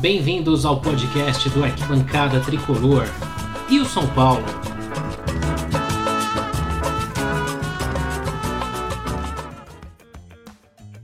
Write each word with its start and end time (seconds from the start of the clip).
Bem-vindos 0.00 0.64
ao 0.64 0.80
podcast 0.80 1.50
do 1.50 1.62
Arquibancada 1.62 2.40
Tricolor. 2.40 3.04
E 3.68 3.78
o 3.80 3.84
São 3.84 4.06
Paulo? 4.14 4.42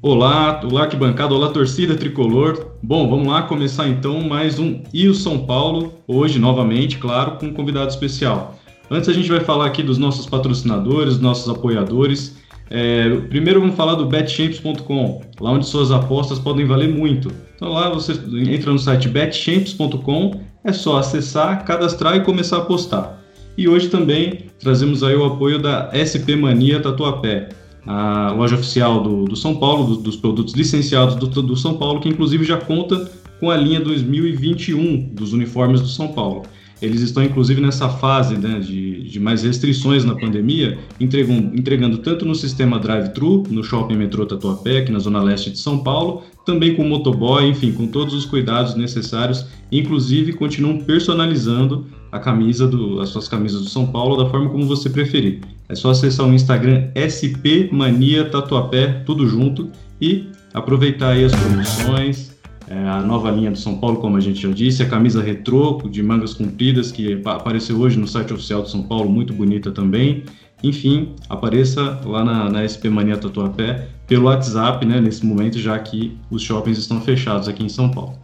Olá, 0.01 0.63
olá 0.65 0.85
arquibancada, 0.85 1.35
olá 1.35 1.51
torcida 1.51 1.95
tricolor. 1.95 2.69
Bom, 2.83 3.11
vamos 3.11 3.29
lá 3.29 3.43
começar 3.43 3.87
então 3.87 4.23
mais 4.23 4.59
um 4.59 4.83
E 4.95 5.07
o 5.09 5.15
São 5.15 5.45
Paulo, 5.45 5.93
hoje 6.09 6.39
novamente, 6.39 6.97
claro, 6.97 7.33
com 7.33 7.49
um 7.49 7.53
convidado 7.53 7.91
especial. 7.91 8.59
Antes 8.91 9.11
a 9.11 9.13
gente 9.13 9.29
vai 9.29 9.41
falar 9.41 9.67
aqui 9.67 9.83
dos 9.83 9.99
nossos 9.99 10.25
patrocinadores, 10.25 11.21
nossos 11.21 11.51
apoiadores. 11.55 12.39
É, 12.69 13.09
primeiro 13.29 13.61
vamos 13.61 13.77
falar 13.77 13.95
do 13.95 14.07
betchamps.com, 14.07 15.23
lá 15.41 15.53
onde 15.53 15.67
suas 15.67 15.91
apostas 15.91 16.39
podem 16.39 16.67
valer 16.67 16.89
muito. 16.89 17.31
Então 17.55 17.69
lá 17.73 17.91
você 17.91 18.13
entra 18.49 18.73
no 18.73 18.79
site 18.79 19.09
betchamps.com, 19.09 20.41
é 20.65 20.73
só 20.73 20.99
acessar, 20.99 21.65
cadastrar 21.65 22.17
e 22.17 22.21
começar 22.21 22.57
a 22.57 22.61
apostar. 22.61 23.21
E 23.57 23.69
hoje 23.69 23.89
também 23.89 24.47
trazemos 24.59 25.03
aí 25.03 25.15
o 25.15 25.25
apoio 25.25 25.59
da 25.59 25.91
SP 25.95 26.37
Mania 26.37 26.81
Tatuapé, 26.81 27.49
a 27.87 28.33
loja 28.33 28.57
oficial 28.57 29.01
do, 29.03 29.25
do 29.25 29.37
São 29.37 29.55
Paulo, 29.57 29.87
do, 29.87 30.03
dos 30.03 30.17
produtos 30.17 30.55
licenciados 30.55 31.15
do, 31.15 31.29
do 31.29 31.57
São 31.57 31.75
Paulo, 31.75 32.01
que 32.01 32.09
inclusive 32.09 32.45
já 32.45 32.57
conta 32.57 33.11
com 33.39 33.51
a 33.51 33.57
linha 33.57 33.81
2021 33.81 35.15
dos 35.15 35.33
uniformes 35.33 35.81
do 35.81 35.89
São 35.89 36.09
Paulo. 36.09 36.43
Eles 36.81 37.01
estão, 37.01 37.23
inclusive, 37.23 37.61
nessa 37.61 37.89
fase 37.89 38.37
né, 38.37 38.61
de, 38.61 39.03
de, 39.05 39.19
mais 39.19 39.43
restrições 39.43 40.05
na 40.05 40.15
pandemia, 40.15 40.79
entregando, 41.01 41.99
tanto 41.99 42.27
no 42.27 42.35
sistema 42.35 42.79
drive-thru, 42.79 43.45
no 43.49 43.65
shopping 43.65 43.97
metrô 43.97 44.27
Tatuapé, 44.27 44.79
aqui 44.79 44.93
na 44.93 44.99
zona 44.99 45.23
leste 45.23 45.51
de 45.51 45.59
São 45.59 45.79
Paulo, 45.79 46.23
também 46.45 46.75
com 46.75 46.85
motoboy, 46.85 47.49
enfim, 47.49 47.73
com 47.73 47.87
todos 47.87 48.13
os 48.13 48.27
cuidados 48.27 48.75
necessários. 48.75 49.47
Inclusive, 49.73 50.35
continuam 50.35 50.79
personalizando 50.79 51.87
a 52.13 52.19
camisa 52.19 52.67
do, 52.67 53.01
as 53.01 53.09
suas 53.09 53.27
camisas 53.27 53.63
do 53.63 53.69
São 53.69 53.87
Paulo 53.87 54.17
da 54.17 54.29
forma 54.29 54.51
como 54.51 54.67
você 54.67 54.91
preferir. 54.91 55.41
É 55.69 55.75
só 55.75 55.91
acessar 55.91 56.27
o 56.27 56.35
Instagram 56.35 56.91
SP 56.95 57.69
Mania 57.73 58.27
Tatuapé, 58.27 59.03
tudo 59.05 59.27
junto, 59.27 59.71
e 60.01 60.27
aproveitar 60.53 61.11
aí 61.11 61.25
as 61.25 61.35
promoções 61.35 62.36
é, 62.69 62.89
a 62.89 63.01
nova 63.01 63.31
linha 63.31 63.51
do 63.51 63.59
São 63.59 63.79
Paulo, 63.79 63.99
como 63.99 64.17
a 64.17 64.21
gente 64.21 64.41
já 64.41 64.51
disse, 64.51 64.83
a 64.83 64.89
camisa 64.89 65.23
retrô 65.23 65.81
de 65.89 66.03
mangas 66.03 66.35
compridas 66.35 66.91
que 66.91 67.21
apareceu 67.25 67.79
hoje 67.79 67.99
no 67.99 68.09
site 68.09 68.33
oficial 68.33 68.63
do 68.63 68.69
São 68.69 68.83
Paulo, 68.83 69.09
muito 69.09 69.33
bonita 69.33 69.71
também. 69.71 70.25
Enfim, 70.63 71.15
apareça 71.29 72.01
lá 72.05 72.25
na, 72.25 72.51
na 72.51 72.67
SP 72.67 72.89
Mania 72.89 73.17
Tatuapé 73.17 73.89
pelo 74.07 74.25
WhatsApp, 74.25 74.85
né, 74.85 75.01
nesse 75.01 75.25
momento, 75.25 75.59
já 75.59 75.79
que 75.79 76.17
os 76.31 76.43
shoppings 76.43 76.79
estão 76.79 77.01
fechados 77.01 77.47
aqui 77.47 77.63
em 77.63 77.69
São 77.69 77.91
Paulo. 77.91 78.15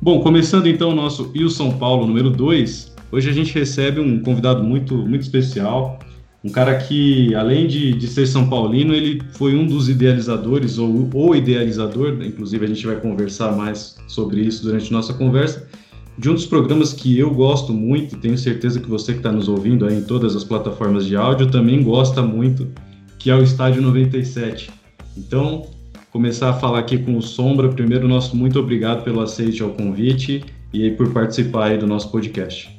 Bom, 0.00 0.20
começando 0.20 0.66
então 0.66 0.90
o 0.90 0.94
nosso 0.94 1.30
E 1.34 1.44
o 1.44 1.50
São 1.50 1.72
Paulo 1.72 2.06
número 2.06 2.30
2, 2.30 2.94
hoje 3.10 3.30
a 3.30 3.32
gente 3.32 3.54
recebe 3.54 4.00
um 4.00 4.22
convidado 4.22 4.62
muito, 4.62 4.94
muito 4.94 5.22
especial, 5.22 5.98
um 6.42 6.50
cara 6.50 6.76
que, 6.76 7.34
além 7.34 7.66
de, 7.66 7.92
de 7.92 8.06
ser 8.06 8.26
São 8.26 8.48
Paulino, 8.48 8.94
ele 8.94 9.20
foi 9.32 9.56
um 9.56 9.66
dos 9.66 9.88
idealizadores, 9.88 10.78
ou 10.78 11.08
o 11.12 11.34
idealizador, 11.34 12.18
inclusive 12.22 12.64
a 12.64 12.68
gente 12.68 12.86
vai 12.86 12.96
conversar 12.96 13.56
mais 13.56 13.96
sobre 14.06 14.40
isso 14.42 14.62
durante 14.62 14.92
nossa 14.92 15.12
conversa, 15.12 15.68
de 16.16 16.30
um 16.30 16.34
dos 16.34 16.46
programas 16.46 16.92
que 16.92 17.18
eu 17.18 17.32
gosto 17.32 17.72
muito, 17.72 18.14
e 18.14 18.18
tenho 18.18 18.38
certeza 18.38 18.80
que 18.80 18.88
você 18.88 19.12
que 19.12 19.18
está 19.18 19.32
nos 19.32 19.48
ouvindo 19.48 19.84
aí 19.84 19.96
em 19.96 20.02
todas 20.02 20.36
as 20.36 20.44
plataformas 20.44 21.06
de 21.06 21.16
áudio 21.16 21.50
também 21.50 21.82
gosta 21.82 22.22
muito, 22.22 22.68
que 23.18 23.30
é 23.30 23.34
o 23.34 23.42
Estádio 23.42 23.82
97. 23.82 24.70
Então, 25.16 25.66
começar 26.10 26.50
a 26.50 26.54
falar 26.54 26.80
aqui 26.80 26.98
com 26.98 27.16
o 27.16 27.22
Sombra. 27.22 27.68
Primeiro, 27.68 28.06
nosso 28.06 28.36
muito 28.36 28.58
obrigado 28.58 29.02
pelo 29.02 29.20
aceite 29.20 29.62
ao 29.62 29.70
convite 29.70 30.44
e 30.72 30.90
por 30.92 31.12
participar 31.12 31.66
aí 31.66 31.78
do 31.78 31.86
nosso 31.86 32.10
podcast. 32.10 32.77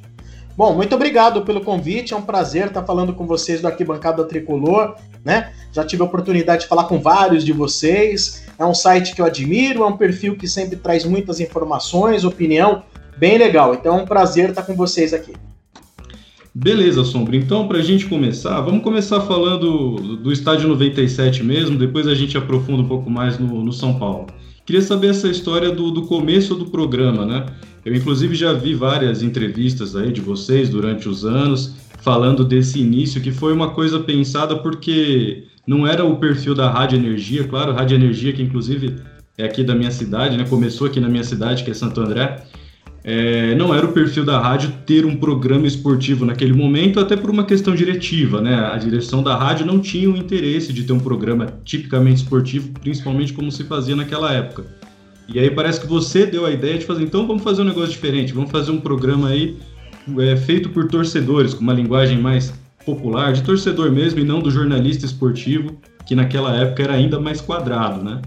Bom, 0.59 0.75
muito 0.75 0.93
obrigado 0.93 1.43
pelo 1.43 1.61
convite, 1.61 2.13
é 2.13 2.17
um 2.17 2.21
prazer 2.21 2.67
estar 2.67 2.83
falando 2.83 3.13
com 3.13 3.25
vocês 3.25 3.61
do 3.61 3.67
Arquibancada 3.67 4.25
Tricolor, 4.25 4.93
né? 5.23 5.53
Já 5.71 5.85
tive 5.85 6.01
a 6.01 6.05
oportunidade 6.05 6.63
de 6.63 6.67
falar 6.67 6.83
com 6.83 6.99
vários 6.99 7.45
de 7.45 7.53
vocês. 7.53 8.45
É 8.59 8.65
um 8.65 8.73
site 8.73 9.15
que 9.15 9.21
eu 9.21 9.25
admiro, 9.25 9.83
é 9.83 9.85
um 9.85 9.95
perfil 9.95 10.35
que 10.35 10.49
sempre 10.49 10.75
traz 10.75 11.05
muitas 11.05 11.39
informações, 11.39 12.25
opinião, 12.25 12.83
bem 13.17 13.37
legal. 13.37 13.73
Então 13.73 13.99
é 13.99 14.01
um 14.01 14.05
prazer 14.05 14.49
estar 14.49 14.63
com 14.63 14.75
vocês 14.75 15.13
aqui. 15.13 15.31
Beleza, 16.53 17.05
Sombra. 17.05 17.37
Então, 17.37 17.65
para 17.65 17.77
a 17.77 17.81
gente 17.81 18.07
começar, 18.07 18.59
vamos 18.59 18.83
começar 18.83 19.21
falando 19.21 20.17
do 20.17 20.29
estádio 20.29 20.67
97 20.67 21.41
mesmo, 21.41 21.77
depois 21.77 22.05
a 22.05 22.13
gente 22.13 22.37
aprofunda 22.37 22.81
um 22.81 22.87
pouco 22.89 23.09
mais 23.09 23.39
no, 23.39 23.63
no 23.63 23.71
São 23.71 23.97
Paulo. 23.97 24.27
Queria 24.65 24.81
saber 24.81 25.11
essa 25.11 25.29
história 25.29 25.71
do, 25.71 25.89
do 25.89 26.01
começo 26.01 26.53
do 26.53 26.65
programa, 26.65 27.25
né? 27.25 27.45
Eu, 27.85 27.95
inclusive, 27.95 28.35
já 28.35 28.53
vi 28.53 28.73
várias 28.73 29.23
entrevistas 29.23 29.95
aí 29.95 30.11
de 30.11 30.21
vocês 30.21 30.69
durante 30.69 31.07
os 31.07 31.25
anos 31.25 31.75
falando 32.01 32.43
desse 32.43 32.79
início, 32.79 33.21
que 33.21 33.31
foi 33.31 33.53
uma 33.53 33.71
coisa 33.71 33.99
pensada 33.99 34.55
porque 34.55 35.43
não 35.67 35.85
era 35.85 36.03
o 36.03 36.17
perfil 36.17 36.55
da 36.55 36.69
Rádio 36.69 36.97
Energia, 36.97 37.43
claro, 37.43 37.73
Rádio 37.73 37.95
Energia, 37.95 38.33
que 38.33 38.41
inclusive 38.41 38.95
é 39.37 39.45
aqui 39.45 39.63
da 39.63 39.75
minha 39.75 39.91
cidade, 39.91 40.35
né? 40.35 40.45
Começou 40.49 40.87
aqui 40.87 40.99
na 40.99 41.07
minha 41.07 41.23
cidade, 41.23 41.63
que 41.63 41.71
é 41.71 41.73
Santo 41.73 42.01
André. 42.01 42.43
É, 43.03 43.55
não 43.55 43.73
era 43.73 43.85
o 43.85 43.93
perfil 43.93 44.25
da 44.25 44.39
rádio 44.39 44.73
ter 44.85 45.05
um 45.05 45.15
programa 45.15 45.65
esportivo 45.65 46.25
naquele 46.25 46.51
momento, 46.51 46.99
até 46.99 47.15
por 47.15 47.29
uma 47.29 47.45
questão 47.45 47.73
diretiva, 47.73 48.41
né? 48.41 48.55
A 48.55 48.77
direção 48.77 49.23
da 49.23 49.37
rádio 49.37 49.65
não 49.65 49.79
tinha 49.79 50.09
o 50.09 50.17
interesse 50.17 50.73
de 50.73 50.83
ter 50.83 50.91
um 50.91 50.99
programa 50.99 51.47
tipicamente 51.63 52.23
esportivo, 52.23 52.69
principalmente 52.81 53.31
como 53.31 53.51
se 53.51 53.63
fazia 53.63 53.95
naquela 53.95 54.33
época. 54.33 54.78
E 55.31 55.39
aí 55.39 55.51
parece 55.51 55.79
que 55.79 55.87
você 55.87 56.25
deu 56.25 56.45
a 56.45 56.51
ideia 56.51 56.77
de 56.77 56.85
fazer, 56.85 57.03
então 57.03 57.27
vamos 57.27 57.43
fazer 57.43 57.61
um 57.61 57.65
negócio 57.65 57.91
diferente, 57.91 58.33
vamos 58.33 58.49
fazer 58.49 58.71
um 58.71 58.81
programa 58.81 59.29
aí 59.29 59.57
é, 60.17 60.35
feito 60.35 60.69
por 60.69 60.87
torcedores, 60.87 61.53
com 61.53 61.61
uma 61.61 61.73
linguagem 61.73 62.17
mais 62.19 62.51
popular, 62.83 63.33
de 63.33 63.43
torcedor 63.43 63.91
mesmo, 63.91 64.19
e 64.19 64.23
não 64.23 64.39
do 64.39 64.49
jornalista 64.49 65.05
esportivo, 65.05 65.77
que 66.05 66.15
naquela 66.15 66.55
época 66.55 66.81
era 66.81 66.93
ainda 66.93 67.19
mais 67.19 67.41
quadrado, 67.41 68.03
né? 68.03 68.21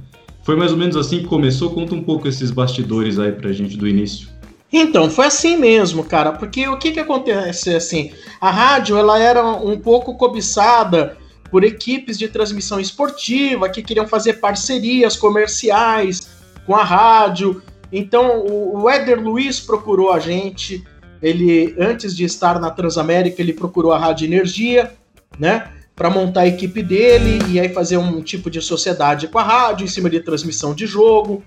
Foi 0.44 0.54
mais 0.54 0.70
ou 0.70 0.78
menos 0.78 0.96
assim 0.96 1.18
que 1.18 1.26
começou? 1.26 1.70
Conta 1.70 1.94
um 1.94 2.02
pouco 2.02 2.28
esses 2.28 2.50
bastidores 2.50 3.18
aí 3.18 3.32
pra 3.32 3.52
gente 3.52 3.76
do 3.76 3.88
início. 3.88 4.28
Então, 4.72 5.10
foi 5.10 5.26
assim 5.26 5.56
mesmo, 5.56 6.04
cara, 6.04 6.32
porque 6.32 6.66
o 6.68 6.78
que 6.78 6.92
que 6.92 7.00
acontece 7.00 7.74
assim, 7.74 8.12
a 8.41 8.50
rádio 8.50 8.96
ela 8.96 9.18
era 9.18 9.44
um 9.44 9.78
pouco 9.78 10.16
cobiçada 10.16 11.16
por 11.50 11.62
equipes 11.62 12.16
de 12.16 12.28
transmissão 12.28 12.80
esportiva 12.80 13.68
que 13.68 13.82
queriam 13.82 14.06
fazer 14.06 14.34
parcerias 14.34 15.16
comerciais 15.16 16.41
com 16.66 16.74
a 16.74 16.84
rádio. 16.84 17.62
Então 17.92 18.44
o, 18.46 18.88
Éder 18.88 19.20
Luiz 19.20 19.60
procurou 19.60 20.12
a 20.12 20.18
gente. 20.18 20.84
Ele, 21.22 21.74
antes 21.78 22.16
de 22.16 22.24
estar 22.24 22.58
na 22.58 22.70
Transamérica, 22.70 23.40
ele 23.40 23.52
procurou 23.52 23.92
a 23.92 23.98
Rádio 23.98 24.26
Energia, 24.26 24.92
né? 25.38 25.70
Para 25.94 26.10
montar 26.10 26.40
a 26.40 26.46
equipe 26.48 26.82
dele 26.82 27.38
e 27.48 27.60
aí 27.60 27.68
fazer 27.68 27.96
um 27.96 28.22
tipo 28.22 28.50
de 28.50 28.60
sociedade 28.60 29.28
com 29.28 29.38
a 29.38 29.42
rádio 29.42 29.84
em 29.84 29.88
cima 29.88 30.10
de 30.10 30.20
transmissão 30.20 30.74
de 30.74 30.86
jogo. 30.86 31.44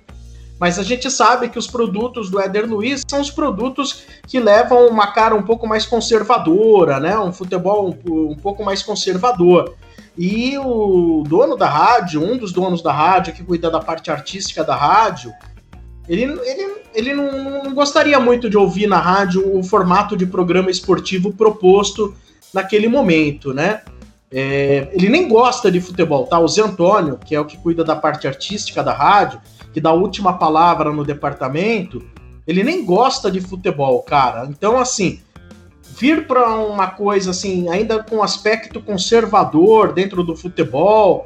Mas 0.58 0.80
a 0.80 0.84
gente 0.84 1.12
sabe 1.12 1.50
que 1.50 1.60
os 1.60 1.68
produtos 1.68 2.30
do 2.30 2.40
Éder 2.40 2.66
Luiz 2.70 3.02
são 3.10 3.20
os 3.20 3.30
produtos 3.30 4.04
que 4.26 4.40
levam 4.40 4.88
uma 4.88 5.08
cara 5.08 5.36
um 5.36 5.44
pouco 5.44 5.68
mais 5.68 5.86
conservadora, 5.86 7.00
né? 7.00 7.18
Um 7.20 7.34
futebol 7.34 7.90
um, 8.08 8.32
um 8.32 8.36
pouco 8.36 8.64
mais 8.64 8.82
conservador. 8.82 9.76
E 10.18 10.58
o 10.58 11.24
dono 11.28 11.56
da 11.58 11.68
rádio, 11.68 12.24
um 12.24 12.38
dos 12.38 12.54
donos 12.54 12.82
da 12.82 12.94
rádio, 12.94 13.34
que 13.34 13.44
cuida 13.44 13.70
da 13.70 13.80
parte 13.80 14.10
artística 14.10 14.64
da 14.64 14.76
rádio, 14.76 15.34
ele, 16.08 16.24
ele, 16.24 16.76
ele 16.94 17.14
não, 17.14 17.64
não 17.64 17.74
gostaria 17.74 18.20
muito 18.20 18.50
de 18.50 18.58
ouvir 18.58 18.88
na 18.88 19.00
rádio 19.00 19.58
o 19.58 19.64
formato 19.64 20.16
de 20.16 20.26
programa 20.26 20.72
esportivo 20.72 21.34
proposto 21.34 22.16
naquele 22.54 22.88
momento, 22.88 23.54
né? 23.54 23.82
É, 24.32 24.90
ele 24.92 25.10
nem 25.10 25.28
gosta 25.28 25.72
de 25.72 25.80
futebol, 25.82 26.26
tá? 26.26 26.40
O 26.40 26.48
Zé 26.48 26.62
Antônio, 26.62 27.18
que 27.18 27.36
é 27.36 27.40
o 27.40 27.46
que 27.46 27.58
cuida 27.58 27.84
da 27.84 27.96
parte 27.96 28.28
artística 28.28 28.84
da 28.84 28.94
rádio, 28.94 29.42
que 29.74 29.82
dá 29.82 29.90
a 29.90 29.94
última 29.94 30.38
palavra 30.38 30.92
no 30.92 31.04
departamento, 31.04 32.04
ele 32.48 32.64
nem 32.64 32.86
gosta 32.86 33.30
de 33.30 33.42
futebol, 33.42 34.02
cara. 34.04 34.46
Então, 34.50 34.78
assim, 34.78 35.20
vir 35.98 36.28
para 36.28 36.56
uma 36.58 36.88
coisa 36.88 37.32
assim, 37.32 37.70
ainda 37.70 38.04
com 38.04 38.22
aspecto 38.22 38.82
conservador 38.82 39.94
dentro 39.94 40.24
do 40.24 40.36
futebol. 40.36 41.26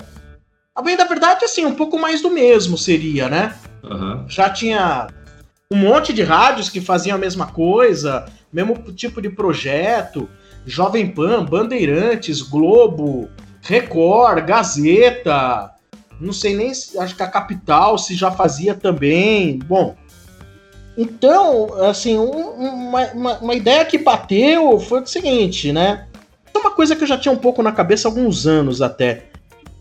A 0.76 0.82
bem 0.82 0.96
da 0.96 1.06
verdade, 1.06 1.44
assim, 1.44 1.66
um 1.66 1.76
pouco 1.76 2.00
mais 2.00 2.22
do 2.22 2.30
mesmo 2.30 2.78
seria, 2.78 3.28
né? 3.28 3.56
Uhum. 3.84 4.26
Já 4.28 4.50
tinha 4.50 5.08
um 5.72 5.78
monte 5.78 6.14
de 6.14 6.24
rádios 6.24 6.70
que 6.70 6.82
faziam 6.82 7.16
a 7.16 7.20
mesma 7.20 7.48
coisa, 7.48 8.26
mesmo 8.52 8.76
tipo 8.94 9.22
de 9.22 9.30
projeto. 9.30 10.30
Jovem 10.66 11.10
Pan, 11.10 11.46
Bandeirantes, 11.46 12.42
Globo, 12.42 13.30
Record, 13.62 14.46
Gazeta. 14.46 15.72
Não 16.20 16.34
sei 16.34 16.56
nem, 16.56 16.70
acho 16.72 17.16
que 17.16 17.24
a 17.24 17.28
Capital 17.28 17.98
se 17.98 18.14
já 18.14 18.30
fazia 18.30 18.76
também. 18.76 19.58
Bom, 19.60 19.96
então, 21.02 21.82
assim, 21.86 22.18
uma, 22.18 23.06
uma, 23.14 23.38
uma, 23.38 23.56
ideia 23.56 23.86
que 23.86 23.98
bateu 23.98 24.78
foi 24.82 25.02
o 25.02 25.08
seguinte, 25.08 25.72
né? 25.72 26.06
É 26.54 26.58
uma 26.58 26.72
coisa 26.72 26.94
que 26.94 27.02
eu 27.02 27.08
já 27.08 27.18
tinha 27.18 27.32
um 27.32 27.38
pouco 27.38 27.64
na 27.64 27.72
cabeça 27.72 28.10
há 28.10 28.12
alguns 28.12 28.46
anos 28.46 28.82
até, 28.82 29.28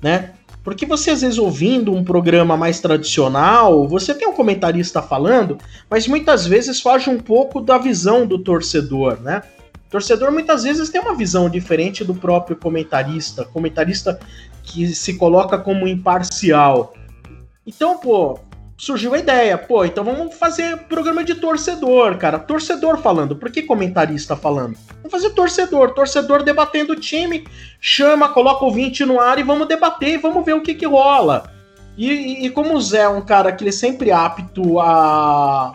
né? 0.01 0.35
Porque 0.63 0.87
você, 0.87 1.11
às 1.11 1.23
vezes, 1.23 1.37
ouvindo 1.37 1.93
um 1.93 2.05
programa 2.05 2.57
mais 2.57 2.79
tradicional, 2.79 3.89
você 3.89 4.15
tem 4.15 4.29
um 4.29 4.33
comentarista 4.33 5.03
falando, 5.03 5.59
mas 5.91 6.07
muitas 6.07 6.47
vezes 6.47 6.81
foge 6.81 7.11
um 7.11 7.19
pouco 7.19 7.61
da 7.61 7.79
visão 7.79 8.25
do 8.25 8.39
torcedor, 8.39 9.21
né? 9.21 9.43
O 9.89 9.91
torcedor 9.91 10.31
muitas 10.31 10.63
vezes 10.63 10.89
tem 10.89 11.01
uma 11.01 11.17
visão 11.17 11.51
diferente 11.51 12.05
do 12.05 12.15
próprio 12.15 12.55
comentarista, 12.55 13.45
comentarista 13.45 14.21
que 14.63 14.87
se 14.95 15.15
coloca 15.15 15.59
como 15.59 15.89
imparcial. 15.89 16.95
Então, 17.67 17.99
pô, 17.99 18.39
surgiu 18.79 19.13
a 19.13 19.19
ideia, 19.19 19.59
pô, 19.59 19.85
então 19.85 20.05
vamos 20.05 20.37
fazer 20.37 20.79
programa 20.85 21.25
de 21.25 21.35
torcedor, 21.35 22.17
cara. 22.17 22.39
Torcedor 22.39 22.99
falando, 22.99 23.35
por 23.35 23.51
que 23.51 23.63
comentarista 23.63 24.37
falando? 24.37 24.79
Vamos 24.99 25.11
fazer 25.11 25.31
torcedor, 25.31 25.93
torcedor 25.95 26.45
debatendo 26.45 26.93
o 26.93 26.97
time, 26.97 27.45
chama, 27.81 28.29
coloca 28.29 28.65
o 28.65 28.71
20 28.71 29.05
no 29.05 29.21
ar 29.21 29.37
e 29.41 29.43
vamos 29.43 29.67
debater 29.67 30.11
e 30.11 30.19
vamos 30.19 30.45
ver 30.45 30.55
o 30.55 30.63
que 30.63 30.75
que 30.75 30.87
rola. 30.87 31.51
E, 31.97 32.09
e, 32.09 32.47
e 32.47 32.51
como 32.51 32.77
o 32.77 32.81
Zé 32.81 33.01
é 33.01 33.09
um 33.09 33.21
cara 33.21 33.51
que 33.51 33.65
ele 33.65 33.71
é 33.71 33.73
sempre 33.73 34.13
apto 34.13 34.79
a, 34.79 35.75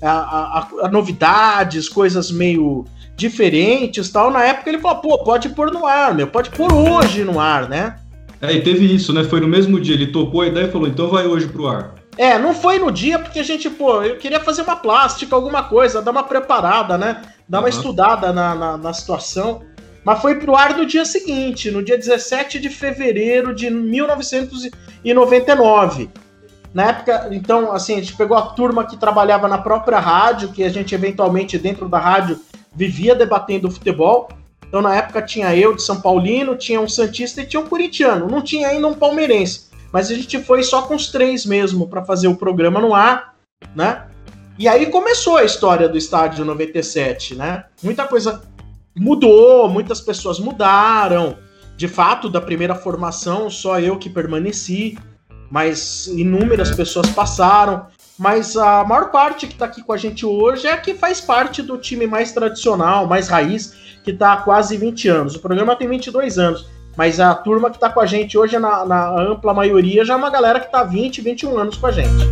a, 0.00 0.10
a, 0.10 0.68
a 0.82 0.88
novidades, 0.88 1.88
coisas 1.88 2.30
meio 2.30 2.84
diferentes 3.16 4.10
tal, 4.10 4.30
na 4.30 4.44
época 4.44 4.70
ele 4.70 4.78
falou, 4.78 5.00
pô, 5.00 5.18
pode 5.24 5.48
pôr 5.48 5.72
no 5.72 5.84
ar, 5.84 6.14
meu, 6.14 6.28
pode 6.28 6.50
pôr 6.50 6.72
hoje 6.72 7.24
no 7.24 7.40
ar, 7.40 7.68
né? 7.68 7.96
É, 8.40 8.52
e 8.52 8.60
teve 8.60 8.92
isso, 8.92 9.12
né? 9.12 9.24
Foi 9.24 9.40
no 9.40 9.48
mesmo 9.48 9.80
dia, 9.80 9.94
ele 9.94 10.06
topou 10.06 10.42
a 10.42 10.46
ideia 10.46 10.66
e 10.66 10.70
falou, 10.70 10.86
então 10.86 11.08
vai 11.08 11.26
hoje 11.26 11.48
pro 11.48 11.66
ar. 11.66 12.01
É, 12.18 12.38
não 12.38 12.54
foi 12.54 12.78
no 12.78 12.92
dia 12.92 13.18
porque 13.18 13.38
a 13.38 13.42
gente, 13.42 13.70
pô, 13.70 14.02
eu 14.02 14.18
queria 14.18 14.38
fazer 14.38 14.60
uma 14.62 14.76
plástica, 14.76 15.34
alguma 15.34 15.64
coisa, 15.64 16.02
dar 16.02 16.10
uma 16.10 16.22
preparada, 16.22 16.98
né? 16.98 17.22
Dar 17.48 17.60
uma 17.60 17.64
uhum. 17.64 17.70
estudada 17.70 18.30
na, 18.32 18.54
na, 18.54 18.76
na, 18.76 18.92
situação. 18.92 19.62
Mas 20.04 20.20
foi 20.20 20.34
pro 20.34 20.54
ar 20.54 20.76
no 20.76 20.84
dia 20.84 21.06
seguinte, 21.06 21.70
no 21.70 21.82
dia 21.82 21.96
17 21.96 22.60
de 22.60 22.68
fevereiro 22.68 23.54
de 23.54 23.70
1999. 23.70 26.10
Na 26.74 26.88
época, 26.88 27.28
então, 27.30 27.72
assim, 27.72 27.94
a 27.94 28.00
gente 28.00 28.14
pegou 28.16 28.36
a 28.36 28.42
turma 28.42 28.84
que 28.84 28.96
trabalhava 28.96 29.48
na 29.48 29.56
própria 29.58 29.98
rádio, 29.98 30.52
que 30.52 30.62
a 30.64 30.68
gente 30.68 30.94
eventualmente 30.94 31.58
dentro 31.58 31.88
da 31.88 31.98
rádio 31.98 32.38
vivia 32.74 33.14
debatendo 33.14 33.70
futebol. 33.70 34.28
Então, 34.66 34.82
na 34.82 34.96
época, 34.96 35.22
tinha 35.22 35.54
eu 35.54 35.74
de 35.74 35.82
São 35.82 36.00
Paulino, 36.00 36.56
tinha 36.56 36.80
um 36.80 36.88
Santista 36.88 37.42
e 37.42 37.46
tinha 37.46 37.60
um 37.60 37.66
Curitiano. 37.66 38.26
Não 38.26 38.40
tinha 38.42 38.68
ainda 38.68 38.86
um 38.86 38.94
palmeirense. 38.94 39.71
Mas 39.92 40.10
a 40.10 40.14
gente 40.14 40.42
foi 40.42 40.62
só 40.62 40.82
com 40.82 40.94
os 40.94 41.08
três 41.08 41.44
mesmo 41.44 41.88
para 41.88 42.04
fazer 42.04 42.28
o 42.28 42.36
programa 42.36 42.80
no 42.80 42.94
ar, 42.94 43.34
né? 43.76 44.06
E 44.58 44.66
aí 44.68 44.86
começou 44.86 45.36
a 45.36 45.44
história 45.44 45.88
do 45.88 45.98
estádio 45.98 46.44
97, 46.44 47.34
né? 47.34 47.64
Muita 47.82 48.06
coisa 48.06 48.42
mudou, 48.96 49.68
muitas 49.68 50.00
pessoas 50.00 50.38
mudaram. 50.38 51.36
De 51.76 51.88
fato, 51.88 52.28
da 52.28 52.40
primeira 52.40 52.74
formação, 52.74 53.50
só 53.50 53.80
eu 53.80 53.98
que 53.98 54.08
permaneci, 54.08 54.98
mas 55.50 56.06
inúmeras 56.06 56.70
pessoas 56.70 57.08
passaram. 57.10 57.86
Mas 58.18 58.56
a 58.56 58.84
maior 58.84 59.10
parte 59.10 59.46
que 59.46 59.54
está 59.54 59.64
aqui 59.64 59.82
com 59.82 59.92
a 59.92 59.96
gente 59.96 60.24
hoje 60.24 60.66
é 60.66 60.72
a 60.72 60.76
que 60.76 60.94
faz 60.94 61.20
parte 61.20 61.62
do 61.62 61.78
time 61.78 62.06
mais 62.06 62.32
tradicional, 62.32 63.06
mais 63.06 63.26
raiz, 63.28 63.74
que 64.04 64.10
está 64.10 64.34
há 64.34 64.36
quase 64.38 64.76
20 64.76 65.08
anos. 65.08 65.34
O 65.34 65.40
programa 65.40 65.74
tem 65.74 65.88
22 65.88 66.38
anos. 66.38 66.66
Mas 66.96 67.18
a 67.18 67.34
turma 67.34 67.70
que 67.70 67.76
está 67.76 67.88
com 67.88 68.00
a 68.00 68.06
gente 68.06 68.36
hoje, 68.36 68.58
na, 68.58 68.84
na, 68.84 69.20
ampla 69.20 69.54
maioria, 69.54 70.04
já 70.04 70.14
é 70.14 70.16
uma 70.16 70.30
galera 70.30 70.60
que 70.60 70.66
está 70.66 70.80
há 70.80 70.84
20, 70.84 71.20
21 71.20 71.58
anos 71.58 71.76
com 71.76 71.86
a 71.86 71.92
gente. 71.92 72.26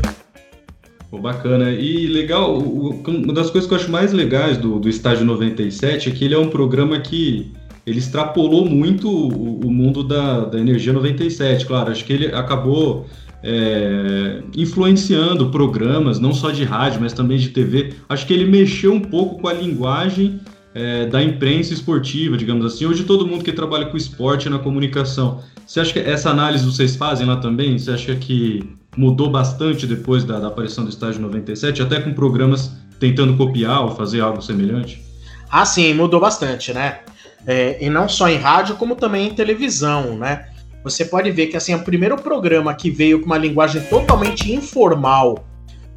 Pô, 1.10 1.18
bacana. 1.18 1.70
E 1.70 2.06
legal, 2.06 2.56
uma 2.58 3.32
das 3.32 3.50
coisas 3.50 3.66
que 3.66 3.74
eu 3.74 3.78
acho 3.78 3.90
mais 3.90 4.12
legais 4.12 4.58
do, 4.58 4.78
do 4.78 4.88
Estágio 4.88 5.24
97 5.24 6.08
é 6.08 6.12
que 6.12 6.24
ele 6.24 6.34
é 6.34 6.38
um 6.38 6.48
programa 6.48 7.00
que 7.00 7.52
ele 7.86 7.98
extrapolou 7.98 8.64
muito 8.64 9.08
o, 9.08 9.66
o 9.66 9.70
mundo 9.70 10.04
da, 10.04 10.44
da 10.44 10.58
Energia 10.58 10.92
97. 10.92 11.66
Claro, 11.66 11.90
acho 11.90 12.04
que 12.04 12.12
ele 12.12 12.26
acabou 12.26 13.06
é, 13.42 14.42
influenciando 14.56 15.50
programas, 15.50 16.20
não 16.20 16.32
só 16.32 16.50
de 16.50 16.64
rádio, 16.64 17.00
mas 17.00 17.12
também 17.12 17.38
de 17.38 17.48
TV. 17.48 17.94
Acho 18.08 18.26
que 18.26 18.34
ele 18.34 18.44
mexeu 18.44 18.92
um 18.92 19.00
pouco 19.00 19.40
com 19.40 19.48
a 19.48 19.52
linguagem 19.52 20.40
é, 20.74 21.06
da 21.06 21.22
imprensa 21.22 21.72
esportiva, 21.74 22.36
digamos 22.36 22.64
assim, 22.64 22.84
ou 22.84 22.92
de 22.92 23.04
todo 23.04 23.26
mundo 23.26 23.44
que 23.44 23.52
trabalha 23.52 23.86
com 23.86 23.96
esporte 23.96 24.48
na 24.48 24.58
comunicação. 24.58 25.42
Você 25.66 25.80
acha 25.80 25.92
que 25.92 25.98
essa 25.98 26.30
análise 26.30 26.64
vocês 26.64 26.96
fazem 26.96 27.26
lá 27.26 27.36
também? 27.36 27.78
Você 27.78 27.90
acha 27.90 28.14
que 28.14 28.76
mudou 28.96 29.30
bastante 29.30 29.86
depois 29.86 30.24
da, 30.24 30.38
da 30.38 30.48
aparição 30.48 30.84
do 30.84 30.90
Estágio 30.90 31.20
97, 31.20 31.82
até 31.82 32.00
com 32.00 32.12
programas 32.12 32.72
tentando 32.98 33.36
copiar 33.36 33.82
ou 33.84 33.94
fazer 33.94 34.20
algo 34.20 34.42
semelhante? 34.42 35.02
Ah, 35.50 35.64
sim, 35.64 35.94
mudou 35.94 36.20
bastante, 36.20 36.72
né? 36.72 37.00
É, 37.46 37.84
e 37.84 37.88
não 37.88 38.08
só 38.08 38.28
em 38.28 38.36
rádio, 38.36 38.76
como 38.76 38.94
também 38.94 39.28
em 39.28 39.34
televisão, 39.34 40.16
né? 40.16 40.48
Você 40.84 41.04
pode 41.04 41.30
ver 41.30 41.48
que 41.48 41.56
assim, 41.56 41.74
o 41.74 41.82
primeiro 41.82 42.16
programa 42.16 42.74
que 42.74 42.90
veio 42.90 43.20
com 43.20 43.26
uma 43.26 43.38
linguagem 43.38 43.82
totalmente 43.82 44.52
informal 44.52 45.44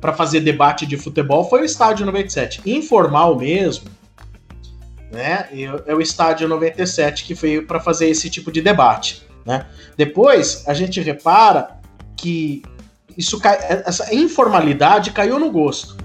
para 0.01 0.13
fazer 0.13 0.41
debate 0.41 0.85
de 0.85 0.97
futebol 0.97 1.49
foi 1.49 1.61
o 1.61 1.65
Estádio 1.65 2.05
97. 2.05 2.61
Informal 2.65 3.37
mesmo, 3.37 3.85
né? 5.13 5.47
É 5.85 5.93
o 5.93 6.01
estádio 6.01 6.47
97 6.47 7.23
que 7.23 7.35
veio 7.35 7.67
para 7.67 7.79
fazer 7.79 8.09
esse 8.09 8.29
tipo 8.29 8.51
de 8.51 8.61
debate, 8.61 9.23
né? 9.45 9.67
Depois 9.95 10.63
a 10.67 10.73
gente 10.73 10.99
repara 10.99 11.79
que 12.17 12.63
isso 13.15 13.39
essa 13.85 14.13
informalidade 14.13 15.11
caiu 15.11 15.39
no 15.39 15.51
gosto. 15.51 15.95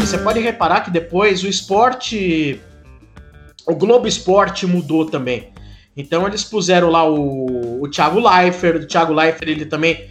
Você 0.00 0.16
pode 0.16 0.40
reparar 0.40 0.80
que 0.80 0.90
depois 0.90 1.44
o 1.44 1.46
esporte, 1.46 2.58
o 3.66 3.74
Globo 3.74 4.08
Esporte 4.08 4.66
mudou 4.66 5.04
também. 5.04 5.52
Então 5.94 6.26
eles 6.26 6.42
puseram 6.42 6.88
lá 6.88 7.06
o, 7.06 7.82
o 7.82 7.88
Thiago 7.90 8.18
Leifert, 8.18 8.84
o 8.84 8.86
Thiago 8.86 9.12
Leifert 9.12 9.50
ele 9.50 9.66
também 9.66 10.08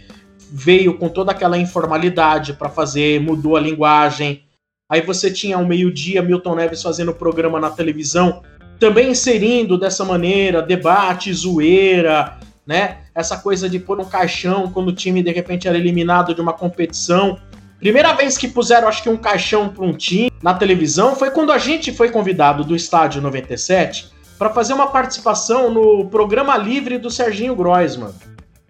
veio 0.52 0.96
com 0.96 1.08
toda 1.08 1.32
aquela 1.32 1.58
informalidade 1.58 2.52
para 2.52 2.68
fazer, 2.68 3.20
mudou 3.20 3.56
a 3.56 3.60
linguagem. 3.60 4.44
Aí 4.88 5.02
você 5.02 5.30
tinha 5.30 5.56
ao 5.56 5.66
meio-dia 5.66 6.22
Milton 6.22 6.54
Neves 6.54 6.82
fazendo 6.82 7.12
programa 7.12 7.60
na 7.60 7.68
televisão, 7.68 8.42
também 8.78 9.10
inserindo 9.10 9.76
dessa 9.76 10.02
maneira 10.02 10.62
debate, 10.62 11.32
zoeira, 11.32 12.38
né? 12.66 12.98
Essa 13.14 13.36
coisa 13.36 13.68
de 13.68 13.78
pôr 13.78 14.00
um 14.00 14.04
caixão 14.04 14.70
quando 14.70 14.88
o 14.88 14.92
time 14.94 15.22
de 15.22 15.30
repente 15.30 15.68
era 15.68 15.76
eliminado 15.76 16.34
de 16.34 16.40
uma 16.40 16.54
competição. 16.54 17.38
Primeira 17.78 18.14
vez 18.14 18.38
que 18.38 18.48
puseram, 18.48 18.88
acho 18.88 19.02
que 19.02 19.10
um 19.10 19.16
caixão 19.16 19.68
para 19.68 19.84
um 19.84 19.92
time 19.92 20.32
na 20.42 20.54
televisão 20.54 21.14
foi 21.14 21.30
quando 21.30 21.52
a 21.52 21.58
gente 21.58 21.92
foi 21.92 22.10
convidado 22.10 22.64
do 22.64 22.74
estádio 22.74 23.20
97 23.20 24.10
para 24.38 24.48
fazer 24.50 24.72
uma 24.72 24.86
participação 24.86 25.70
no 25.70 26.06
programa 26.06 26.56
livre 26.56 26.96
do 26.96 27.10
Serginho 27.10 27.54
Groisman. 27.54 28.14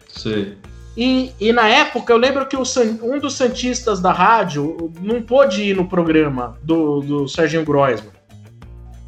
Sim. 0.08 0.54
E, 1.00 1.32
e 1.38 1.52
na 1.52 1.68
época 1.68 2.12
eu 2.12 2.16
lembro 2.16 2.44
que 2.44 2.56
o, 2.56 2.64
um 3.04 3.20
dos 3.20 3.34
Santistas 3.34 4.00
da 4.00 4.10
rádio 4.10 4.92
não 5.00 5.22
pôde 5.22 5.62
ir 5.62 5.76
no 5.76 5.86
programa 5.88 6.58
do, 6.60 6.98
do 6.98 7.28
Serginho 7.28 7.64
Groisman. 7.64 8.10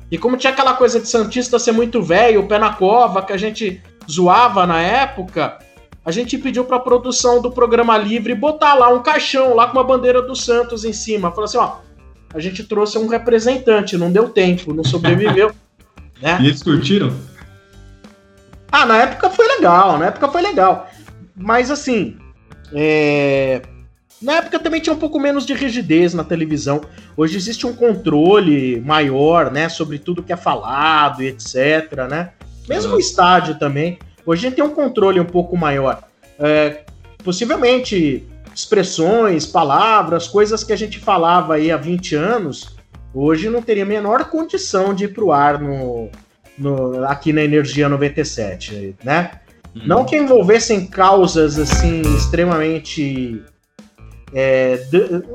E 0.09 0.16
como 0.16 0.37
tinha 0.37 0.52
aquela 0.52 0.75
coisa 0.75 1.00
de 1.00 1.09
Santista 1.09 1.59
ser 1.59 1.73
muito 1.73 2.00
velho, 2.00 2.42
o 2.42 2.47
pé 2.47 2.61
na 2.61 2.75
cova, 2.75 3.23
que 3.23 3.32
a 3.32 3.37
gente 3.37 3.82
zoava 4.09 4.68
na 4.68 4.80
época, 4.80 5.59
a 6.04 6.12
gente 6.12 6.38
pediu 6.38 6.64
para 6.64 6.76
a 6.76 6.80
produção 6.80 7.42
do 7.42 7.50
programa 7.50 7.99
livre 7.99 8.37
botar 8.37 8.75
lá 8.75 8.88
um 8.88 9.02
caixão 9.02 9.56
lá 9.56 9.66
com 9.66 9.73
uma 9.73 9.82
bandeira 9.82 10.23
do 10.23 10.37
Santos 10.37 10.85
em 10.85 10.92
cima. 10.92 11.32
Falou 11.32 11.47
assim: 11.47 11.59
ó, 11.59 11.78
a 12.32 12.38
gente 12.38 12.62
trouxe 12.62 12.99
um 12.99 13.09
representante, 13.09 13.97
não 13.97 14.12
deu 14.12 14.28
tempo, 14.28 14.73
não 14.73 14.85
sobreviveu. 14.85 15.50
né? 16.23 16.38
E 16.40 16.47
eles 16.47 16.62
curtiram? 16.62 17.12
Ah, 18.70 18.87
na 18.87 18.99
época 18.99 19.28
foi 19.30 19.49
legal, 19.49 19.99
na 19.99 20.06
época 20.06 20.28
foi 20.28 20.40
legal. 20.40 20.88
Mas 21.40 21.70
assim, 21.70 22.18
é... 22.73 23.62
na 24.20 24.35
época 24.35 24.59
também 24.59 24.80
tinha 24.80 24.94
um 24.94 24.99
pouco 24.99 25.18
menos 25.18 25.47
de 25.47 25.54
rigidez 25.54 26.12
na 26.12 26.23
televisão. 26.23 26.82
Hoje 27.16 27.37
existe 27.37 27.66
um 27.66 27.73
controle 27.73 28.80
maior, 28.80 29.50
né, 29.50 29.68
sobre 29.68 29.99
tudo 29.99 30.23
que 30.23 30.32
é 30.32 30.37
falado 30.37 31.23
e 31.23 31.28
etc, 31.28 32.06
né? 32.09 32.32
Mesmo 32.68 32.94
o 32.94 33.00
estádio 33.00 33.59
também. 33.59 33.99
Hoje 34.25 34.47
a 34.47 34.49
gente 34.49 34.56
tem 34.56 34.64
um 34.64 34.75
controle 34.75 35.18
um 35.18 35.25
pouco 35.25 35.56
maior. 35.56 36.02
É... 36.38 36.85
possivelmente 37.25 38.26
expressões, 38.54 39.47
palavras, 39.47 40.28
coisas 40.28 40.62
que 40.62 40.73
a 40.73 40.76
gente 40.76 40.99
falava 40.99 41.54
aí 41.54 41.70
há 41.70 41.76
20 41.76 42.14
anos, 42.16 42.76
hoje 43.14 43.49
não 43.49 43.62
teria 43.62 43.85
a 43.85 43.87
menor 43.87 44.25
condição 44.28 44.92
de 44.92 45.04
ir 45.04 45.14
pro 45.14 45.32
ar 45.32 45.61
no, 45.61 46.11
no 46.59 47.04
aqui 47.06 47.32
na 47.32 47.42
Energia 47.42 47.88
97, 47.88 48.97
né? 49.02 49.30
Não 49.75 50.05
que 50.05 50.17
envolvessem 50.17 50.87
causas 50.87 51.59
assim 51.59 52.03
extremamente. 52.17 53.43
É, 54.33 54.85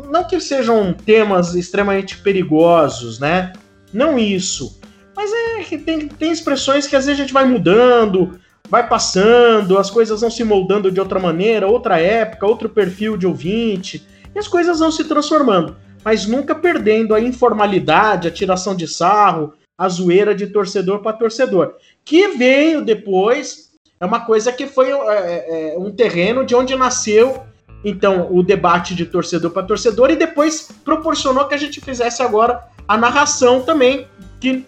não 0.10 0.24
que 0.24 0.40
sejam 0.40 0.94
temas 0.94 1.56
extremamente 1.56 2.18
perigosos, 2.18 3.20
né? 3.20 3.54
Não 3.94 4.18
isso. 4.18 4.80
Mas 5.16 5.32
é 5.32 5.64
que 5.64 5.78
tem, 5.78 6.08
tem 6.08 6.32
expressões 6.32 6.88
que 6.88 6.96
às 6.96 7.06
vezes 7.06 7.20
a 7.20 7.24
gente 7.24 7.34
vai 7.34 7.46
mudando, 7.46 8.40
vai 8.70 8.88
passando, 8.88 9.78
as 9.78 9.90
coisas 9.90 10.22
vão 10.22 10.30
se 10.30 10.44
moldando 10.44 10.92
de 10.92 11.00
outra 11.00 11.20
maneira, 11.20 11.68
outra 11.68 12.00
época, 12.00 12.46
outro 12.46 12.70
perfil 12.70 13.18
de 13.18 13.26
ouvinte, 13.26 14.06
e 14.34 14.40
as 14.40 14.48
coisas 14.48 14.80
vão 14.80 14.92
se 14.92 15.06
transformando, 15.06 15.78
mas 16.04 16.26
nunca 16.26 16.54
perdendo 16.54 17.14
a 17.14 17.22
informalidade, 17.22 18.28
a 18.28 18.32
tiração 18.32 18.76
de 18.76 18.88
sarro, 18.88 19.54
a 19.78 19.88
zoeira 19.88 20.34
de 20.34 20.48
torcedor 20.48 21.00
para 21.00 21.18
torcedor, 21.18 21.76
que 22.04 22.30
veio 22.30 22.84
depois 22.84 23.65
é 24.00 24.06
uma 24.06 24.26
coisa 24.26 24.52
que 24.52 24.68
foi 24.68 24.92
é, 24.92 25.74
é, 25.74 25.76
um 25.78 25.92
terreno 25.92 26.46
de 26.46 26.56
onde 26.56 26.76
nasceu 26.76 27.44
então 27.86 28.36
o 28.36 28.42
debate 28.42 28.96
de 28.96 29.06
torcedor 29.06 29.52
para 29.52 29.62
torcedor 29.62 30.10
e 30.10 30.16
depois 30.16 30.70
proporcionou 30.84 31.46
que 31.46 31.54
a 31.54 31.58
gente 31.58 31.80
fizesse 31.80 32.24
agora 32.24 32.64
a 32.88 32.98
narração 32.98 33.62
também, 33.62 34.08
que 34.42 34.66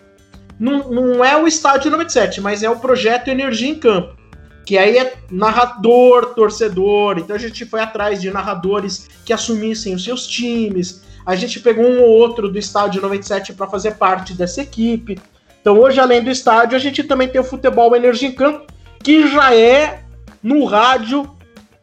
não, 0.60 0.90
não 0.90 1.26
é 1.26 1.36
o 1.36 1.48
estádio 1.48 1.90
97, 1.90 2.40
mas 2.40 2.62
é 2.62 2.70
o 2.70 2.80
projeto 2.80 3.28
Energia 3.28 3.70
em 3.70 3.76
Campo. 3.76 4.16
Que 4.64 4.78
aí 4.78 4.98
é 4.98 5.16
narrador, 5.32 6.36
torcedor. 6.36 7.18
Então 7.18 7.36
a 7.36 7.40
gente 7.40 7.66
foi 7.66 7.80
atrás 7.80 8.22
de 8.22 8.30
narradores 8.30 9.08
que 9.26 9.34
assumissem 9.34 9.96
os 9.96 10.04
seus 10.04 10.28
times. 10.28 11.02
A 11.26 11.36
gente 11.36 11.60
pegou 11.60 11.86
um 11.86 12.02
ou 12.02 12.10
outro 12.10 12.50
do 12.50 12.60
estádio 12.60 13.02
97 13.02 13.54
para 13.54 13.68
fazer 13.68 13.96
parte 13.96 14.34
dessa 14.34 14.62
equipe. 14.62 15.18
Então 15.60 15.80
hoje, 15.80 16.00
além 16.00 16.24
do 16.24 16.30
estádio, 16.30 16.76
a 16.76 16.80
gente 16.80 17.04
também 17.04 17.30
tem 17.30 17.42
o 17.42 17.44
futebol 17.44 17.96
Energia 17.96 18.28
em 18.28 18.34
Campo, 18.34 18.68
que 19.04 19.28
já 19.28 19.56
é 19.56 20.04
no 20.42 20.66
rádio 20.66 21.30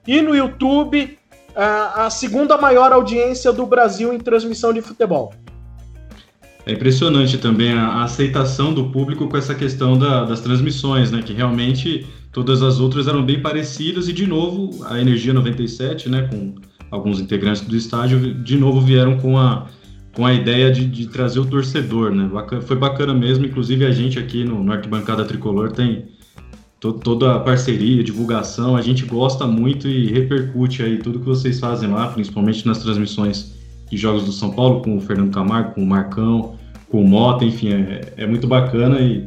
e 0.06 0.20
no 0.20 0.34
YouTube 0.34 1.18
a, 1.54 2.06
a 2.06 2.10
segunda 2.10 2.56
maior 2.58 2.92
audiência 2.92 3.52
do 3.52 3.66
Brasil 3.66 4.12
em 4.12 4.18
transmissão 4.18 4.72
de 4.72 4.82
futebol. 4.82 5.32
É 6.66 6.72
impressionante 6.72 7.36
também 7.38 7.72
a, 7.72 8.02
aceitação 8.02 8.72
do 8.72 8.90
público 8.90 9.28
com 9.28 9.36
essa 9.36 9.54
questão 9.54 9.98
da, 9.98 10.24
das 10.24 10.40
transmissões, 10.40 11.10
né? 11.10 11.22
Que 11.22 11.32
realmente 11.32 12.06
todas 12.32 12.62
as 12.62 12.80
outras 12.80 13.06
eram 13.06 13.24
bem 13.24 13.40
parecidas 13.40 14.08
e 14.08 14.12
de 14.12 14.26
novo 14.26 14.84
a 14.86 14.98
Energia 14.98 15.34
97, 15.34 16.08
né? 16.08 16.26
Com 16.30 16.54
alguns 16.90 17.20
integrantes 17.20 17.62
do 17.62 17.76
estádio, 17.76 18.34
de 18.34 18.56
novo 18.56 18.80
vieram 18.80 19.18
com 19.18 19.38
a 19.38 19.66
com 20.14 20.24
a 20.24 20.32
ideia 20.32 20.70
de, 20.70 20.86
de 20.86 21.08
trazer 21.08 21.40
o 21.40 21.44
torcedor, 21.44 22.12
né? 22.12 22.30
foi 22.62 22.76
bacana 22.76 23.12
mesmo, 23.12 23.44
inclusive 23.44 23.84
a 23.84 23.90
gente 23.90 24.16
aqui 24.16 24.44
no, 24.44 24.62
no 24.62 24.72
Arquibancada 24.72 25.24
Tricolor 25.24 25.72
tem 25.72 26.06
toda 26.92 27.34
a 27.34 27.40
parceria, 27.40 28.02
divulgação, 28.04 28.76
a 28.76 28.82
gente 28.82 29.04
gosta 29.04 29.46
muito 29.46 29.88
e 29.88 30.12
repercute 30.12 30.82
aí 30.82 30.98
tudo 30.98 31.18
que 31.18 31.26
vocês 31.26 31.58
fazem 31.58 31.90
lá, 31.90 32.08
principalmente 32.08 32.66
nas 32.66 32.78
transmissões 32.78 33.54
de 33.90 33.96
jogos 33.96 34.24
do 34.24 34.32
São 34.32 34.50
Paulo, 34.50 34.82
com 34.82 34.96
o 34.96 35.00
Fernando 35.00 35.32
Camargo, 35.32 35.74
com 35.74 35.82
o 35.82 35.86
Marcão, 35.86 36.56
com 36.88 37.02
o 37.02 37.08
Mota, 37.08 37.44
enfim, 37.44 37.72
é, 37.72 38.12
é 38.16 38.26
muito 38.26 38.46
bacana 38.46 39.00
e 39.00 39.26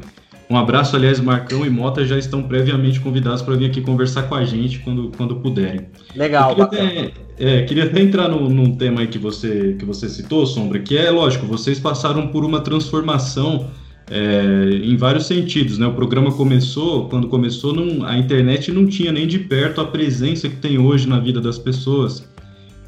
um 0.50 0.56
abraço, 0.56 0.96
aliás, 0.96 1.20
Marcão 1.20 1.66
e 1.66 1.70
Mota 1.70 2.06
já 2.06 2.18
estão 2.18 2.42
previamente 2.44 3.02
convidados 3.02 3.42
para 3.42 3.56
vir 3.56 3.66
aqui 3.66 3.82
conversar 3.82 4.24
com 4.24 4.36
a 4.36 4.46
gente 4.46 4.80
quando, 4.80 5.12
quando 5.18 5.36
puderem. 5.38 5.88
Legal, 6.16 6.56
queria 6.56 6.64
até, 6.64 7.12
é, 7.38 7.64
queria 7.64 7.84
até 7.84 8.00
entrar 8.00 8.30
no, 8.30 8.48
num 8.48 8.76
tema 8.76 9.02
aí 9.02 9.08
que 9.08 9.18
você, 9.18 9.76
que 9.78 9.84
você 9.84 10.08
citou, 10.08 10.46
Sombra, 10.46 10.80
que 10.80 10.98
é 10.98 11.12
lógico, 11.12 11.46
vocês 11.46 11.80
passaram 11.80 12.30
por 12.30 12.46
uma 12.46 12.62
transformação 12.62 13.68
é, 14.10 14.80
em 14.84 14.96
vários 14.96 15.26
sentidos. 15.26 15.78
Né? 15.78 15.86
O 15.86 15.94
programa 15.94 16.32
começou, 16.32 17.08
quando 17.10 17.28
começou, 17.28 17.74
não, 17.74 18.06
a 18.06 18.18
internet 18.18 18.72
não 18.72 18.86
tinha 18.86 19.12
nem 19.12 19.28
de 19.28 19.40
perto 19.40 19.82
a 19.82 19.86
presença 19.86 20.48
que 20.50 20.56
tem 20.56 20.78
hoje 20.78 21.08
na 21.08 21.20
vida 21.20 21.42
das 21.42 21.58
pessoas. 21.58 22.28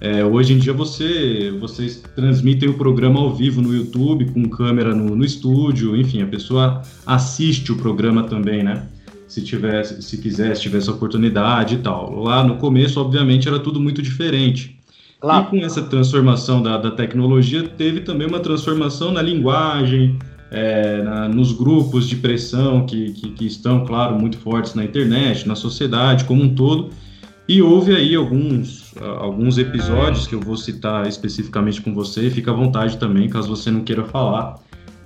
É, 0.02 0.24
hoje 0.24 0.54
em 0.54 0.58
dia 0.58 0.72
você, 0.72 1.54
vocês 1.60 2.02
transmitem 2.16 2.70
o 2.70 2.74
programa 2.76 3.20
ao 3.20 3.36
vivo 3.36 3.62
no 3.62 3.76
YouTube, 3.76 4.32
com 4.32 4.48
câmera 4.48 4.96
no, 4.96 5.14
no 5.14 5.26
estúdio, 5.26 5.96
enfim, 5.96 6.22
a 6.22 6.26
pessoa 6.26 6.82
assiste 7.06 7.72
o 7.74 7.76
programa 7.76 8.24
também, 8.24 8.64
né? 8.64 8.88
Se 9.28 9.44
tivesse, 9.44 10.02
se 10.02 10.18
quiser, 10.18 10.56
se 10.56 10.62
tivesse 10.62 10.90
oportunidade 10.90 11.76
e 11.76 11.78
tal. 11.80 12.18
Lá 12.24 12.44
no 12.44 12.56
começo, 12.56 13.00
obviamente, 13.00 13.48
era 13.48 13.60
tudo 13.60 13.80
muito 13.80 14.02
diferente. 14.02 14.80
Claro. 15.20 15.48
E 15.48 15.50
com 15.50 15.66
essa 15.66 15.82
transformação 15.82 16.64
da, 16.64 16.78
da 16.78 16.92
tecnologia, 16.92 17.64
teve 17.64 18.00
também 18.00 18.26
uma 18.26 18.40
transformação 18.40 19.12
na 19.12 19.22
linguagem, 19.22 20.18
é, 20.52 21.02
na, 21.04 21.28
nos 21.28 21.52
grupos 21.52 22.08
de 22.08 22.16
pressão 22.16 22.86
que, 22.86 23.12
que, 23.14 23.32
que, 23.32 23.46
estão, 23.46 23.86
claro, 23.86 24.20
muito 24.20 24.38
fortes 24.38 24.74
na 24.74 24.84
internet, 24.84 25.48
na 25.48 25.56
sociedade 25.56 26.26
como 26.26 26.44
um 26.44 26.56
todo. 26.56 26.90
E 27.48 27.62
houve 27.62 27.96
aí 27.96 28.16
alguns, 28.16 28.94
alguns 29.18 29.58
episódios 29.58 30.28
que 30.28 30.36
eu 30.36 30.40
vou 30.40 30.56
citar 30.56 31.08
especificamente 31.08 31.82
com 31.82 31.94
você, 31.94 32.30
fica 32.30 32.52
à 32.52 32.54
vontade 32.54 32.98
também, 32.98 33.28
caso 33.28 33.50
você 33.50 33.72
não 33.72 33.82
queira 33.82 34.04
falar, 34.04 34.56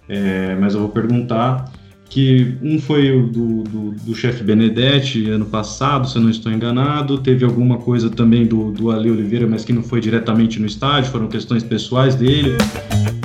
é, 0.09 0.53
mas 0.55 0.73
eu 0.73 0.81
vou 0.81 0.89
perguntar 0.89 1.71
que 2.09 2.55
um 2.61 2.79
foi 2.79 3.11
o 3.11 3.27
do, 3.27 3.63
do, 3.63 3.91
do 3.91 4.15
chefe 4.15 4.43
Benedetti 4.43 5.29
ano 5.29 5.45
passado, 5.45 6.07
se 6.07 6.15
eu 6.15 6.21
não 6.21 6.29
estou 6.29 6.51
enganado, 6.51 7.17
teve 7.17 7.43
alguma 7.43 7.77
coisa 7.77 8.09
também 8.09 8.45
do, 8.45 8.71
do 8.71 8.91
Ali 8.91 9.09
Oliveira, 9.09 9.47
mas 9.47 9.65
que 9.65 9.73
não 9.73 9.81
foi 9.81 9.99
diretamente 9.99 10.59
no 10.59 10.65
estádio, 10.65 11.11
foram 11.11 11.27
questões 11.27 11.63
pessoais 11.63 12.15
dele. 12.15 12.51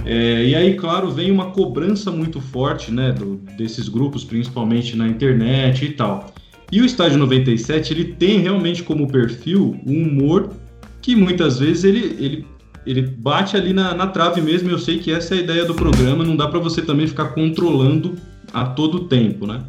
É, 0.06 0.42
e 0.42 0.54
aí, 0.54 0.74
claro, 0.74 1.10
vem 1.10 1.30
uma 1.30 1.50
cobrança 1.50 2.10
muito 2.10 2.40
forte 2.40 2.90
né, 2.90 3.12
do, 3.12 3.36
desses 3.58 3.88
grupos, 3.90 4.24
principalmente 4.24 4.96
na 4.96 5.06
internet 5.06 5.84
e 5.84 5.90
tal. 5.90 6.32
E 6.72 6.80
o 6.80 6.84
Estádio 6.84 7.18
97, 7.18 7.92
ele 7.92 8.04
tem 8.04 8.40
realmente 8.40 8.82
como 8.82 9.06
perfil 9.06 9.78
um 9.86 10.02
humor 10.02 10.50
que 11.02 11.14
muitas 11.14 11.58
vezes 11.58 11.84
ele, 11.84 12.16
ele, 12.18 12.46
ele 12.86 13.02
bate 13.02 13.56
ali 13.56 13.72
na, 13.72 13.94
na 13.94 14.06
trave 14.06 14.40
mesmo. 14.40 14.70
Eu 14.70 14.78
sei 14.78 14.98
que 14.98 15.10
essa 15.10 15.34
é 15.34 15.38
a 15.38 15.40
ideia 15.42 15.64
do 15.64 15.74
programa, 15.74 16.24
não 16.24 16.36
dá 16.36 16.48
para 16.48 16.58
você 16.58 16.80
também 16.80 17.06
ficar 17.06 17.28
controlando 17.28 18.16
a 18.52 18.64
todo 18.64 19.00
tempo, 19.00 19.46
né? 19.46 19.62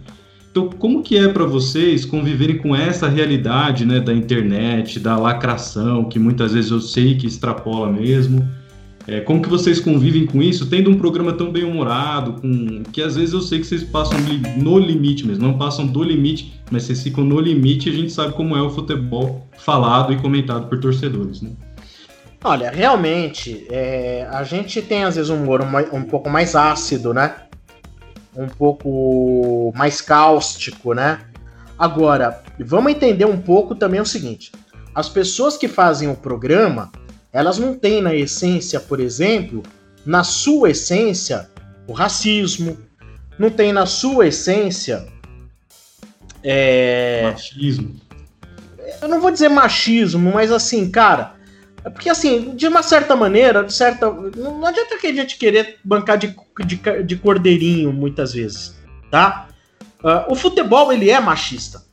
Então, 0.52 0.68
como 0.68 1.04
que 1.04 1.18
é 1.18 1.28
para 1.28 1.46
vocês 1.46 2.06
conviverem 2.06 2.58
com 2.58 2.76
essa 2.76 3.08
realidade, 3.08 3.86
né, 3.86 4.00
da 4.00 4.12
internet, 4.12 5.00
da 5.00 5.16
lacração, 5.16 6.06
que 6.06 6.18
muitas 6.18 6.54
vezes 6.54 6.72
eu 6.72 6.82
sei 6.82 7.16
que 7.16 7.28
extrapola 7.28 7.92
mesmo? 7.92 8.48
É, 9.08 9.22
como 9.22 9.42
que 9.42 9.50
vocês 9.50 9.80
convivem 9.80 10.26
com 10.26 10.42
isso, 10.42 10.68
tendo 10.68 10.90
um 10.90 10.96
programa 10.96 11.34
tão 11.34 11.52
bem 11.52 11.64
humorado, 11.64 12.34
com 12.34 12.84
que 12.92 13.02
às 13.02 13.16
vezes 13.16 13.34
eu 13.34 13.42
sei 13.42 13.60
que 13.60 13.66
vocês 13.66 13.84
passam 13.84 14.20
no 14.58 14.78
limite 14.78 15.26
mesmo, 15.26 15.48
não 15.48 15.58
passam 15.58 15.88
do 15.88 16.04
limite, 16.04 16.60
mas 16.70 16.84
vocês 16.84 17.02
ficam 17.02 17.24
no 17.24 17.40
limite 17.40 17.90
e 17.90 17.92
a 17.92 17.96
gente 17.96 18.12
sabe 18.12 18.34
como 18.34 18.56
é 18.56 18.62
o 18.62 18.70
futebol 18.70 19.48
falado 19.58 20.14
e 20.14 20.18
comentado 20.18 20.68
por 20.68 20.80
torcedores, 20.80 21.42
né? 21.42 21.52
Olha, 22.44 22.70
realmente, 22.70 23.66
é, 23.70 24.28
a 24.32 24.44
gente 24.44 24.82
tem 24.82 25.04
às 25.04 25.16
vezes 25.16 25.30
um 25.30 25.42
humor 25.42 25.62
um, 25.62 25.98
um 25.98 26.04
pouco 26.04 26.30
mais 26.30 26.56
ácido, 26.56 27.14
né? 27.14 27.34
Um 28.40 28.48
pouco 28.48 29.74
mais 29.76 30.00
cáustico, 30.00 30.94
né? 30.94 31.20
Agora, 31.78 32.42
vamos 32.58 32.94
entender 32.94 33.26
um 33.26 33.40
pouco 33.40 33.76
também 33.76 34.00
o 34.00 34.06
seguinte: 34.06 34.52
as 34.96 35.10
pessoas 35.10 35.58
que 35.58 35.68
fazem 35.68 36.10
o 36.10 36.16
programa, 36.16 36.90
elas 37.34 37.60
não 37.60 37.74
têm 37.74 38.02
na 38.02 38.16
essência, 38.16 38.80
por 38.80 39.02
exemplo, 39.02 39.62
na 40.06 40.24
sua 40.24 40.72
essência, 40.72 41.50
o 41.86 41.92
racismo, 41.92 42.78
não 43.38 43.50
tem 43.50 43.74
na 43.74 43.86
sua 43.86 44.28
essência. 44.28 45.06
É... 46.42 47.24
Machismo. 47.32 48.00
Eu 49.02 49.10
não 49.10 49.20
vou 49.20 49.32
dizer 49.32 49.50
machismo, 49.50 50.32
mas 50.32 50.52
assim, 50.52 50.90
cara, 50.90 51.36
é 51.84 51.90
porque, 51.90 52.10
assim, 52.10 52.56
de 52.56 52.68
uma 52.68 52.84
certa 52.84 53.16
maneira, 53.16 53.64
de 53.64 53.74
certa. 53.74 54.12
Não 54.12 54.66
adianta 54.66 54.98
que 54.98 55.08
a 55.08 55.14
gente 55.14 55.38
querer 55.38 55.78
bancar 55.84 56.18
de, 56.18 56.36
de, 56.66 57.04
de 57.04 57.16
cordeirinho 57.16 57.94
muitas 57.94 58.34
vezes, 58.34 58.76
tá? 59.10 59.48
Uh, 60.04 60.32
o 60.32 60.36
futebol, 60.36 60.92
ele 60.92 61.10
é 61.10 61.20
machista. 61.20 61.84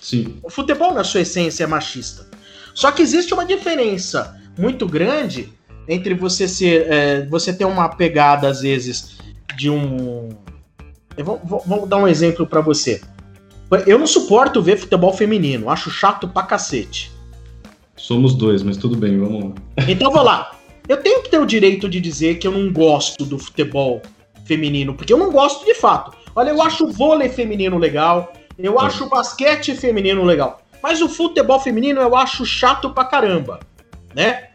Sim. 0.00 0.38
O 0.42 0.50
futebol, 0.50 0.94
na 0.94 1.04
sua 1.04 1.20
essência, 1.20 1.64
é 1.64 1.66
machista. 1.66 2.26
Só 2.74 2.90
que 2.90 3.02
existe 3.02 3.34
uma 3.34 3.44
diferença 3.44 4.40
muito 4.58 4.86
grande 4.86 5.52
entre 5.86 6.14
você 6.14 6.48
ser. 6.48 6.90
É, 6.90 7.26
você 7.26 7.52
ter 7.52 7.66
uma 7.66 7.88
pegada, 7.90 8.48
às 8.48 8.62
vezes, 8.62 9.18
de 9.56 9.68
um. 9.68 10.30
Eu 11.16 11.24
vou, 11.24 11.40
vou, 11.44 11.62
vou 11.66 11.86
dar 11.86 11.98
um 11.98 12.08
exemplo 12.08 12.46
para 12.46 12.60
você. 12.60 13.02
Eu 13.86 13.98
não 13.98 14.06
suporto 14.06 14.62
ver 14.62 14.78
futebol 14.78 15.12
feminino, 15.12 15.70
acho 15.70 15.90
chato 15.90 16.26
pra 16.26 16.42
cacete. 16.42 17.12
Somos 18.00 18.34
dois, 18.34 18.62
mas 18.62 18.78
tudo 18.78 18.96
bem, 18.96 19.18
vamos 19.18 19.44
lá. 19.44 19.52
Então 19.86 20.10
vou 20.10 20.22
lá. 20.22 20.52
Eu 20.88 20.96
tenho 20.96 21.22
que 21.22 21.30
ter 21.30 21.38
o 21.38 21.44
direito 21.44 21.86
de 21.86 22.00
dizer 22.00 22.38
que 22.38 22.46
eu 22.46 22.50
não 22.50 22.72
gosto 22.72 23.26
do 23.26 23.38
futebol 23.38 24.00
feminino, 24.46 24.94
porque 24.94 25.12
eu 25.12 25.18
não 25.18 25.30
gosto 25.30 25.66
de 25.66 25.74
fato. 25.74 26.16
Olha, 26.34 26.48
eu 26.48 26.62
acho 26.62 26.86
o 26.86 26.90
vôlei 26.90 27.28
feminino 27.28 27.76
legal, 27.76 28.32
eu 28.58 28.80
é. 28.80 28.84
acho 28.84 29.04
o 29.04 29.08
basquete 29.08 29.74
feminino 29.74 30.24
legal, 30.24 30.62
mas 30.82 31.02
o 31.02 31.08
futebol 31.08 31.60
feminino 31.60 32.00
eu 32.00 32.16
acho 32.16 32.46
chato 32.46 32.90
pra 32.90 33.04
caramba, 33.04 33.60
né? 34.14 34.48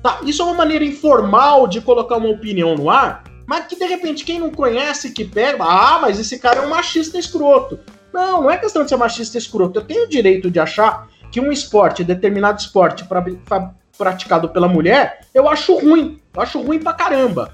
Tá, 0.00 0.20
isso 0.24 0.40
é 0.40 0.44
uma 0.44 0.54
maneira 0.54 0.84
informal 0.84 1.66
de 1.66 1.80
colocar 1.80 2.16
uma 2.18 2.30
opinião 2.30 2.76
no 2.76 2.88
ar, 2.88 3.24
mas 3.46 3.66
que 3.66 3.76
de 3.76 3.84
repente 3.84 4.24
quem 4.24 4.38
não 4.38 4.50
conhece 4.50 5.10
que 5.10 5.24
pega, 5.24 5.64
ah, 5.64 5.98
mas 6.00 6.20
esse 6.20 6.38
cara 6.38 6.60
é 6.60 6.66
um 6.66 6.70
machista 6.70 7.18
escroto. 7.18 7.80
Não, 8.12 8.42
não 8.42 8.50
é 8.50 8.56
questão 8.56 8.84
de 8.84 8.88
ser 8.88 8.96
machista 8.96 9.36
escroto. 9.36 9.78
Eu 9.78 9.84
tenho 9.84 10.04
o 10.04 10.08
direito 10.08 10.50
de 10.50 10.58
achar 10.58 11.09
que 11.30 11.40
um 11.40 11.52
esporte, 11.52 12.04
determinado 12.04 12.60
esporte 12.60 13.04
pra, 13.04 13.22
pra, 13.22 13.74
praticado 13.96 14.48
pela 14.48 14.68
mulher, 14.68 15.20
eu 15.34 15.48
acho 15.48 15.78
ruim. 15.78 16.18
Eu 16.34 16.42
acho 16.42 16.60
ruim 16.60 16.78
pra 16.78 16.92
caramba. 16.92 17.52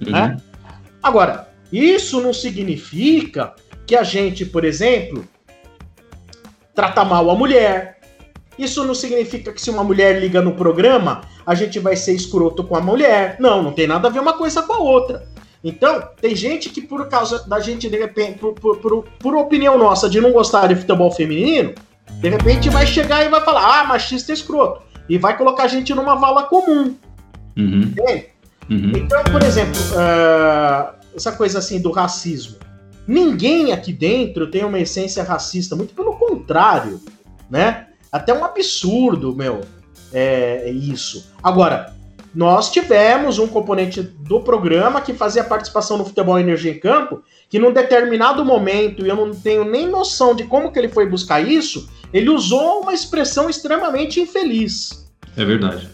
Uhum. 0.00 0.12
Né? 0.12 0.36
Agora, 1.02 1.48
isso 1.72 2.20
não 2.20 2.32
significa 2.32 3.54
que 3.86 3.96
a 3.96 4.02
gente, 4.02 4.44
por 4.44 4.64
exemplo, 4.64 5.26
trata 6.74 7.04
mal 7.04 7.30
a 7.30 7.34
mulher. 7.34 8.00
Isso 8.58 8.84
não 8.84 8.94
significa 8.94 9.52
que 9.52 9.60
se 9.60 9.70
uma 9.70 9.84
mulher 9.84 10.20
liga 10.20 10.40
no 10.40 10.52
programa, 10.54 11.22
a 11.44 11.54
gente 11.54 11.78
vai 11.78 11.96
ser 11.96 12.14
escroto 12.14 12.64
com 12.64 12.76
a 12.76 12.80
mulher. 12.80 13.36
Não, 13.38 13.62
não 13.62 13.72
tem 13.72 13.86
nada 13.86 14.08
a 14.08 14.10
ver 14.10 14.20
uma 14.20 14.32
coisa 14.32 14.62
com 14.62 14.72
a 14.72 14.78
outra. 14.78 15.26
Então, 15.62 16.08
tem 16.20 16.34
gente 16.34 16.70
que, 16.70 16.80
por 16.80 17.08
causa 17.08 17.46
da 17.48 17.58
gente, 17.58 17.88
de 17.88 17.98
repente, 17.98 18.38
por, 18.38 18.54
por, 18.54 18.78
por, 18.78 19.04
por 19.18 19.34
opinião 19.34 19.76
nossa 19.76 20.08
de 20.08 20.20
não 20.20 20.32
gostar 20.32 20.68
de 20.68 20.76
futebol 20.76 21.10
feminino, 21.10 21.74
de 22.10 22.28
repente 22.28 22.68
vai 22.70 22.86
chegar 22.86 23.24
e 23.24 23.28
vai 23.28 23.40
falar, 23.42 23.80
ah, 23.80 23.84
machista 23.84 24.32
escroto. 24.32 24.82
E 25.08 25.18
vai 25.18 25.36
colocar 25.36 25.64
a 25.64 25.68
gente 25.68 25.94
numa 25.94 26.14
vala 26.16 26.44
comum. 26.44 26.96
Uhum. 27.56 27.94
Uhum. 28.68 28.92
Então, 28.96 29.22
por 29.24 29.42
exemplo, 29.42 29.80
uh, 29.92 30.94
essa 31.14 31.32
coisa 31.32 31.58
assim 31.58 31.80
do 31.80 31.90
racismo. 31.90 32.56
Ninguém 33.06 33.72
aqui 33.72 33.92
dentro 33.92 34.50
tem 34.50 34.64
uma 34.64 34.80
essência 34.80 35.22
racista, 35.22 35.76
muito 35.76 35.94
pelo 35.94 36.16
contrário, 36.16 37.00
né? 37.48 37.86
Até 38.10 38.34
um 38.34 38.44
absurdo, 38.44 39.34
meu, 39.34 39.60
é, 40.12 40.62
é 40.64 40.70
isso. 40.70 41.30
Agora, 41.42 41.94
nós 42.36 42.70
tivemos 42.70 43.38
um 43.38 43.46
componente 43.46 44.02
do 44.02 44.42
programa 44.42 45.00
que 45.00 45.14
fazia 45.14 45.42
participação 45.42 45.96
no 45.96 46.04
Futebol 46.04 46.38
Energia 46.38 46.70
em 46.70 46.78
Campo, 46.78 47.22
que 47.48 47.58
num 47.58 47.72
determinado 47.72 48.44
momento, 48.44 49.06
e 49.06 49.08
eu 49.08 49.16
não 49.16 49.34
tenho 49.34 49.64
nem 49.64 49.88
noção 49.88 50.34
de 50.34 50.44
como 50.44 50.70
que 50.70 50.78
ele 50.78 50.90
foi 50.90 51.08
buscar 51.08 51.40
isso, 51.40 51.88
ele 52.12 52.28
usou 52.28 52.82
uma 52.82 52.92
expressão 52.92 53.48
extremamente 53.48 54.20
infeliz. 54.20 55.10
É 55.34 55.46
verdade. 55.46 55.88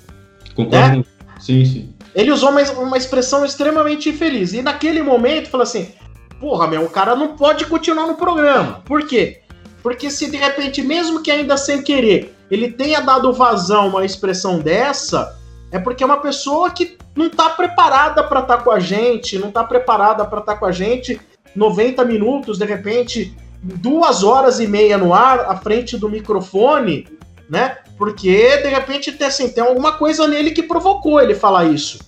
Concordo. 0.57 1.07
É? 1.39 1.41
Sim, 1.41 1.65
sim. 1.65 1.95
Ele 2.13 2.33
usou 2.33 2.51
uma, 2.51 2.61
uma 2.73 2.97
expressão 2.97 3.45
extremamente 3.45 4.09
infeliz. 4.09 4.53
E 4.53 4.63
naquele 4.63 5.01
momento, 5.01 5.49
falou 5.49 5.63
assim: 5.63 5.93
porra, 6.41 6.67
meu, 6.67 6.83
o 6.83 6.91
cara 6.91 7.15
não 7.15 7.37
pode 7.37 7.67
continuar 7.67 8.09
no 8.09 8.17
programa. 8.17 8.83
Por 8.85 9.07
quê? 9.07 9.43
Porque 9.81 10.11
se 10.11 10.29
de 10.29 10.37
repente, 10.37 10.83
mesmo 10.83 11.23
que 11.23 11.31
ainda 11.31 11.57
sem 11.57 11.83
querer, 11.83 12.35
ele 12.51 12.73
tenha 12.73 13.01
dado 13.01 13.33
vazão 13.33 13.83
a 13.83 13.87
uma 13.87 14.05
expressão 14.05 14.59
dessa, 14.59 15.41
é 15.73 15.79
porque 15.79 16.05
é 16.05 16.07
uma 16.07 16.21
pessoa 16.21 16.71
que 16.71 16.97
não 17.17 17.27
está 17.27 17.49
preparada 17.51 18.23
para 18.23 18.41
estar 18.41 18.59
tá 18.59 18.63
com 18.63 18.71
a 18.71 18.79
gente, 18.79 19.39
não 19.39 19.49
está 19.49 19.65
preparada 19.65 20.25
para 20.25 20.41
estar 20.41 20.53
tá 20.53 20.59
com 20.59 20.67
a 20.67 20.73
gente 20.73 21.19
90 21.55 22.05
minutos, 22.05 22.59
de 22.59 22.65
repente, 22.65 23.37
duas 23.63 24.23
horas 24.23 24.61
e 24.61 24.67
meia 24.67 24.99
no 24.99 25.13
ar, 25.15 25.41
à 25.41 25.57
frente 25.57 25.97
do 25.97 26.09
microfone, 26.09 27.07
né? 27.49 27.79
Porque, 27.99 28.59
de 28.59 28.69
repente, 28.69 29.13
tem, 29.13 29.27
assim, 29.27 29.49
tem 29.49 29.63
alguma 29.63 29.93
coisa 29.93 30.27
nele 30.27 30.51
que 30.51 30.63
provocou 30.63 31.21
ele 31.21 31.35
falar 31.35 31.67
isso, 31.67 31.99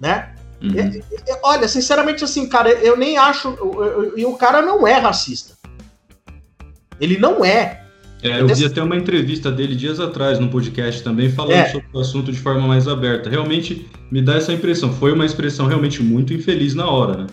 né? 0.00 0.34
Uhum. 0.62 0.70
E, 0.70 0.98
e, 0.98 1.38
olha, 1.42 1.66
sinceramente, 1.66 2.22
assim, 2.24 2.48
cara, 2.48 2.70
eu 2.70 2.96
nem 2.96 3.16
acho. 3.18 3.56
E 4.16 4.24
o 4.24 4.36
cara 4.36 4.62
não 4.62 4.86
é 4.86 4.94
racista. 4.94 5.54
Ele 7.00 7.18
não 7.18 7.44
é. 7.44 7.84
É, 8.22 8.40
eu 8.40 8.48
vi 8.48 8.64
até 8.64 8.82
uma 8.82 8.96
entrevista 8.96 9.50
dele 9.50 9.74
dias 9.74 9.98
atrás 9.98 10.38
no 10.38 10.48
podcast 10.48 11.02
também 11.02 11.30
falando 11.30 11.52
é. 11.52 11.66
sobre 11.66 11.86
o 11.92 12.00
assunto 12.00 12.30
de 12.30 12.38
forma 12.38 12.66
mais 12.66 12.86
aberta. 12.86 13.30
Realmente 13.30 13.88
me 14.10 14.20
dá 14.20 14.36
essa 14.36 14.52
impressão. 14.52 14.92
Foi 14.92 15.12
uma 15.12 15.24
expressão 15.24 15.66
realmente 15.66 16.02
muito 16.02 16.34
infeliz 16.34 16.74
na 16.74 16.88
hora, 16.88 17.16
né? 17.18 17.26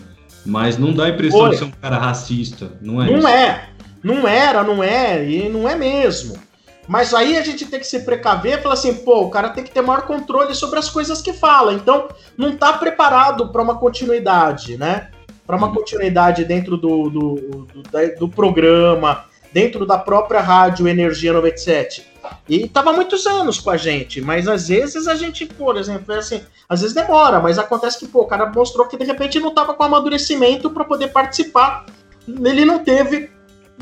Mas 0.46 0.78
não 0.78 0.92
dá 0.92 1.04
a 1.04 1.08
impressão 1.10 1.40
Foi. 1.40 1.50
de 1.50 1.58
ser 1.58 1.64
um 1.64 1.70
cara 1.70 1.98
racista, 1.98 2.72
não 2.80 3.02
é? 3.02 3.10
Não 3.10 3.18
isso. 3.18 3.28
é. 3.28 3.68
Não 4.02 4.26
era, 4.26 4.62
não 4.62 4.82
é, 4.82 5.28
e 5.28 5.48
não 5.48 5.68
é 5.68 5.74
mesmo. 5.74 6.38
Mas 6.86 7.12
aí 7.12 7.36
a 7.36 7.42
gente 7.42 7.66
tem 7.66 7.78
que 7.78 7.86
se 7.86 8.00
precaver 8.00 8.58
e 8.58 8.62
falar 8.62 8.74
assim, 8.74 8.94
pô, 8.94 9.20
o 9.20 9.30
cara 9.30 9.50
tem 9.50 9.62
que 9.62 9.70
ter 9.70 9.82
maior 9.82 10.02
controle 10.02 10.54
sobre 10.54 10.78
as 10.78 10.88
coisas 10.88 11.20
que 11.20 11.34
fala. 11.34 11.74
Então, 11.74 12.08
não 12.36 12.56
tá 12.56 12.72
preparado 12.72 13.48
para 13.48 13.60
uma 13.60 13.76
continuidade, 13.76 14.78
né? 14.78 15.08
Para 15.46 15.56
uma 15.56 15.70
continuidade 15.70 16.44
dentro 16.46 16.78
do, 16.78 17.10
do, 17.10 17.66
do, 17.66 18.16
do, 18.18 18.28
programa, 18.28 19.24
dentro 19.58 19.84
da 19.84 19.98
própria 19.98 20.40
rádio 20.40 20.86
Energia 20.86 21.32
97. 21.32 22.06
E 22.48 22.68
tava 22.68 22.92
muitos 22.92 23.26
anos 23.26 23.58
com 23.58 23.70
a 23.70 23.76
gente, 23.76 24.20
mas 24.20 24.46
às 24.46 24.68
vezes 24.68 25.08
a 25.08 25.16
gente, 25.16 25.46
por 25.46 25.76
exemplo, 25.76 26.14
é 26.14 26.18
assim, 26.18 26.42
às 26.68 26.80
vezes 26.80 26.94
demora, 26.94 27.40
mas 27.40 27.58
acontece 27.58 27.98
que, 27.98 28.06
pô, 28.06 28.20
o 28.20 28.26
cara 28.26 28.46
mostrou 28.46 28.86
que 28.86 28.96
de 28.96 29.04
repente 29.04 29.40
não 29.40 29.52
tava 29.52 29.74
com 29.74 29.82
amadurecimento 29.82 30.70
para 30.70 30.84
poder 30.84 31.08
participar. 31.08 31.86
Ele 32.28 32.64
não 32.64 32.84
teve 32.84 33.30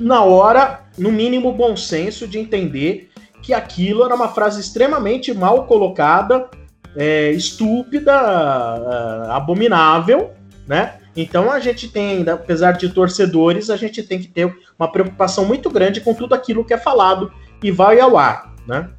na 0.00 0.22
hora, 0.22 0.80
no 0.96 1.12
mínimo, 1.12 1.52
bom 1.52 1.76
senso 1.76 2.26
de 2.26 2.38
entender 2.38 3.10
que 3.42 3.52
aquilo 3.52 4.02
era 4.02 4.14
uma 4.14 4.28
frase 4.28 4.58
extremamente 4.58 5.34
mal 5.34 5.66
colocada, 5.66 6.48
é, 6.96 7.32
estúpida, 7.32 8.12
é, 8.14 9.30
abominável, 9.30 10.30
né? 10.66 11.00
Então 11.16 11.50
a 11.50 11.58
gente 11.58 11.88
tem, 11.88 12.28
apesar 12.28 12.72
de 12.72 12.88
torcedores, 12.90 13.70
a 13.70 13.76
gente 13.76 14.02
tem 14.02 14.18
que 14.18 14.28
ter 14.28 14.54
uma 14.78 14.90
preocupação 14.90 15.44
muito 15.44 15.70
grande 15.70 16.00
com 16.00 16.12
tudo 16.12 16.34
aquilo 16.34 16.64
que 16.64 16.74
é 16.74 16.78
falado 16.78 17.32
e 17.62 17.70
vai 17.70 17.98
ao 18.00 18.16
ar, 18.18 18.54
né? 18.66 18.90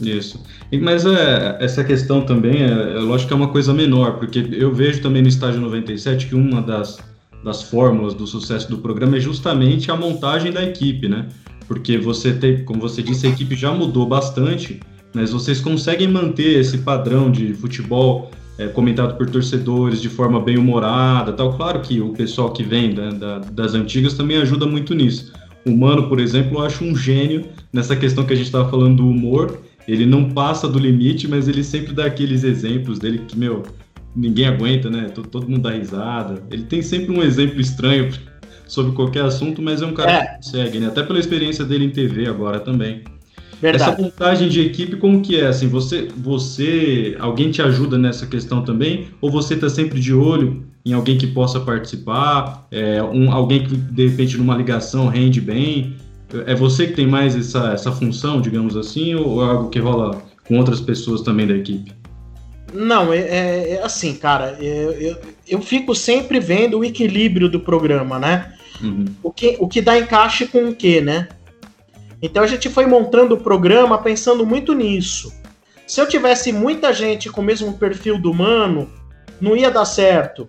Isso. 0.00 0.42
Mas 0.82 1.04
é, 1.06 1.58
essa 1.60 1.84
questão 1.84 2.22
também, 2.22 2.62
é, 2.62 2.96
é 2.96 3.00
lógico 3.00 3.28
que 3.28 3.34
é 3.34 3.36
uma 3.36 3.48
coisa 3.48 3.72
menor, 3.72 4.18
porque 4.18 4.46
eu 4.52 4.72
vejo 4.72 5.00
também 5.00 5.22
no 5.22 5.28
estágio 5.28 5.60
97 5.60 6.26
que 6.26 6.34
uma 6.34 6.60
das 6.60 6.98
das 7.46 7.62
fórmulas 7.62 8.12
do 8.12 8.26
sucesso 8.26 8.68
do 8.68 8.78
programa 8.78 9.18
é 9.18 9.20
justamente 9.20 9.88
a 9.88 9.96
montagem 9.96 10.50
da 10.50 10.64
equipe, 10.64 11.08
né? 11.08 11.28
Porque 11.68 11.96
você 11.96 12.32
tem, 12.32 12.64
como 12.64 12.80
você 12.80 13.00
disse, 13.00 13.24
a 13.24 13.30
equipe 13.30 13.54
já 13.54 13.72
mudou 13.72 14.04
bastante, 14.04 14.80
mas 15.14 15.30
vocês 15.30 15.60
conseguem 15.60 16.08
manter 16.08 16.58
esse 16.58 16.78
padrão 16.78 17.30
de 17.30 17.54
futebol 17.54 18.32
é, 18.58 18.68
comentado 18.68 19.16
por 19.16 19.28
torcedores 19.28 20.00
de 20.00 20.08
forma 20.08 20.40
bem 20.40 20.56
humorada, 20.56 21.32
tal. 21.32 21.54
Claro 21.56 21.80
que 21.80 22.00
o 22.00 22.12
pessoal 22.12 22.52
que 22.52 22.62
vem 22.62 22.94
da, 22.94 23.10
da, 23.10 23.38
das 23.38 23.74
antigas 23.74 24.14
também 24.14 24.38
ajuda 24.38 24.66
muito 24.66 24.94
nisso. 24.94 25.32
O 25.64 25.76
Mano, 25.76 26.08
por 26.08 26.20
exemplo, 26.20 26.58
eu 26.58 26.62
acho 26.64 26.84
um 26.84 26.94
gênio 26.94 27.44
nessa 27.72 27.96
questão 27.96 28.24
que 28.24 28.32
a 28.32 28.36
gente 28.36 28.46
estava 28.46 28.70
falando 28.70 28.98
do 28.98 29.08
humor. 29.08 29.60
Ele 29.86 30.06
não 30.06 30.30
passa 30.30 30.68
do 30.68 30.78
limite, 30.78 31.28
mas 31.28 31.48
ele 31.48 31.62
sempre 31.62 31.92
dá 31.92 32.06
aqueles 32.06 32.44
exemplos 32.44 32.98
dele 32.98 33.22
que, 33.26 33.38
meu, 33.38 33.62
ninguém 34.14 34.46
aguenta, 34.46 34.88
né? 34.88 35.10
Todo, 35.14 35.28
todo 35.28 35.48
mundo 35.48 35.62
dá 35.62 35.72
risada. 35.72 36.42
Ele 36.50 36.62
tem 36.62 36.82
sempre 36.82 37.12
um 37.12 37.22
exemplo 37.22 37.60
estranho 37.60 38.10
sobre 38.66 38.92
qualquer 38.92 39.24
assunto, 39.24 39.60
mas 39.60 39.82
é 39.82 39.86
um 39.86 39.92
cara 39.92 40.12
é. 40.12 40.26
que 40.26 40.36
consegue, 40.36 40.78
né? 40.78 40.86
Até 40.86 41.02
pela 41.02 41.18
experiência 41.18 41.64
dele 41.64 41.84
em 41.84 41.90
TV 41.90 42.26
agora 42.26 42.58
também. 42.58 43.02
Verdade. 43.60 43.90
Essa 43.90 44.02
montagem 44.02 44.48
de 44.48 44.60
equipe, 44.60 44.96
como 44.96 45.22
que 45.22 45.40
é? 45.40 45.46
Assim, 45.46 45.68
você, 45.68 46.08
você, 46.16 47.16
alguém 47.18 47.50
te 47.50 47.62
ajuda 47.62 47.96
nessa 47.96 48.26
questão 48.26 48.62
também? 48.62 49.08
Ou 49.20 49.30
você 49.30 49.54
está 49.54 49.68
sempre 49.68 49.98
de 49.98 50.12
olho 50.12 50.64
em 50.84 50.92
alguém 50.92 51.16
que 51.16 51.26
possa 51.26 51.60
participar? 51.60 52.66
É, 52.70 53.02
um, 53.02 53.32
alguém 53.32 53.64
que, 53.64 53.74
de 53.74 54.08
repente, 54.08 54.36
numa 54.36 54.56
ligação 54.56 55.08
rende 55.08 55.40
bem? 55.40 55.96
É 56.46 56.54
você 56.54 56.86
que 56.86 56.92
tem 56.92 57.06
mais 57.06 57.34
essa, 57.34 57.72
essa 57.72 57.92
função, 57.92 58.40
digamos 58.40 58.76
assim, 58.76 59.14
ou 59.14 59.42
é 59.42 59.48
algo 59.48 59.70
que 59.70 59.78
rola 59.78 60.22
com 60.46 60.58
outras 60.58 60.80
pessoas 60.80 61.22
também 61.22 61.46
da 61.46 61.54
equipe? 61.54 61.92
Não, 62.74 63.12
é, 63.12 63.18
é, 63.18 63.70
é 63.72 63.82
assim, 63.82 64.14
cara, 64.14 64.56
eu, 64.60 64.90
eu, 64.92 65.16
eu, 65.48 65.62
fico 65.62 65.94
sempre 65.94 66.40
vendo 66.40 66.78
o 66.78 66.84
equilíbrio 66.84 67.48
do 67.48 67.60
programa, 67.60 68.18
né? 68.18 68.52
Uhum. 68.82 69.06
O, 69.22 69.30
que, 69.30 69.56
o 69.58 69.68
que 69.68 69.80
dá 69.80 69.98
encaixe 69.98 70.46
com 70.46 70.68
o 70.68 70.74
que, 70.74 71.00
né? 71.00 71.28
Então 72.20 72.42
a 72.42 72.46
gente 72.46 72.68
foi 72.68 72.86
montando 72.86 73.34
o 73.34 73.40
programa 73.40 73.98
pensando 73.98 74.46
muito 74.46 74.74
nisso. 74.74 75.32
Se 75.86 76.00
eu 76.00 76.08
tivesse 76.08 76.52
muita 76.52 76.92
gente 76.92 77.30
com 77.30 77.40
o 77.40 77.44
mesmo 77.44 77.74
perfil 77.74 78.18
do 78.18 78.34
Mano, 78.34 78.90
não 79.40 79.56
ia 79.56 79.70
dar 79.70 79.84
certo. 79.84 80.48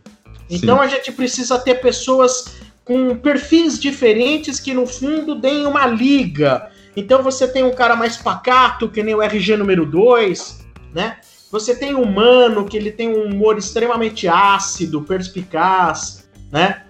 Então 0.49 0.77
Sim. 0.77 0.83
a 0.83 0.87
gente 0.87 1.11
precisa 1.11 1.59
ter 1.59 1.75
pessoas 1.75 2.55
com 2.83 3.15
perfis 3.17 3.77
diferentes 3.77 4.59
que 4.59 4.73
no 4.73 4.87
fundo 4.87 5.35
deem 5.35 5.65
uma 5.65 5.85
liga. 5.85 6.71
Então 6.95 7.21
você 7.21 7.47
tem 7.47 7.63
um 7.63 7.73
cara 7.73 7.95
mais 7.95 8.17
pacato, 8.17 8.89
que 8.89 9.03
nem 9.03 9.13
o 9.13 9.21
RG 9.21 9.57
número 9.57 9.85
2, 9.85 10.65
né? 10.95 11.17
Você 11.51 11.75
tem 11.75 11.93
o 11.93 12.05
Mano, 12.05 12.65
que 12.65 12.75
ele 12.75 12.91
tem 12.91 13.09
um 13.09 13.25
humor 13.25 13.57
extremamente 13.57 14.27
ácido, 14.27 15.01
perspicaz, 15.01 16.27
né? 16.51 16.83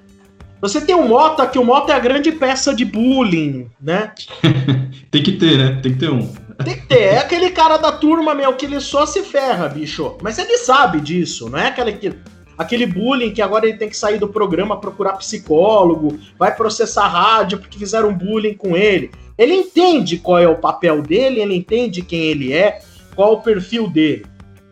Você 0.61 0.81
tem 0.81 0.95
o 0.95 1.07
Mota, 1.07 1.45
que 1.45 1.59
o 1.59 1.63
Mota 1.63 1.93
é 1.93 1.95
a 1.95 1.99
grande 1.99 2.31
peça 2.31 2.73
de 2.73 2.83
bullying, 2.83 3.69
né? 3.79 4.11
tem 5.11 5.21
que 5.21 5.33
ter, 5.33 5.57
né? 5.57 5.79
Tem 5.81 5.93
que 5.93 5.99
ter 5.99 6.09
um. 6.09 6.27
Tem 6.63 6.75
que 6.75 6.87
ter. 6.87 6.99
É 6.99 7.17
aquele 7.19 7.51
cara 7.51 7.77
da 7.77 7.91
turma, 7.91 8.33
meu, 8.33 8.53
que 8.53 8.65
ele 8.65 8.79
só 8.79 9.05
se 9.05 9.21
ferra, 9.21 9.69
bicho. 9.69 10.17
Mas 10.21 10.39
ele 10.39 10.57
sabe 10.57 10.99
disso, 10.99 11.49
não 11.49 11.59
é 11.59 11.67
aquele, 11.67 12.19
aquele 12.57 12.85
bullying 12.87 13.31
que 13.31 13.41
agora 13.41 13.67
ele 13.67 13.77
tem 13.77 13.89
que 13.89 13.95
sair 13.97 14.17
do 14.17 14.27
programa, 14.27 14.79
procurar 14.79 15.13
psicólogo, 15.13 16.19
vai 16.39 16.55
processar 16.55 17.05
a 17.05 17.07
rádio 17.07 17.59
porque 17.59 17.77
fizeram 17.77 18.13
bullying 18.13 18.55
com 18.55 18.75
ele. 18.75 19.11
Ele 19.37 19.53
entende 19.53 20.17
qual 20.17 20.39
é 20.39 20.47
o 20.47 20.57
papel 20.57 21.03
dele, 21.03 21.39
ele 21.39 21.55
entende 21.55 22.01
quem 22.01 22.21
ele 22.21 22.51
é, 22.51 22.81
qual 23.15 23.33
o 23.33 23.41
perfil 23.41 23.87
dele. 23.87 24.25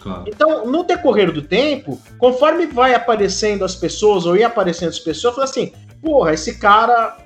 Claro. 0.06 0.24
Então, 0.28 0.68
no 0.68 0.84
decorrer 0.84 1.32
do 1.32 1.42
tempo, 1.42 2.00
conforme 2.20 2.68
vai 2.68 2.94
aparecendo 2.94 3.66
as 3.66 3.76
pessoas, 3.76 4.28
ou 4.28 4.38
ia 4.38 4.46
aparecendo 4.46 4.90
as 4.90 5.00
pessoas, 5.00 5.32
eu 5.32 5.34
falo 5.34 5.44
assim, 5.46 5.74
porra, 6.00 6.32
esse 6.32 6.60
cara 6.60 7.18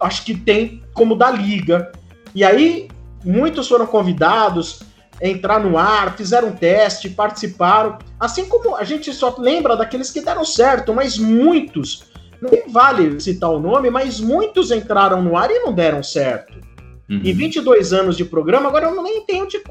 acho 0.00 0.24
que 0.24 0.34
tem 0.34 0.82
como 0.92 1.14
dar 1.14 1.30
liga. 1.30 1.92
E 2.34 2.42
aí, 2.42 2.88
muitos 3.24 3.68
foram 3.68 3.86
convidados 3.86 4.80
a 5.22 5.28
entrar 5.28 5.60
no 5.60 5.78
ar, 5.78 6.16
fizeram 6.16 6.48
um 6.48 6.52
teste, 6.52 7.10
participaram. 7.10 7.96
Assim 8.18 8.46
como 8.46 8.74
a 8.74 8.82
gente 8.82 9.12
só 9.12 9.32
lembra 9.38 9.76
daqueles 9.76 10.10
que 10.10 10.20
deram 10.20 10.44
certo, 10.44 10.92
mas 10.92 11.16
muitos, 11.16 12.06
nem 12.42 12.68
vale 12.68 13.20
citar 13.20 13.50
o 13.50 13.60
nome, 13.60 13.88
mas 13.88 14.18
muitos 14.18 14.72
entraram 14.72 15.22
no 15.22 15.36
ar 15.36 15.48
e 15.48 15.60
não 15.60 15.72
deram 15.72 16.02
certo. 16.02 16.58
Uhum. 17.08 17.20
Em 17.24 17.32
22 17.32 17.92
anos 17.92 18.16
de 18.16 18.24
programa, 18.24 18.68
agora 18.68 18.86
eu 18.86 19.00
nem 19.00 19.24
tenho 19.24 19.46
de, 19.46 19.62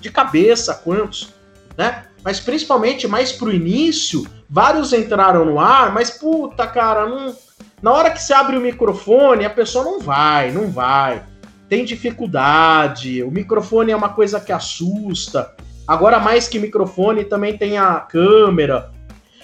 de 0.00 0.10
cabeça 0.10 0.72
quantos 0.72 1.38
né? 1.80 2.04
Mas 2.22 2.38
principalmente 2.38 3.08
mais 3.08 3.32
pro 3.32 3.50
início, 3.50 4.26
vários 4.48 4.92
entraram 4.92 5.46
no 5.46 5.58
ar, 5.58 5.90
mas 5.94 6.10
puta, 6.10 6.66
cara, 6.66 7.06
não... 7.08 7.34
na 7.80 7.90
hora 7.90 8.10
que 8.10 8.22
você 8.22 8.34
abre 8.34 8.58
o 8.58 8.60
microfone, 8.60 9.46
a 9.46 9.50
pessoa 9.50 9.82
não 9.82 9.98
vai, 9.98 10.50
não 10.50 10.70
vai. 10.70 11.22
Tem 11.70 11.82
dificuldade, 11.82 13.22
o 13.22 13.30
microfone 13.30 13.92
é 13.92 13.96
uma 13.96 14.10
coisa 14.10 14.38
que 14.38 14.52
assusta. 14.52 15.54
Agora, 15.88 16.20
mais 16.20 16.46
que 16.46 16.58
microfone, 16.58 17.24
também 17.24 17.56
tem 17.56 17.78
a 17.78 17.94
câmera. 18.00 18.92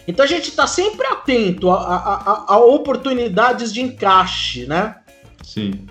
Então 0.07 0.23
a 0.23 0.29
gente 0.29 0.51
está 0.51 0.67
sempre 0.67 1.07
atento 1.07 1.71
a, 1.71 1.77
a, 1.77 2.15
a, 2.15 2.45
a, 2.55 2.59
oportunidades 2.59 3.73
de 3.73 3.81
encaixe, 3.81 4.67
né? 4.67 4.97
Sim. 5.43 5.87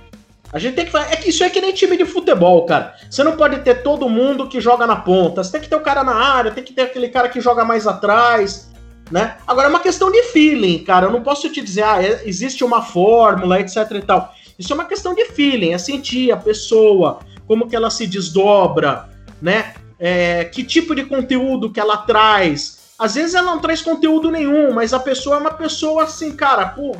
A 0.56 0.60
gente 0.60 0.76
tem 0.76 0.86
que 0.86 0.92
fazer. 0.92 1.12
É 1.12 1.18
que 1.18 1.30
isso 1.30 1.44
é 1.44 1.50
que 1.50 1.60
nem 1.60 1.74
time 1.74 1.98
de 1.98 2.06
futebol, 2.06 2.66
cara. 2.66 2.96
Você 3.10 3.22
não 3.26 3.36
pode 3.36 3.60
ter 3.60 3.84
todo 3.84 4.08
mundo 4.08 4.48
que 4.48 4.62
joga 4.62 4.88
na 4.88 4.96
ponta. 4.96 5.44
Você 5.44 5.52
tem 5.52 5.60
que 5.60 5.68
ter 5.68 5.76
o 5.76 5.82
cara 5.82 6.02
na 6.02 6.16
área, 6.16 6.50
tem 6.50 6.64
que 6.64 6.72
ter 6.72 6.84
aquele 6.84 7.10
cara 7.10 7.28
que 7.28 7.42
joga 7.42 7.66
mais 7.66 7.86
atrás, 7.86 8.72
né? 9.12 9.36
Agora 9.46 9.68
é 9.68 9.70
uma 9.70 9.82
questão 9.82 10.10
de 10.10 10.24
feeling, 10.24 10.80
cara. 10.80 11.08
Eu 11.08 11.12
não 11.12 11.22
posso 11.22 11.50
te 11.50 11.62
dizer, 11.62 11.84
ah, 11.84 12.02
é, 12.02 12.22
existe 12.24 12.64
uma 12.64 12.82
fórmula, 12.82 13.60
etc 13.60 13.76
e 13.92 14.02
tal. 14.02 14.34
Isso 14.58 14.72
é 14.72 14.76
uma 14.76 14.86
questão 14.86 15.14
de 15.14 15.26
feeling, 15.26 15.74
é 15.74 15.78
sentir 15.78 16.32
a 16.32 16.38
pessoa, 16.38 17.20
como 17.46 17.68
que 17.68 17.76
ela 17.76 17.90
se 17.90 18.08
desdobra, 18.08 19.10
né? 19.42 19.74
É, 20.00 20.46
que 20.46 20.64
tipo 20.64 20.96
de 20.96 21.04
conteúdo 21.04 21.70
que 21.70 21.82
ela 21.82 21.98
traz 21.98 22.86
às 22.98 23.16
vezes 23.16 23.36
ela 23.36 23.52
não 23.52 23.60
traz 23.60 23.82
conteúdo 23.82 24.32
nenhum, 24.32 24.74
mas 24.74 24.94
a 24.94 25.00
pessoa 25.00 25.36
é 25.36 25.40
uma 25.40 25.52
pessoa 25.52 26.04
assim, 26.04 26.32
cara, 26.32 26.68
pô, 26.68 26.96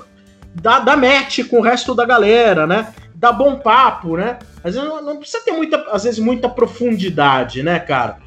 dá, 0.54 0.80
dá 0.80 0.98
match 0.98 1.40
com 1.50 1.60
o 1.60 1.62
resto 1.62 1.96
da 1.96 2.06
galera, 2.06 2.68
né? 2.68 2.94
Dá 3.26 3.32
bom 3.32 3.56
papo, 3.56 4.18
né? 4.18 4.38
Às 4.64 4.76
vezes 4.76 4.88
não, 4.88 5.18
precisa 5.18 5.44
ter 5.44 5.52
muita, 5.52 5.78
às 5.92 6.04
vezes, 6.04 6.20
muita 6.20 6.48
profundidade, 6.48 7.64
né, 7.64 7.80
cara? 7.80 8.18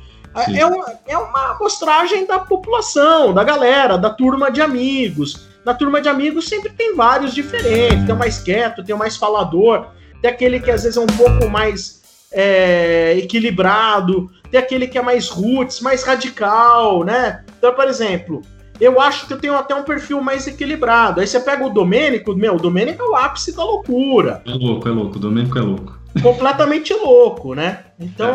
É 0.52 0.66
uma, 0.66 0.92
é 1.06 1.16
uma 1.16 1.52
amostragem 1.52 2.26
da 2.26 2.40
população, 2.40 3.32
da 3.32 3.44
galera, 3.44 3.96
da 3.96 4.11
turma 4.11 4.50
de 4.50 4.61
amigos. 4.61 5.46
Na 5.64 5.72
turma 5.72 6.00
de 6.00 6.08
amigos 6.08 6.48
sempre 6.48 6.70
tem 6.70 6.96
vários 6.96 7.32
diferentes. 7.32 8.06
Tem 8.06 8.12
o 8.12 8.18
mais 8.18 8.40
quieto, 8.40 8.82
tem 8.82 8.92
o 8.92 8.98
mais 8.98 9.16
falador, 9.16 9.87
tem 10.20 10.32
aquele 10.32 10.58
que 10.58 10.72
às 10.72 10.82
vezes 10.82 10.96
é 10.96 11.00
um 11.00 11.06
pouco 11.06 11.48
mais 11.48 12.02
é, 12.32 13.18
equilibrado, 13.18 14.28
tem 14.50 14.58
aquele 14.58 14.88
que 14.88 14.98
é 14.98 15.02
mais 15.02 15.28
roots, 15.28 15.80
mais 15.80 16.02
radical, 16.02 17.04
né? 17.04 17.44
Então, 17.56 17.72
por 17.72 17.87
exemplo, 17.87 18.42
eu 18.80 19.00
acho 19.00 19.26
que 19.26 19.32
eu 19.32 19.38
tenho 19.38 19.56
até 19.56 19.74
um 19.74 19.82
perfil 19.82 20.20
mais 20.20 20.46
equilibrado. 20.46 21.20
Aí 21.20 21.26
você 21.26 21.40
pega 21.40 21.64
o 21.64 21.70
Domênico, 21.70 22.34
meu, 22.34 22.54
o 22.54 22.60
Domênico 22.60 23.02
é 23.02 23.06
o 23.06 23.16
ápice 23.16 23.54
da 23.54 23.64
loucura. 23.64 24.42
É 24.46 24.52
louco, 24.52 24.88
é 24.88 24.90
louco, 24.90 25.16
o 25.16 25.20
Domênico 25.20 25.58
é 25.58 25.62
louco. 25.62 25.98
Completamente 26.22 26.92
louco, 26.94 27.54
né? 27.54 27.84
Então, 27.98 28.34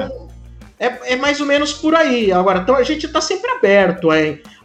é. 0.79 0.86
é. 0.86 1.13
É, 1.13 1.15
mais 1.15 1.39
ou 1.39 1.47
menos 1.47 1.71
por 1.73 1.95
aí. 1.95 2.32
Agora, 2.32 2.60
então 2.60 2.75
a 2.75 2.84
gente 2.84 3.08
tá 3.08 3.21
sempre 3.21 3.49
aberto 3.51 4.12
a, 4.12 4.15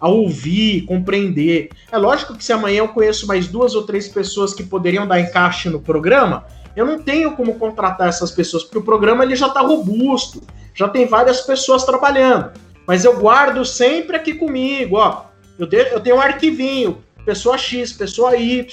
a 0.00 0.08
ouvir, 0.08 0.82
compreender. 0.82 1.68
É 1.92 1.96
lógico 1.96 2.34
que 2.34 2.44
se 2.44 2.52
amanhã 2.52 2.78
eu 2.78 2.88
conheço 2.88 3.26
mais 3.26 3.46
duas 3.46 3.74
ou 3.74 3.84
três 3.84 4.08
pessoas 4.08 4.52
que 4.52 4.64
poderiam 4.64 5.06
dar 5.06 5.20
encaixe 5.20 5.68
no 5.68 5.80
programa, 5.80 6.44
eu 6.74 6.86
não 6.86 6.98
tenho 6.98 7.32
como 7.36 7.54
contratar 7.54 8.08
essas 8.08 8.30
pessoas, 8.30 8.64
porque 8.64 8.78
o 8.78 8.82
programa 8.82 9.24
ele 9.24 9.36
já 9.36 9.46
está 9.46 9.60
robusto, 9.60 10.42
já 10.74 10.88
tem 10.88 11.06
várias 11.06 11.40
pessoas 11.42 11.84
trabalhando. 11.84 12.50
Mas 12.86 13.04
eu 13.04 13.18
guardo 13.18 13.64
sempre 13.64 14.16
aqui 14.16 14.34
comigo, 14.34 14.96
ó. 14.96 15.27
Eu, 15.58 15.66
de, 15.66 15.92
eu 15.92 16.00
tenho 16.00 16.16
um 16.16 16.20
arquivinho, 16.20 16.98
pessoa 17.24 17.58
X, 17.58 17.92
pessoa 17.92 18.36
Y, 18.36 18.64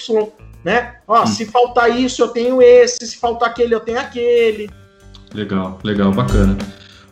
né? 0.64 0.96
Ó, 1.08 1.24
hum. 1.24 1.28
se 1.28 1.46
faltar 1.46 2.00
isso, 2.00 2.22
eu 2.22 2.28
tenho 2.28 2.62
esse, 2.62 3.06
se 3.08 3.18
faltar 3.18 3.50
aquele, 3.50 3.74
eu 3.74 3.80
tenho 3.80 4.00
aquele. 4.00 4.70
Legal, 5.34 5.80
legal, 5.84 6.12
bacana. 6.12 6.58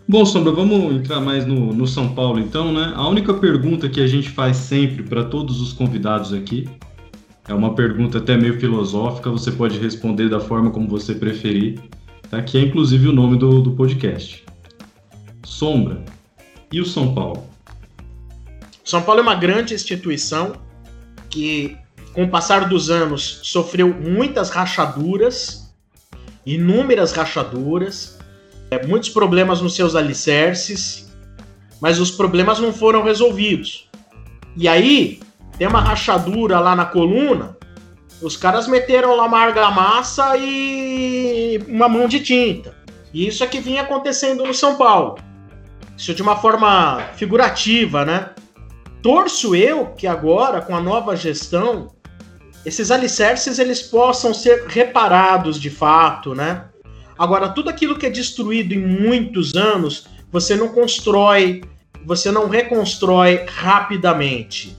Bom, 0.08 0.26
Sombra, 0.26 0.52
vamos 0.52 0.94
entrar 0.96 1.22
mais 1.22 1.46
no, 1.46 1.74
no 1.74 1.88
São 1.88 2.14
Paulo 2.14 2.40
então, 2.40 2.74
né? 2.74 2.94
A 2.96 3.08
única 3.08 3.34
pergunta 3.34 3.88
que 3.88 4.02
a 4.02 4.08
gente 4.08 4.30
faz 4.30 4.58
sempre 4.58 5.02
para 5.02 5.24
todos 5.24 5.62
os 5.62 5.74
convidados 5.74 6.34
aqui 6.34 6.70
é 7.48 7.54
uma 7.54 7.74
pergunta 7.74 8.20
até 8.20 8.38
meio 8.38 8.60
filosófica, 8.60 9.30
você 9.30 9.52
pode 9.52 9.78
responder 9.78 10.30
da 10.30 10.40
forma 10.40 10.72
como 10.72 10.88
você 10.88 11.14
preferir, 11.14 11.80
tá? 12.30 12.42
que 12.42 12.58
é 12.58 12.62
inclusive 12.62 13.08
o 13.08 13.14
nome 13.14 13.38
do, 13.38 13.62
do 13.62 13.72
podcast. 13.72 14.44
Sombra, 15.46 16.04
e 16.72 16.80
o 16.80 16.86
São 16.86 17.14
Paulo? 17.14 17.53
São 18.84 19.02
Paulo 19.02 19.22
é 19.22 19.24
uma 19.24 19.36
grande 19.36 19.74
instituição 19.74 20.54
que, 21.30 21.78
com 22.13 22.26
o 22.26 22.30
passar 22.30 22.67
dos 22.67 22.89
anos, 22.89 23.39
sofreu 23.43 23.93
muitas 23.93 24.50
rachaduras, 24.50 25.74
inúmeras 26.46 27.13
rachaduras, 27.13 28.19
é, 28.69 28.86
muitos 28.86 29.10
problemas 29.10 29.62
nos 29.62 29.76
seus 29.76 29.96
alicerces, 29.96 31.12
mas 31.80 32.00
os 32.00 32.12
problemas 32.12 32.60
não 32.60 32.74
foram 32.74 33.04
resolvidos. 33.04 33.89
E 34.56 34.67
aí, 34.67 35.22
tem 35.58 35.67
uma 35.67 35.82
rachadura 35.82 36.60
lá 36.60 36.76
na 36.76 36.86
coluna, 36.86 37.58
os 38.22 38.38
caras 38.38 38.67
meteram 38.67 39.15
lá 39.15 39.26
uma 39.26 39.39
argamassa 39.39 40.36
e 40.38 41.62
uma 41.67 41.89
mão 41.89 42.08
de 42.08 42.19
tinta. 42.19 42.76
E 43.13 43.28
isso 43.28 43.43
é 43.43 43.48
que 43.48 43.60
vinha 43.60 43.82
acontecendo 43.82 44.46
no 44.46 44.54
São 44.54 44.76
Paulo. 44.76 45.17
Isso 45.98 46.13
de 46.13 46.22
uma 46.22 46.36
forma 46.36 47.02
figurativa, 47.15 48.04
né? 48.04 48.30
Torço 49.04 49.54
eu 49.54 49.88
que 49.88 50.08
agora, 50.08 50.62
com 50.62 50.74
a 50.74 50.80
nova 50.80 51.13
gestão, 51.13 51.89
esses 52.66 52.89
alicerces 52.89 53.60
eles 53.60 53.82
possam 53.82 54.34
ser 54.34 54.66
reparados 54.68 55.60
de 55.60 55.70
fato, 55.70 56.34
né? 56.34 56.70
Agora, 57.20 57.50
tudo 57.50 57.70
aquilo 57.70 57.98
que 58.00 58.06
é 58.06 58.10
destruído 58.10 58.74
em 58.74 58.80
muitos 58.80 59.56
anos, 59.56 60.08
você 60.32 60.56
não 60.56 60.70
constrói, 60.70 61.62
você 62.06 62.32
não 62.32 62.48
reconstrói 62.48 63.46
rapidamente. 63.46 64.74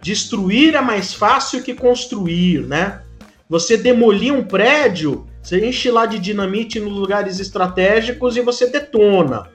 Destruir 0.00 0.74
é 0.74 0.80
mais 0.80 1.12
fácil 1.12 1.62
que 1.62 1.74
construir, 1.74 2.62
né? 2.62 3.02
Você 3.46 3.76
demolir 3.76 4.32
um 4.32 4.42
prédio, 4.42 5.26
você 5.42 5.66
enche 5.66 5.90
lá 5.90 6.06
de 6.06 6.18
dinamite 6.18 6.80
nos 6.80 6.94
lugares 6.94 7.38
estratégicos 7.38 8.38
e 8.38 8.40
você 8.40 8.70
detona. 8.70 9.50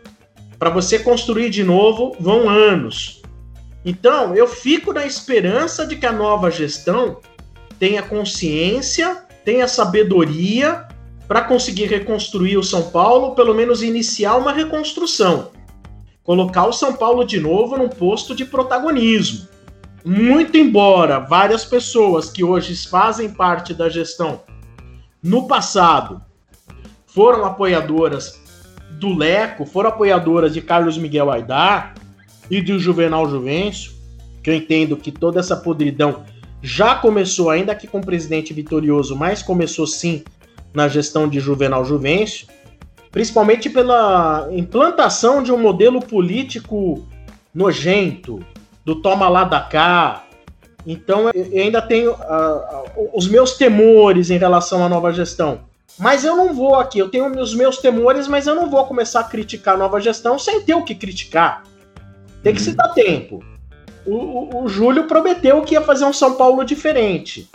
Para 0.60 0.70
você 0.70 1.00
construir 1.00 1.50
de 1.50 1.64
novo, 1.64 2.16
vão 2.20 2.48
anos. 2.48 3.19
Então, 3.84 4.36
eu 4.36 4.48
fico 4.48 4.94
na 4.94 5.06
esperança 5.06 5.86
de 5.86 5.96
que 5.96 6.06
a 6.06 6.12
nova 6.12 6.52
gestão 6.52 7.20
tenha 7.78 8.02
consciência, 8.04 9.24
tenha 9.46 9.68
sabedoria 9.68 10.86
para 11.28 11.42
conseguir 11.42 11.86
reconstruir 11.86 12.58
o 12.58 12.64
São 12.64 12.90
Paulo, 12.90 13.36
pelo 13.36 13.54
menos 13.54 13.82
iniciar 13.82 14.36
uma 14.36 14.52
reconstrução. 14.52 15.52
Colocar 16.24 16.66
o 16.66 16.74
São 16.74 16.94
Paulo 16.94 17.24
de 17.24 17.40
novo 17.40 17.78
num 17.78 17.90
posto 17.90 18.36
de 18.36 18.46
protagonismo 18.46 19.48
muito 20.04 20.58
embora 20.58 21.20
várias 21.20 21.66
pessoas 21.66 22.30
que 22.30 22.44
hoje 22.44 22.76
fazem 22.88 23.30
parte 23.30 23.74
da 23.74 23.90
gestão 23.90 24.42
no 25.22 25.48
passado 25.48 26.22
foram 27.06 27.44
apoiadoras 27.46 28.40
do 28.92 29.14
Leco, 29.14 29.66
foram 29.66 29.90
apoiadoras 29.90 30.54
de 30.54 30.62
Carlos 30.62 30.98
Miguel 30.98 31.30
Aidar 31.30 31.96
e 32.50 32.62
do 32.62 32.80
Juvenal 32.80 33.30
Juvencio, 33.30 33.92
que 34.42 34.50
eu 34.50 34.54
entendo 34.54 34.98
que 34.98 35.12
toda 35.12 35.40
essa 35.40 35.56
podridão 35.56 36.24
já 36.62 36.96
começou, 36.96 37.50
ainda 37.50 37.76
que 37.76 37.88
com 37.88 38.00
o 38.00 38.06
presidente 38.06 38.54
vitorioso, 38.54 39.16
mas 39.16 39.42
começou 39.42 39.88
sim 39.88 40.24
na 40.74 40.88
gestão 40.88 41.28
de 41.28 41.40
Juvenal 41.40 41.86
Juvencio, 41.86 42.48
principalmente 43.12 43.70
pela 43.70 44.48
implantação 44.52 45.42
de 45.42 45.52
um 45.52 45.58
modelo 45.58 46.00
político 46.00 47.08
nojento, 47.54 48.40
do 48.86 48.96
toma 48.96 49.28
lá 49.30 49.44
da 49.44 49.62
cá. 49.62 50.26
Então 50.86 51.30
eu 51.34 51.62
ainda 51.62 51.82
tenho 51.82 52.12
uh, 52.12 53.10
os 53.14 53.28
meus 53.28 53.54
temores 53.54 54.30
em 54.30 54.38
relação 54.38 54.84
à 54.84 54.90
nova 54.90 55.12
gestão. 55.12 55.62
Mas 55.98 56.24
eu 56.24 56.36
não 56.36 56.54
vou 56.54 56.76
aqui, 56.76 57.00
eu 57.00 57.10
tenho 57.10 57.28
os 57.40 57.54
meus 57.54 57.80
temores, 57.80 58.28
mas 58.28 58.48
eu 58.48 58.56
não 58.56 58.70
vou 58.70 58.86
começar 58.86 59.20
a 59.20 59.24
criticar 59.26 59.76
a 59.76 59.78
nova 59.78 60.00
gestão 60.00 60.40
sem 60.40 60.62
ter 60.62 60.74
o 60.74 60.84
que 60.84 60.96
criticar. 60.96 61.64
Tem 62.44 62.54
que 62.54 62.62
se 62.62 62.74
dar 62.74 62.90
tempo. 62.90 63.44
O, 64.06 64.16
o, 64.16 64.64
o 64.64 64.68
Júlio 64.68 65.08
prometeu 65.08 65.62
que 65.62 65.74
ia 65.74 65.82
fazer 65.82 66.06
um 66.06 66.14
São 66.14 66.36
Paulo 66.36 66.64
diferente. 66.64 67.50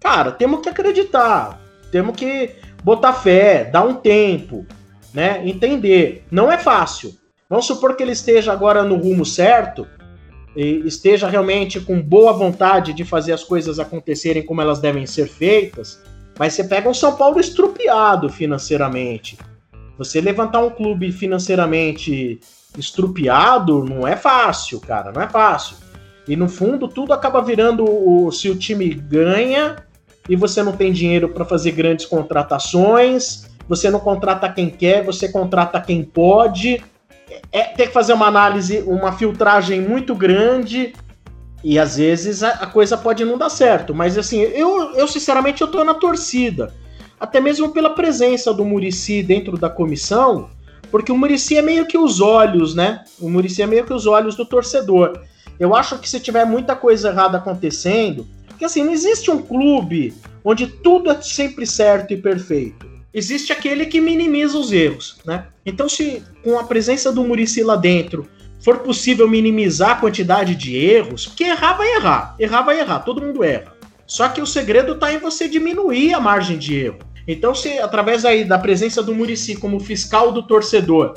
Cara, 0.00 0.30
temos 0.30 0.60
que 0.60 0.68
acreditar. 0.68 1.60
Temos 1.90 2.16
que 2.16 2.50
botar 2.84 3.14
fé, 3.14 3.64
dar 3.64 3.84
um 3.84 3.94
tempo, 3.94 4.66
né? 5.12 5.42
Entender. 5.46 6.24
Não 6.30 6.52
é 6.52 6.58
fácil. 6.58 7.16
Vamos 7.48 7.66
supor 7.66 7.96
que 7.96 8.02
ele 8.02 8.12
esteja 8.12 8.52
agora 8.52 8.82
no 8.84 8.96
rumo 8.96 9.24
certo 9.24 9.86
esteja 10.56 11.28
realmente 11.28 11.80
com 11.80 12.00
boa 12.00 12.32
vontade 12.32 12.92
de 12.92 13.04
fazer 13.04 13.32
as 13.32 13.44
coisas 13.44 13.78
acontecerem 13.78 14.44
como 14.44 14.60
elas 14.60 14.80
devem 14.80 15.06
ser 15.06 15.28
feitas, 15.28 16.02
mas 16.38 16.54
você 16.54 16.64
pega 16.64 16.88
um 16.88 16.94
São 16.94 17.16
Paulo 17.16 17.38
estrupiado 17.38 18.28
financeiramente. 18.28 19.38
Você 19.96 20.20
levantar 20.20 20.60
um 20.60 20.70
clube 20.70 21.12
financeiramente 21.12 22.40
estrupiado 22.76 23.84
não 23.84 24.06
é 24.06 24.16
fácil, 24.16 24.80
cara, 24.80 25.12
não 25.12 25.22
é 25.22 25.28
fácil. 25.28 25.76
E 26.26 26.36
no 26.36 26.48
fundo 26.48 26.88
tudo 26.88 27.12
acaba 27.12 27.40
virando 27.40 27.84
o 27.84 28.30
se 28.30 28.50
o 28.50 28.56
time 28.56 28.92
ganha 28.92 29.76
e 30.28 30.36
você 30.36 30.62
não 30.62 30.72
tem 30.72 30.92
dinheiro 30.92 31.30
para 31.30 31.44
fazer 31.44 31.72
grandes 31.72 32.04
contratações, 32.04 33.48
você 33.68 33.90
não 33.90 34.00
contrata 34.00 34.48
quem 34.48 34.68
quer, 34.68 35.04
você 35.04 35.30
contrata 35.30 35.80
quem 35.80 36.04
pode 36.04 36.82
é 37.52 37.62
ter 37.64 37.88
que 37.88 37.92
fazer 37.92 38.12
uma 38.12 38.26
análise, 38.26 38.82
uma 38.86 39.12
filtragem 39.12 39.80
muito 39.80 40.14
grande. 40.14 40.92
E 41.62 41.78
às 41.78 41.96
vezes 41.96 42.42
a, 42.42 42.50
a, 42.50 42.66
coisa 42.66 42.96
pode 42.96 43.24
não 43.24 43.36
dar 43.36 43.50
certo. 43.50 43.94
Mas 43.94 44.16
assim, 44.16 44.40
eu, 44.40 44.94
eu 44.94 45.08
sinceramente 45.08 45.62
eu 45.62 45.68
tô 45.68 45.82
na 45.84 45.94
torcida. 45.94 46.74
Até 47.18 47.40
mesmo 47.40 47.70
pela 47.70 47.90
presença 47.90 48.54
do 48.54 48.64
Murici 48.64 49.22
dentro 49.22 49.58
da 49.58 49.68
comissão, 49.68 50.48
porque 50.90 51.12
o 51.12 51.16
Murici 51.16 51.56
é 51.56 51.62
meio 51.62 51.86
que 51.86 51.98
os 51.98 52.20
olhos, 52.20 52.74
né? 52.74 53.04
O 53.20 53.28
Murici 53.28 53.62
é 53.62 53.66
meio 53.66 53.84
que 53.84 53.92
os 53.92 54.06
olhos 54.06 54.36
do 54.36 54.44
torcedor. 54.44 55.20
Eu 55.58 55.74
acho 55.74 55.98
que 55.98 56.08
se 56.08 56.20
tiver 56.20 56.44
muita 56.44 56.76
coisa 56.76 57.08
errada 57.08 57.38
acontecendo, 57.38 58.26
porque 58.46 58.64
assim, 58.64 58.84
não 58.84 58.92
existe 58.92 59.30
um 59.30 59.42
clube 59.42 60.14
onde 60.44 60.66
tudo 60.66 61.10
é 61.10 61.20
sempre 61.20 61.66
certo 61.66 62.12
e 62.12 62.16
perfeito. 62.16 62.86
Existe 63.12 63.52
aquele 63.52 63.86
que 63.86 64.00
minimiza 64.00 64.56
os 64.58 64.72
erros, 64.72 65.18
né? 65.24 65.46
Então, 65.64 65.88
se 65.88 66.22
com 66.44 66.58
a 66.58 66.64
presença 66.64 67.10
do 67.10 67.24
Murici 67.24 67.62
lá 67.62 67.76
dentro 67.76 68.28
for 68.60 68.78
possível 68.78 69.28
minimizar 69.28 69.90
a 69.90 69.94
quantidade 69.96 70.54
de 70.54 70.76
erros, 70.76 71.26
porque 71.26 71.44
errar 71.44 71.74
vai 71.74 71.96
errar, 71.96 72.34
errar 72.38 72.62
vai 72.62 72.80
errar, 72.80 73.00
todo 73.00 73.22
mundo 73.22 73.42
erra. 73.44 73.72
Só 74.06 74.28
que 74.28 74.40
o 74.40 74.46
segredo 74.46 74.92
está 74.92 75.12
em 75.12 75.18
você 75.18 75.48
diminuir 75.48 76.14
a 76.14 76.20
margem 76.20 76.58
de 76.58 76.74
erro. 76.74 76.98
Então, 77.28 77.54
se 77.54 77.78
através 77.78 78.24
aí 78.24 78.42
da 78.42 78.58
presença 78.58 79.02
do 79.02 79.14
Murici 79.14 79.54
como 79.54 79.78
fiscal 79.78 80.32
do 80.32 80.42
torcedor, 80.42 81.12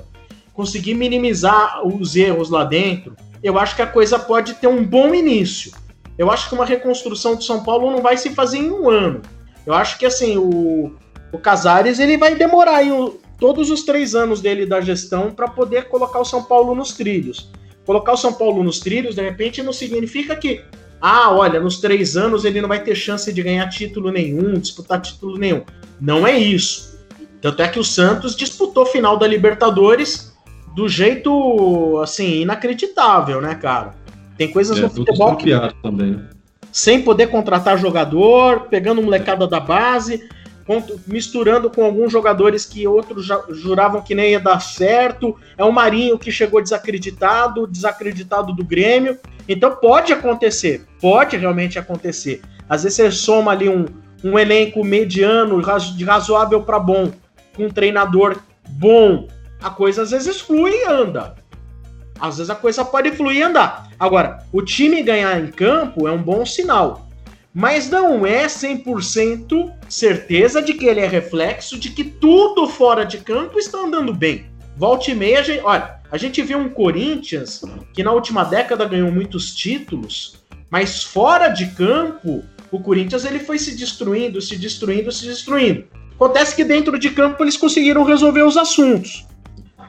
conseguir 0.53 0.93
minimizar 0.93 1.87
os 1.87 2.17
erros 2.17 2.49
lá 2.49 2.65
dentro, 2.65 3.15
eu 3.41 3.57
acho 3.57 3.77
que 3.77 3.81
a 3.81 3.87
coisa 3.87 4.19
pode 4.19 4.55
ter 4.55 4.67
um 4.67 4.83
bom 4.83 5.15
início. 5.15 5.71
Eu 6.17 6.29
acho 6.29 6.49
que 6.49 6.53
uma 6.53 6.65
reconstrução 6.65 7.37
de 7.37 7.45
São 7.45 7.63
Paulo 7.63 7.89
não 7.89 8.01
vai 8.01 8.17
se 8.17 8.31
fazer 8.31 8.57
em 8.57 8.69
um 8.69 8.89
ano. 8.89 9.21
Eu 9.65 9.73
acho 9.73 9.97
que 9.97 10.05
assim, 10.05 10.37
o, 10.37 10.93
o 11.31 11.39
Casares 11.39 11.97
ele 11.97 12.17
vai 12.17 12.35
demorar 12.35 12.75
aí 12.75 12.89
todos 13.39 13.71
os 13.71 13.83
três 13.83 14.13
anos 14.13 14.41
dele 14.41 14.65
da 14.65 14.81
gestão 14.81 15.31
para 15.31 15.47
poder 15.47 15.87
colocar 15.87 16.19
o 16.19 16.25
São 16.25 16.43
Paulo 16.43 16.75
nos 16.75 16.91
trilhos. 16.91 17.49
Colocar 17.85 18.11
o 18.11 18.17
São 18.17 18.33
Paulo 18.33 18.61
nos 18.63 18.79
trilhos, 18.79 19.15
de 19.15 19.21
repente, 19.21 19.63
não 19.63 19.71
significa 19.71 20.35
que, 20.35 20.61
ah, 20.99 21.31
olha, 21.31 21.59
nos 21.59 21.79
três 21.79 22.17
anos 22.17 22.43
ele 22.43 22.59
não 22.59 22.67
vai 22.67 22.83
ter 22.83 22.95
chance 22.95 23.31
de 23.31 23.41
ganhar 23.41 23.67
título 23.69 24.11
nenhum, 24.11 24.59
disputar 24.59 25.01
título 25.01 25.37
nenhum. 25.37 25.63
Não 26.01 26.25
é 26.25 26.37
isso. 26.37 26.99
Tanto 27.39 27.61
é 27.61 27.67
que 27.67 27.79
o 27.79 27.83
Santos 27.83 28.35
disputou 28.35 28.85
final 28.85 29.17
da 29.17 29.27
Libertadores 29.27 30.35
do 30.75 30.89
jeito, 30.89 31.99
assim, 32.01 32.41
inacreditável, 32.41 33.39
né, 33.39 33.55
cara? 33.55 33.93
Tem 34.37 34.51
coisas 34.51 34.77
é, 34.77 34.81
no 34.81 34.89
futebol 34.89 35.35
que... 35.35 35.51
também. 35.83 36.21
Sem 36.71 37.01
poder 37.01 37.27
contratar 37.27 37.77
jogador, 37.77 38.61
pegando 38.61 39.01
molecada 39.01 39.45
da 39.47 39.59
base 39.59 40.27
misturando 41.07 41.69
com 41.69 41.83
alguns 41.83 42.11
jogadores 42.11 42.65
que 42.65 42.87
outros 42.87 43.27
juravam 43.49 44.01
que 44.01 44.15
nem 44.15 44.31
ia 44.31 44.39
dar 44.39 44.59
certo. 44.59 45.35
É 45.57 45.63
o 45.63 45.71
Marinho 45.71 46.17
que 46.17 46.31
chegou 46.31 46.61
desacreditado, 46.61 47.67
desacreditado 47.67 48.53
do 48.53 48.63
Grêmio. 48.63 49.17
Então 49.47 49.75
pode 49.75 50.13
acontecer, 50.13 50.85
pode 50.99 51.35
realmente 51.35 51.79
acontecer. 51.79 52.41
Às 52.69 52.83
vezes 52.83 52.97
você 52.97 53.11
soma 53.11 53.51
ali 53.51 53.67
um, 53.67 53.85
um 54.23 54.37
elenco 54.37 54.83
mediano, 54.83 55.61
de 55.95 56.03
razoável 56.03 56.61
para 56.63 56.79
bom, 56.79 57.11
com 57.55 57.65
um 57.65 57.69
treinador 57.69 58.37
bom, 58.69 59.27
a 59.61 59.69
coisa 59.69 60.03
às 60.03 60.11
vezes 60.11 60.39
flui 60.39 60.71
e 60.71 60.85
anda. 60.85 61.35
Às 62.19 62.37
vezes 62.37 62.49
a 62.49 62.55
coisa 62.55 62.85
pode 62.85 63.11
fluir 63.11 63.37
e 63.37 63.43
andar. 63.43 63.89
Agora, 63.99 64.43
o 64.51 64.61
time 64.61 65.01
ganhar 65.01 65.39
em 65.39 65.47
campo 65.47 66.07
é 66.07 66.11
um 66.11 66.21
bom 66.21 66.45
sinal 66.45 67.07
mas 67.53 67.89
não 67.89 68.25
é 68.25 68.45
100% 68.45 69.73
certeza 69.89 70.61
de 70.61 70.73
que 70.73 70.85
ele 70.85 71.01
é 71.01 71.07
reflexo 71.07 71.77
de 71.77 71.89
que 71.89 72.03
tudo 72.03 72.67
fora 72.67 73.05
de 73.05 73.17
campo 73.17 73.59
está 73.59 73.79
andando 73.79 74.13
bem. 74.13 74.45
Volte 74.77 75.11
e 75.11 75.15
meia, 75.15 75.43
gente, 75.43 75.61
olha, 75.63 75.99
a 76.09 76.17
gente 76.17 76.41
viu 76.41 76.57
um 76.57 76.69
Corinthians 76.69 77.61
que 77.93 78.03
na 78.03 78.11
última 78.11 78.45
década 78.45 78.85
ganhou 78.85 79.11
muitos 79.11 79.53
títulos, 79.53 80.39
mas 80.69 81.03
fora 81.03 81.49
de 81.49 81.67
campo, 81.71 82.43
o 82.71 82.79
Corinthians 82.79 83.25
ele 83.25 83.39
foi 83.39 83.59
se 83.59 83.75
destruindo, 83.75 84.41
se 84.41 84.55
destruindo, 84.55 85.11
se 85.11 85.25
destruindo. 85.25 85.83
Acontece 86.15 86.55
que 86.55 86.63
dentro 86.63 86.97
de 86.97 87.09
campo 87.09 87.43
eles 87.43 87.57
conseguiram 87.57 88.03
resolver 88.03 88.43
os 88.43 88.55
assuntos. 88.55 89.25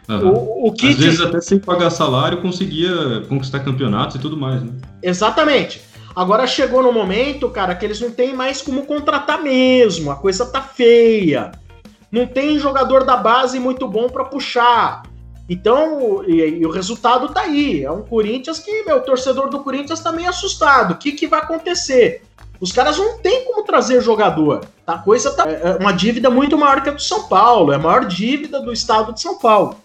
Uhum. 0.09 0.31
O, 0.31 0.69
o 0.69 0.73
que 0.73 0.89
Às 0.89 0.97
vezes 0.97 1.21
até 1.21 1.41
sem 1.41 1.59
pagar 1.59 1.91
salário 1.91 2.41
conseguia 2.41 3.23
conquistar 3.29 3.61
campeonatos 3.61 4.17
e 4.17 4.19
tudo 4.19 4.37
mais, 4.37 4.63
né? 4.63 4.73
Exatamente. 5.03 5.81
Agora 6.15 6.47
chegou 6.47 6.83
no 6.83 6.93
momento, 6.93 7.49
cara, 7.49 7.75
que 7.75 7.85
eles 7.85 8.01
não 8.01 8.11
têm 8.11 8.35
mais 8.35 8.61
como 8.61 8.85
contratar 8.85 9.43
mesmo. 9.43 10.11
A 10.11 10.17
coisa 10.17 10.45
tá 10.45 10.61
feia. 10.61 11.53
Não 12.11 12.27
tem 12.27 12.59
jogador 12.59 13.05
da 13.05 13.17
base 13.17 13.59
muito 13.59 13.89
bom 13.89 14.09
para 14.09 14.25
puxar. 14.25 15.03
Então, 15.49 16.23
e, 16.27 16.61
e, 16.61 16.67
o 16.67 16.71
resultado 16.71 17.29
tá 17.29 17.43
aí. 17.43 17.85
É 17.85 17.91
um 17.91 18.03
Corinthians 18.03 18.59
que, 18.59 18.83
meu, 18.85 18.99
o 18.99 19.01
torcedor 19.01 19.49
do 19.49 19.61
Corinthians 19.61 20.01
tá 20.01 20.13
meio 20.13 20.29
assustado. 20.29 20.93
O 20.93 20.97
que, 20.97 21.13
que 21.13 21.27
vai 21.27 21.41
acontecer? 21.41 22.23
Os 22.63 22.71
caras 22.71 22.97
não 22.97 23.19
têm 23.19 23.45
como 23.45 23.65
trazer 23.65 24.01
jogador. 24.01 24.65
A 24.87 24.97
coisa 24.97 25.33
tá. 25.33 25.51
É, 25.51 25.71
é 25.71 25.77
uma 25.81 25.91
dívida 25.91 26.31
muito 26.31 26.57
maior 26.57 26.81
que 26.81 26.89
a 26.89 26.93
do 26.93 27.03
São 27.03 27.25
Paulo. 27.25 27.73
É 27.73 27.75
a 27.75 27.79
maior 27.79 28.05
dívida 28.05 28.61
do 28.61 28.73
estado 28.73 29.13
de 29.13 29.21
São 29.21 29.37
Paulo. 29.37 29.77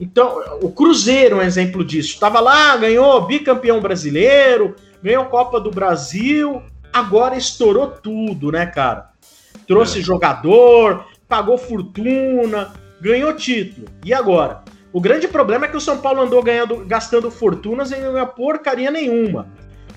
Então, 0.00 0.42
o 0.62 0.70
Cruzeiro 0.72 1.36
é 1.36 1.38
um 1.40 1.42
exemplo 1.42 1.84
disso. 1.84 2.18
Tava 2.18 2.40
lá, 2.40 2.78
ganhou 2.78 3.26
bicampeão 3.26 3.78
brasileiro, 3.78 4.74
ganhou 5.02 5.26
Copa 5.26 5.60
do 5.60 5.70
Brasil, 5.70 6.62
agora 6.90 7.36
estourou 7.36 7.88
tudo, 7.88 8.50
né, 8.50 8.64
cara? 8.64 9.10
Trouxe 9.68 9.98
é. 9.98 10.02
jogador, 10.02 11.04
pagou 11.28 11.58
fortuna, 11.58 12.72
ganhou 13.02 13.34
título. 13.34 13.86
E 14.02 14.14
agora? 14.14 14.62
O 14.94 15.00
grande 15.00 15.28
problema 15.28 15.66
é 15.66 15.68
que 15.68 15.76
o 15.76 15.80
São 15.80 15.98
Paulo 15.98 16.22
andou 16.22 16.42
ganhando, 16.42 16.86
gastando 16.86 17.30
fortunas 17.30 17.90
e 17.92 17.96
não 17.96 18.16
é 18.16 18.24
porcaria 18.24 18.90
nenhuma. 18.90 19.46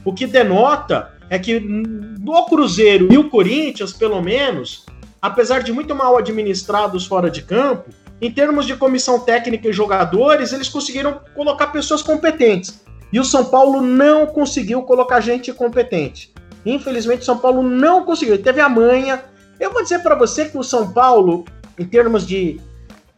O 0.04 0.14
que 0.14 0.28
denota 0.28 1.16
é 1.30 1.38
que 1.38 1.60
no 1.60 2.46
Cruzeiro 2.46 3.12
e 3.12 3.18
o 3.18 3.30
Corinthians, 3.30 3.94
pelo 3.94 4.22
menos, 4.22 4.86
apesar 5.22 5.62
de 5.62 5.72
muito 5.72 5.94
mal 5.94 6.18
administrados 6.18 7.06
fora 7.06 7.30
de 7.30 7.42
campo, 7.42 7.90
em 8.22 8.32
termos 8.32 8.66
de 8.66 8.76
comissão 8.76 9.20
técnica 9.20 9.70
e 9.70 9.74
jogadores, 9.74 10.52
eles 10.52 10.70
conseguiram 10.70 11.22
colocar 11.36 11.68
pessoas 11.68 12.02
competentes. 12.02 12.84
E 13.12 13.20
o 13.20 13.24
São 13.24 13.46
Paulo 13.46 13.82
não 13.82 14.26
conseguiu 14.26 14.82
colocar 14.82 15.20
gente 15.20 15.54
competente. 15.54 16.34
Infelizmente, 16.66 17.22
o 17.22 17.26
São 17.26 17.38
Paulo 17.38 17.62
não 17.64 18.04
conseguiu. 18.04 18.36
Ele 18.36 18.44
teve 18.44 18.60
a 18.60 18.68
manha. 18.68 19.24
Eu 19.60 19.72
vou 19.72 19.84
dizer 19.84 20.00
para 20.00 20.16
você 20.16 20.46
que 20.46 20.58
o 20.58 20.64
São 20.64 20.92
Paulo, 20.92 21.46
em 21.80 21.86
termos 21.86 22.26
de 22.26 22.60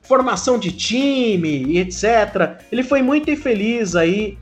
formação 0.01 0.59
de 0.59 0.71
time 0.71 1.63
e 1.65 1.79
etc., 1.79 2.57
ele 2.71 2.83
foi 2.83 3.01
muito 3.01 3.31
infeliz 3.31 3.95
aí, 3.95 4.37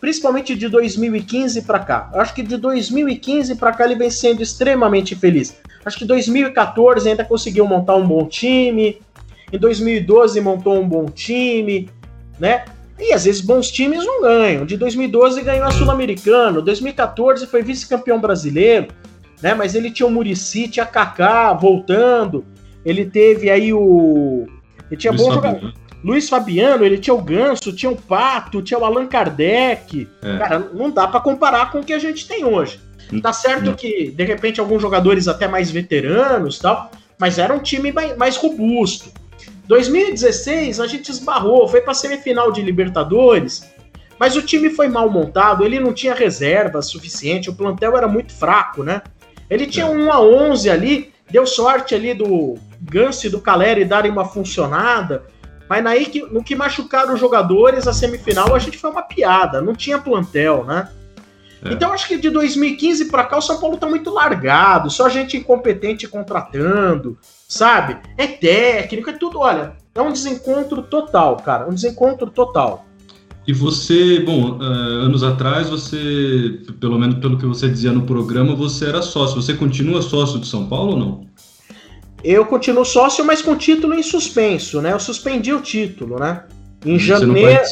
principalmente 0.00 0.54
de 0.54 0.68
2015 0.68 1.62
para 1.62 1.78
cá. 1.78 2.10
Eu 2.12 2.20
acho 2.20 2.34
que 2.34 2.42
de 2.42 2.56
2015 2.56 3.56
para 3.56 3.72
cá 3.72 3.84
ele 3.84 3.94
vem 3.94 4.10
sendo 4.10 4.42
extremamente 4.42 5.14
feliz. 5.14 5.56
Acho 5.84 5.98
que 5.98 6.04
2014 6.04 7.08
ainda 7.08 7.24
conseguiu 7.24 7.66
montar 7.66 7.96
um 7.96 8.06
bom 8.06 8.26
time. 8.26 9.00
Em 9.52 9.58
2012 9.58 10.40
montou 10.40 10.80
um 10.80 10.88
bom 10.88 11.06
time, 11.06 11.88
né? 12.38 12.64
E 12.98 13.12
às 13.12 13.24
vezes 13.24 13.40
bons 13.40 13.70
times 13.70 14.04
não 14.04 14.22
ganham. 14.22 14.64
De 14.64 14.76
2012 14.76 15.42
ganhou 15.42 15.66
a 15.66 15.70
Sul-Americano, 15.70 16.62
2014 16.62 17.46
foi 17.46 17.62
vice-campeão 17.62 18.20
brasileiro, 18.20 18.88
né? 19.42 19.54
Mas 19.54 19.74
ele 19.74 19.90
tinha 19.90 20.06
o 20.06 20.10
Murici, 20.10 20.68
tinha 20.68 20.86
Kaká 20.86 21.52
voltando. 21.52 22.44
Ele 22.84 23.04
teve 23.04 23.50
aí 23.50 23.72
o 23.72 24.46
ele 24.90 24.96
tinha 24.96 25.12
Luiz 25.12 25.22
bom 25.22 25.32
jogador. 25.32 25.72
Luiz 26.04 26.28
Fabiano, 26.28 26.84
ele 26.84 26.98
tinha 26.98 27.14
o 27.14 27.22
Ganso, 27.22 27.72
tinha 27.72 27.90
o 27.90 27.96
Pato, 27.96 28.62
tinha 28.62 28.78
o 28.78 28.84
Allan 28.84 29.06
Kardec. 29.06 30.08
É. 30.22 30.38
Cara, 30.38 30.58
não 30.72 30.90
dá 30.90 31.06
para 31.08 31.20
comparar 31.20 31.72
com 31.72 31.80
o 31.80 31.84
que 31.84 31.92
a 31.92 31.98
gente 31.98 32.26
tem 32.28 32.44
hoje. 32.44 32.80
Tá 33.22 33.32
certo 33.32 33.74
que, 33.74 34.10
de 34.10 34.24
repente, 34.24 34.60
alguns 34.60 34.82
jogadores 34.82 35.28
até 35.28 35.46
mais 35.46 35.70
veteranos 35.70 36.58
tal, 36.58 36.90
mas 37.18 37.38
era 37.38 37.54
um 37.54 37.60
time 37.60 37.92
mais 38.16 38.36
robusto. 38.36 39.10
2016 39.66 40.80
a 40.80 40.86
gente 40.86 41.10
esbarrou, 41.10 41.68
foi 41.68 41.80
para 41.80 41.94
semifinal 41.94 42.52
de 42.52 42.62
Libertadores, 42.62 43.68
mas 44.18 44.36
o 44.36 44.42
time 44.42 44.70
foi 44.70 44.88
mal 44.88 45.10
montado, 45.10 45.64
ele 45.64 45.78
não 45.78 45.92
tinha 45.92 46.14
reserva 46.14 46.80
suficiente, 46.82 47.50
o 47.50 47.54
plantel 47.54 47.96
era 47.96 48.08
muito 48.08 48.32
fraco, 48.32 48.82
né? 48.82 49.02
Ele 49.48 49.66
tinha 49.66 49.86
um 49.86 50.10
a 50.10 50.20
11 50.20 50.70
ali, 50.70 51.12
deu 51.30 51.46
sorte 51.46 51.94
ali 51.94 52.14
do 52.14 52.56
Ganso 52.80 53.26
e 53.26 53.30
do 53.30 53.40
Caleri 53.40 53.84
darem 53.84 54.10
uma 54.10 54.24
funcionada, 54.24 55.24
mas 55.68 55.82
naí, 55.82 56.10
no 56.30 56.42
que 56.42 56.54
machucaram 56.54 57.14
os 57.14 57.20
jogadores, 57.20 57.86
a 57.86 57.92
semifinal 57.92 58.54
a 58.54 58.58
gente 58.58 58.78
foi 58.78 58.90
uma 58.90 59.02
piada, 59.02 59.60
não 59.60 59.74
tinha 59.74 59.98
plantel, 59.98 60.64
né? 60.64 60.88
É. 61.64 61.72
Então 61.72 61.92
acho 61.92 62.06
que 62.06 62.18
de 62.18 62.30
2015 62.30 63.06
para 63.06 63.24
cá 63.24 63.38
o 63.38 63.42
São 63.42 63.58
Paulo 63.58 63.76
tá 63.76 63.88
muito 63.88 64.10
largado, 64.10 64.90
só 64.90 65.08
gente 65.08 65.36
incompetente 65.36 66.06
contratando, 66.06 67.18
sabe? 67.48 67.96
É 68.16 68.26
técnico, 68.26 69.10
é 69.10 69.14
tudo, 69.14 69.38
olha, 69.38 69.76
é 69.94 70.00
um 70.00 70.12
desencontro 70.12 70.82
total, 70.82 71.36
cara, 71.38 71.68
um 71.68 71.74
desencontro 71.74 72.30
total. 72.30 72.84
E 73.46 73.52
você, 73.52 74.18
bom, 74.20 74.58
uh, 74.58 74.62
anos 74.62 75.22
atrás 75.22 75.70
você, 75.70 76.60
pelo 76.80 76.98
menos 76.98 77.20
pelo 77.20 77.38
que 77.38 77.46
você 77.46 77.68
dizia 77.68 77.92
no 77.92 78.02
programa, 78.02 78.56
você 78.56 78.86
era 78.86 79.00
sócio. 79.00 79.40
Você 79.40 79.54
continua 79.54 80.02
sócio 80.02 80.40
de 80.40 80.48
São 80.48 80.66
Paulo 80.66 80.92
ou 80.92 80.98
não? 80.98 81.26
Eu 82.24 82.46
continuo 82.46 82.84
sócio, 82.84 83.24
mas 83.24 83.42
com 83.42 83.56
título 83.56 83.94
em 83.94 84.02
suspenso, 84.02 84.80
né? 84.80 84.92
Eu 84.92 85.00
suspendi 85.00 85.52
o 85.52 85.60
título, 85.60 86.18
né? 86.18 86.44
Em 86.84 86.96
hum, 86.96 86.98
janeiro. 86.98 87.62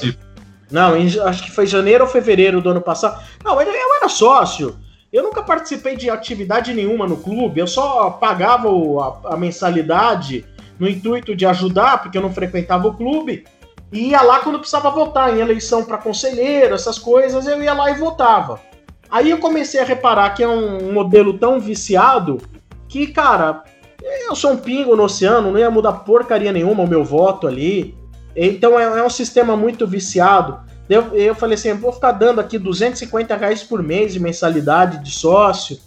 Não, 0.71 0.97
em, 0.97 1.07
acho 1.21 1.45
que 1.45 1.51
foi 1.51 1.67
janeiro 1.67 2.05
ou 2.05 2.11
fevereiro 2.11 2.61
do 2.61 2.71
ano 2.71 2.81
passado. 2.81 3.23
Não, 3.45 3.61
eu, 3.61 3.69
eu 3.69 3.97
era 3.97 4.09
sócio. 4.09 4.77
Eu 5.13 5.23
nunca 5.23 5.43
participei 5.43 5.97
de 5.97 6.11
atividade 6.11 6.75
nenhuma 6.75 7.07
no 7.07 7.17
clube, 7.17 7.61
eu 7.61 7.69
só 7.69 8.11
pagava 8.11 8.69
a, 8.69 9.35
a, 9.35 9.37
mensalidade 9.37 10.45
no 10.77 10.89
intuito 10.89 11.37
de 11.37 11.47
ajudar, 11.47 12.03
porque 12.03 12.19
eu 12.19 12.23
não 12.23 12.33
frequentava 12.33 12.89
o 12.89 12.95
clube, 12.95 13.45
e 13.93 14.09
ia 14.09 14.21
lá 14.23 14.41
quando 14.41 14.59
precisava 14.59 14.91
votar, 14.91 15.33
em 15.33 15.41
eleição 15.41 15.85
para 15.85 15.99
conselheiro, 15.99 16.75
essas 16.75 16.99
coisas, 16.99 17.47
eu 17.47 17.63
ia 17.63 17.73
lá 17.73 17.93
e 17.93 17.95
votava. 17.95 18.61
Aí 19.09 19.31
eu 19.31 19.39
comecei 19.39 19.79
a 19.79 19.85
reparar 19.85 20.31
que 20.31 20.43
é 20.43 20.49
um 20.49 20.93
modelo 20.93 21.39
tão 21.39 21.61
viciado 21.61 22.41
que, 22.89 23.07
cara, 23.07 23.63
eu 24.05 24.37
sou 24.37 24.53
um 24.53 24.57
pingo 24.57 24.95
no 24.95 25.05
oceano, 25.05 25.51
não 25.51 25.59
ia 25.59 25.71
mudar 25.71 25.93
porcaria 25.93 26.53
nenhuma 26.53 26.83
o 26.83 26.89
meu 26.89 27.05
voto 27.05 27.47
ali. 27.47 27.97
Então 28.37 28.79
é, 28.79 28.85
é 28.85 29.05
um 29.05 29.11
sistema 29.11 29.57
muito 29.57 29.87
viciado. 29.87 30.61
Eu, 30.89 31.15
eu 31.15 31.35
falei 31.35 31.55
assim, 31.55 31.69
eu 31.69 31.79
vou 31.79 31.93
ficar 31.93 32.13
dando 32.13 32.41
aqui 32.41 32.59
250 32.59 33.37
reais 33.37 33.63
por 33.63 33.83
mês 33.83 34.13
de 34.13 34.21
mensalidade 34.21 35.03
de 35.03 35.11
sócio. 35.11 35.79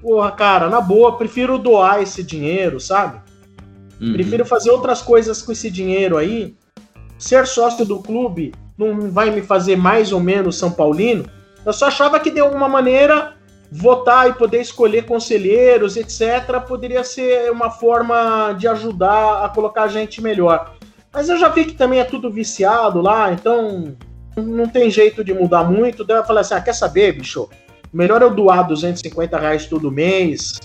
Porra, 0.00 0.30
cara, 0.32 0.68
na 0.68 0.80
boa, 0.80 1.16
prefiro 1.16 1.58
doar 1.58 2.02
esse 2.02 2.22
dinheiro, 2.22 2.80
sabe? 2.80 3.20
Uhum. 4.00 4.12
Prefiro 4.14 4.44
fazer 4.44 4.70
outras 4.70 5.02
coisas 5.02 5.42
com 5.42 5.52
esse 5.52 5.70
dinheiro 5.70 6.16
aí. 6.16 6.54
Ser 7.18 7.46
sócio 7.46 7.84
do 7.84 8.00
clube 8.00 8.54
não 8.76 9.10
vai 9.10 9.30
me 9.30 9.42
fazer 9.42 9.76
mais 9.76 10.12
ou 10.12 10.20
menos 10.20 10.56
São 10.56 10.70
Paulino. 10.70 11.26
Eu 11.64 11.72
só 11.72 11.86
achava 11.86 12.18
que 12.20 12.30
de 12.30 12.40
alguma 12.40 12.68
maneira 12.68 13.33
votar 13.76 14.30
e 14.30 14.34
poder 14.34 14.60
escolher 14.60 15.04
conselheiros, 15.04 15.96
etc., 15.96 16.60
poderia 16.66 17.02
ser 17.02 17.50
uma 17.50 17.70
forma 17.70 18.52
de 18.52 18.68
ajudar 18.68 19.44
a 19.44 19.48
colocar 19.48 19.82
a 19.82 19.88
gente 19.88 20.22
melhor. 20.22 20.76
Mas 21.12 21.28
eu 21.28 21.36
já 21.36 21.48
vi 21.48 21.64
que 21.64 21.74
também 21.74 21.98
é 21.98 22.04
tudo 22.04 22.30
viciado 22.30 23.00
lá, 23.00 23.32
então 23.32 23.96
não 24.36 24.68
tem 24.68 24.88
jeito 24.90 25.24
de 25.24 25.34
mudar 25.34 25.64
muito. 25.64 26.04
Daí 26.04 26.18
eu 26.18 26.24
falei 26.24 26.42
assim: 26.42 26.54
ah, 26.54 26.60
quer 26.60 26.72
saber, 26.72 27.18
bicho? 27.18 27.48
Melhor 27.92 28.22
eu 28.22 28.32
doar 28.32 28.64
250 28.66 29.36
reais 29.38 29.66
todo 29.66 29.90
mês. 29.90 30.60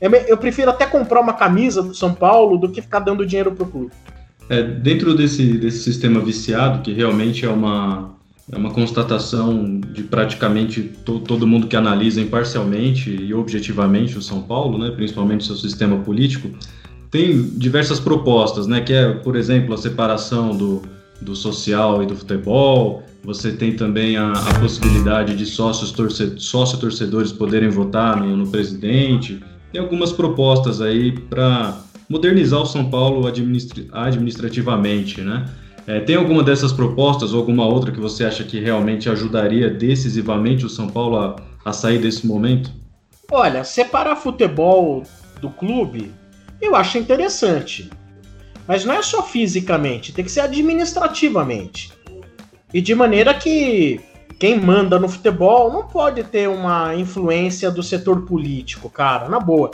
Eu 0.00 0.38
prefiro 0.38 0.70
até 0.70 0.86
comprar 0.86 1.20
uma 1.20 1.34
camisa 1.34 1.82
do 1.82 1.94
São 1.94 2.14
Paulo 2.14 2.56
do 2.56 2.70
que 2.70 2.80
ficar 2.80 3.00
dando 3.00 3.26
dinheiro 3.26 3.52
pro 3.52 3.66
clube. 3.66 3.92
É, 4.48 4.62
dentro 4.62 5.14
desse, 5.14 5.58
desse 5.58 5.80
sistema 5.80 6.20
viciado, 6.20 6.80
que 6.80 6.94
realmente 6.94 7.44
é 7.44 7.48
uma, 7.48 8.14
é 8.50 8.56
uma 8.56 8.70
constatação 8.70 9.78
de 9.92 10.02
praticamente 10.04 10.82
to, 11.04 11.20
todo 11.20 11.46
mundo 11.46 11.66
que 11.66 11.76
analisa 11.76 12.20
imparcialmente 12.20 13.10
e 13.10 13.34
objetivamente 13.34 14.16
o 14.16 14.22
São 14.22 14.42
Paulo, 14.42 14.78
né, 14.78 14.90
principalmente 14.90 15.44
seu 15.44 15.56
sistema 15.56 15.98
político, 15.98 16.50
tem 17.10 17.42
diversas 17.56 18.00
propostas, 18.00 18.66
né? 18.66 18.80
Que 18.80 18.92
é, 18.92 19.12
por 19.12 19.36
exemplo, 19.36 19.74
a 19.74 19.78
separação 19.78 20.56
do, 20.56 20.82
do 21.20 21.34
social 21.34 22.02
e 22.02 22.06
do 22.06 22.14
futebol. 22.16 23.02
Você 23.24 23.52
tem 23.52 23.72
também 23.72 24.16
a, 24.16 24.32
a 24.32 24.60
possibilidade 24.60 25.34
de 25.34 25.46
sócios 25.46 25.90
torcedores, 25.90 26.44
sócio 26.44 26.78
torcedores 26.78 27.32
poderem 27.32 27.68
votar 27.70 28.20
no, 28.20 28.36
no 28.36 28.46
presidente. 28.48 29.42
Tem 29.72 29.80
algumas 29.80 30.12
propostas 30.12 30.80
aí 30.80 31.12
para 31.12 31.80
modernizar 32.08 32.60
o 32.60 32.66
São 32.66 32.88
Paulo 32.90 33.26
administrativamente, 33.26 35.20
né? 35.20 35.46
É, 35.88 36.00
tem 36.00 36.16
alguma 36.16 36.42
dessas 36.42 36.70
propostas 36.70 37.32
ou 37.32 37.40
alguma 37.40 37.66
outra 37.66 37.90
que 37.90 37.98
você 37.98 38.22
acha 38.22 38.44
que 38.44 38.60
realmente 38.60 39.08
ajudaria 39.08 39.70
decisivamente 39.70 40.66
o 40.66 40.68
São 40.68 40.86
Paulo 40.86 41.16
a, 41.16 41.36
a 41.64 41.72
sair 41.72 41.98
desse 41.98 42.26
momento? 42.26 42.70
Olha, 43.32 43.64
separar 43.64 44.14
futebol 44.16 45.02
do 45.40 45.48
clube 45.48 46.12
eu 46.60 46.76
acho 46.76 46.98
interessante. 46.98 47.88
Mas 48.66 48.84
não 48.84 48.92
é 48.92 49.00
só 49.00 49.22
fisicamente, 49.22 50.12
tem 50.12 50.22
que 50.22 50.30
ser 50.30 50.40
administrativamente. 50.40 51.90
E 52.74 52.82
de 52.82 52.94
maneira 52.94 53.32
que 53.32 53.98
quem 54.38 54.60
manda 54.60 54.98
no 54.98 55.08
futebol 55.08 55.72
não 55.72 55.88
pode 55.88 56.22
ter 56.22 56.50
uma 56.50 56.94
influência 56.96 57.70
do 57.70 57.82
setor 57.82 58.26
político, 58.26 58.90
cara, 58.90 59.26
na 59.26 59.40
boa. 59.40 59.70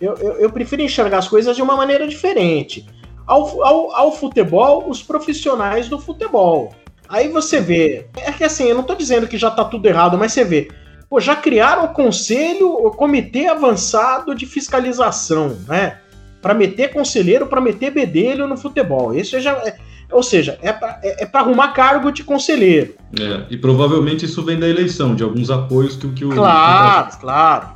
Eu, 0.00 0.14
eu, 0.14 0.32
eu 0.38 0.50
prefiro 0.50 0.80
enxergar 0.80 1.18
as 1.18 1.28
coisas 1.28 1.54
de 1.54 1.60
uma 1.60 1.76
maneira 1.76 2.08
diferente. 2.08 2.86
Ao, 3.28 3.62
ao, 3.62 3.94
ao, 3.94 4.12
futebol, 4.12 4.88
os 4.88 5.02
profissionais 5.02 5.88
do 5.88 5.98
futebol. 5.98 6.74
Aí 7.08 7.28
você 7.28 7.60
vê. 7.60 8.06
É 8.16 8.32
que 8.32 8.42
assim, 8.42 8.64
eu 8.64 8.74
não 8.74 8.82
tô 8.82 8.94
dizendo 8.94 9.28
que 9.28 9.36
já 9.36 9.50
tá 9.50 9.64
tudo 9.64 9.86
errado, 9.86 10.16
mas 10.16 10.32
você 10.32 10.44
vê. 10.44 10.68
Pô, 11.08 11.20
já 11.20 11.36
criaram 11.36 11.84
o 11.84 11.92
conselho, 11.92 12.72
o 12.72 12.90
comitê 12.90 13.46
avançado 13.46 14.34
de 14.34 14.46
fiscalização, 14.46 15.56
né? 15.68 15.98
para 16.40 16.54
meter 16.54 16.92
conselheiro, 16.92 17.46
para 17.46 17.60
meter 17.60 17.90
bedelho 17.90 18.46
no 18.46 18.56
futebol. 18.56 19.14
Isso 19.14 19.40
já 19.40 19.52
é, 19.52 19.76
ou 20.10 20.22
seja, 20.22 20.58
é 20.62 20.72
para 20.72 21.00
é, 21.02 21.24
é 21.24 21.30
arrumar 21.32 21.68
cargo 21.68 22.10
de 22.10 22.24
conselheiro. 22.24 22.94
É, 23.18 23.46
e 23.50 23.56
provavelmente 23.56 24.24
isso 24.24 24.42
vem 24.42 24.58
da 24.58 24.68
eleição, 24.68 25.14
de 25.14 25.22
alguns 25.22 25.50
apoios 25.50 25.96
que, 25.96 26.08
que 26.12 26.24
o. 26.24 26.30
Claro, 26.30 27.10
que... 27.10 27.18
claro. 27.18 27.68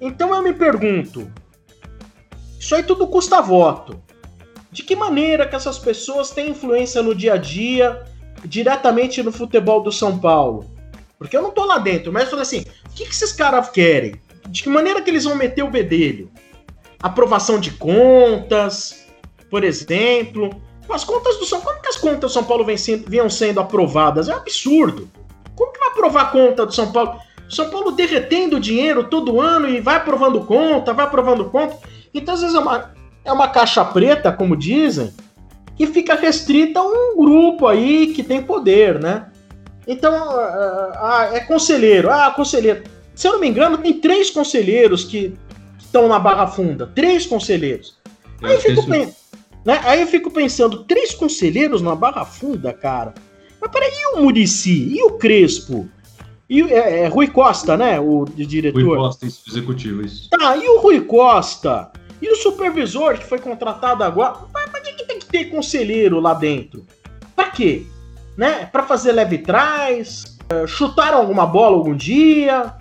Então 0.00 0.34
eu 0.34 0.42
me 0.42 0.52
pergunto: 0.52 1.30
isso 2.58 2.74
aí 2.74 2.82
tudo 2.82 3.06
custa 3.06 3.40
voto. 3.40 4.00
De 4.70 4.82
que 4.82 4.94
maneira 4.94 5.46
que 5.46 5.56
essas 5.56 5.78
pessoas 5.78 6.30
têm 6.30 6.50
influência 6.50 7.02
no 7.02 7.14
dia 7.14 7.34
a 7.34 7.36
dia, 7.36 8.04
diretamente 8.44 9.22
no 9.22 9.32
futebol 9.32 9.82
do 9.82 9.90
São 9.90 10.18
Paulo? 10.18 10.70
Porque 11.18 11.36
eu 11.36 11.42
não 11.42 11.50
tô 11.50 11.64
lá 11.64 11.78
dentro, 11.78 12.12
mas 12.12 12.24
eu 12.24 12.30
falei 12.30 12.42
assim: 12.42 12.64
o 12.86 12.90
que, 12.94 13.04
que 13.04 13.12
esses 13.12 13.32
caras 13.32 13.68
querem? 13.70 14.14
De 14.48 14.62
que 14.62 14.68
maneira 14.68 15.02
que 15.02 15.10
eles 15.10 15.24
vão 15.24 15.34
meter 15.34 15.62
o 15.62 15.70
bedelho? 15.70 16.30
aprovação 17.02 17.58
de 17.58 17.72
contas, 17.72 19.06
por 19.48 19.64
exemplo. 19.64 20.50
As 20.88 21.04
contas 21.04 21.38
do 21.38 21.46
São 21.46 21.60
Paulo, 21.60 21.76
como 21.76 21.82
que 21.82 21.88
as 21.88 21.96
contas 21.96 22.20
do 22.20 22.28
São 22.30 22.44
Paulo 22.44 22.66
vinham 23.06 23.30
sendo 23.30 23.60
aprovadas? 23.60 24.28
É 24.28 24.34
um 24.34 24.38
absurdo. 24.38 25.08
Como 25.54 25.72
que 25.72 25.78
vai 25.78 25.88
aprovar 25.88 26.22
a 26.22 26.26
conta 26.26 26.66
do 26.66 26.74
São 26.74 26.90
Paulo? 26.90 27.20
São 27.48 27.70
Paulo 27.70 27.92
derretendo 27.92 28.60
dinheiro 28.60 29.04
todo 29.04 29.40
ano 29.40 29.68
e 29.68 29.80
vai 29.80 29.96
aprovando 29.96 30.40
conta, 30.44 30.92
vai 30.92 31.04
aprovando 31.04 31.44
conta. 31.46 31.78
Então, 32.12 32.34
às 32.34 32.40
vezes, 32.40 32.56
é 32.56 32.58
uma, 32.58 32.92
é 33.24 33.32
uma 33.32 33.48
caixa 33.48 33.84
preta, 33.84 34.32
como 34.32 34.56
dizem, 34.56 35.12
que 35.76 35.86
fica 35.86 36.14
restrita 36.14 36.80
a 36.80 36.84
um 36.84 37.16
grupo 37.16 37.66
aí 37.66 38.08
que 38.14 38.22
tem 38.22 38.42
poder, 38.42 38.98
né? 38.98 39.26
Então, 39.86 40.12
ah, 40.12 41.30
é 41.32 41.40
conselheiro. 41.40 42.10
Ah, 42.10 42.30
conselheiro. 42.30 42.82
Se 43.14 43.26
eu 43.26 43.32
não 43.32 43.40
me 43.40 43.48
engano, 43.48 43.78
tem 43.78 43.94
três 43.94 44.30
conselheiros 44.30 45.04
que 45.04 45.34
estão 45.78 46.06
na 46.08 46.18
Barra 46.18 46.46
Funda? 46.46 46.86
Três 46.94 47.26
conselheiros. 47.26 47.98
Aí 48.42 48.54
eu, 48.54 48.60
fico 48.60 48.80
isso... 48.80 49.16
né? 49.64 49.80
Aí 49.84 50.00
eu 50.00 50.06
fico 50.06 50.30
pensando, 50.30 50.84
três 50.84 51.14
conselheiros 51.14 51.82
na 51.82 51.94
Barra 51.94 52.24
Funda, 52.24 52.72
cara? 52.72 53.14
Mas 53.60 53.70
peraí, 53.70 53.90
e 53.90 54.16
o 54.16 54.22
Murici? 54.22 54.94
E 54.94 55.02
o 55.02 55.12
Crespo? 55.12 55.88
E 56.48 56.62
é, 56.62 57.02
é, 57.02 57.06
Rui 57.08 57.28
Costa, 57.28 57.76
né? 57.76 58.00
O 58.00 58.24
diretor. 58.24 58.82
Rui 58.82 58.96
Costa, 58.96 59.26
isso, 59.26 59.42
executivo, 59.48 60.02
isso. 60.02 60.28
Tá, 60.30 60.56
e 60.56 60.68
o 60.68 60.80
Rui 60.80 61.00
Costa? 61.02 61.92
E 62.20 62.30
o 62.30 62.36
supervisor 62.36 63.16
que 63.18 63.24
foi 63.24 63.38
contratado 63.38 64.04
agora? 64.04 64.34
Mas 64.52 64.70
pra 64.70 64.80
que 64.80 65.04
tem 65.04 65.18
que 65.18 65.26
ter 65.26 65.44
conselheiro 65.46 66.20
lá 66.20 66.34
dentro? 66.34 66.84
Pra 67.34 67.50
quê? 67.50 67.86
Né? 68.36 68.66
Pra 68.66 68.82
fazer 68.82 69.12
leve 69.12 69.38
trás? 69.38 70.38
É, 70.48 70.66
chutaram 70.66 71.18
alguma 71.18 71.46
bola 71.46 71.76
algum 71.76 71.96
dia? 71.96 72.74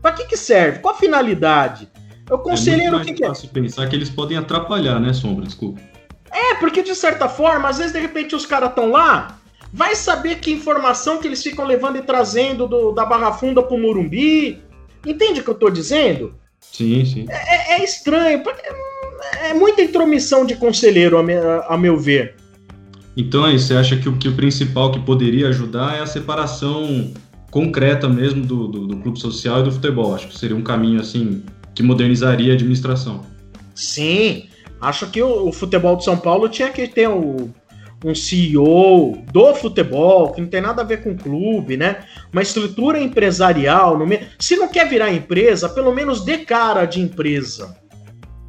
Pra 0.00 0.12
que 0.12 0.24
que 0.24 0.36
serve? 0.36 0.78
Qual 0.78 0.94
a 0.94 0.98
finalidade? 0.98 1.88
O 2.30 2.38
conselheiro, 2.38 2.96
é 2.96 2.98
muito 2.98 3.06
mais 3.06 3.18
que 3.18 3.26
fácil 3.26 3.48
que 3.48 3.58
é? 3.58 3.62
pensar 3.62 3.88
que 3.88 3.96
eles 3.96 4.10
podem 4.10 4.36
atrapalhar, 4.36 4.98
né, 4.98 5.12
Sombra? 5.12 5.44
Desculpa. 5.44 5.80
É, 6.30 6.54
porque 6.54 6.82
de 6.82 6.94
certa 6.94 7.28
forma, 7.28 7.68
às 7.68 7.78
vezes 7.78 7.92
de 7.92 8.00
repente 8.00 8.34
os 8.34 8.44
caras 8.44 8.70
estão 8.70 8.90
lá, 8.90 9.38
vai 9.72 9.94
saber 9.94 10.36
que 10.36 10.50
informação 10.50 11.18
que 11.18 11.26
eles 11.26 11.42
ficam 11.42 11.64
levando 11.64 11.96
e 11.96 12.02
trazendo 12.02 12.66
do, 12.66 12.92
da 12.92 13.04
Barra 13.04 13.32
Funda 13.32 13.62
pro 13.62 13.78
Murumbi. 13.78 14.62
Entende 15.04 15.40
o 15.40 15.44
que 15.44 15.50
eu 15.50 15.54
tô 15.54 15.70
dizendo? 15.70 16.34
Sim, 16.76 17.06
sim. 17.06 17.26
É, 17.30 17.74
é, 17.74 17.80
é 17.80 17.84
estranho, 17.84 18.42
porque 18.42 18.62
é 19.40 19.54
muita 19.54 19.80
intromissão 19.80 20.44
de 20.44 20.54
conselheiro, 20.56 21.16
a, 21.16 21.22
me, 21.22 21.34
a, 21.34 21.76
meu 21.78 21.98
ver. 21.98 22.34
Então 23.16 23.44
aí, 23.44 23.58
você 23.58 23.74
acha 23.74 23.96
que 23.96 24.06
o, 24.08 24.16
que 24.18 24.28
o 24.28 24.36
principal 24.36 24.92
que 24.92 25.00
poderia 25.00 25.48
ajudar 25.48 25.96
é 25.96 26.00
a 26.00 26.06
separação 26.06 27.12
concreta 27.50 28.10
mesmo 28.10 28.44
do, 28.44 28.68
do, 28.68 28.86
do 28.88 28.96
clube 28.98 29.18
social 29.18 29.60
e 29.60 29.62
do 29.64 29.72
futebol? 29.72 30.14
Acho 30.14 30.28
que 30.28 30.38
seria 30.38 30.54
um 30.54 30.62
caminho 30.62 31.00
assim 31.00 31.42
que 31.74 31.82
modernizaria 31.82 32.52
a 32.52 32.54
administração. 32.54 33.24
Sim, 33.74 34.44
acho 34.78 35.06
que 35.10 35.22
o, 35.22 35.48
o 35.48 35.52
futebol 35.52 35.96
de 35.96 36.04
São 36.04 36.18
Paulo 36.18 36.46
tinha 36.46 36.68
que 36.68 36.86
ter 36.86 37.08
um, 37.08 37.50
um 38.04 38.14
CEO 38.14 39.22
do 39.32 39.54
futebol, 39.54 40.32
que 40.32 40.40
não 40.40 40.48
tem 40.48 40.60
nada 40.60 40.82
a 40.82 40.84
ver 40.84 41.02
com 41.02 41.10
o 41.10 41.16
clube, 41.16 41.76
né? 41.76 42.04
Uma 42.32 42.42
estrutura 42.42 42.98
empresarial. 43.00 43.98
No 43.98 44.06
me... 44.06 44.20
Se 44.38 44.56
não 44.56 44.68
quer 44.68 44.88
virar 44.88 45.12
empresa, 45.12 45.68
pelo 45.68 45.92
menos 45.92 46.24
dê 46.24 46.38
cara 46.38 46.84
de 46.84 47.00
empresa. 47.00 47.76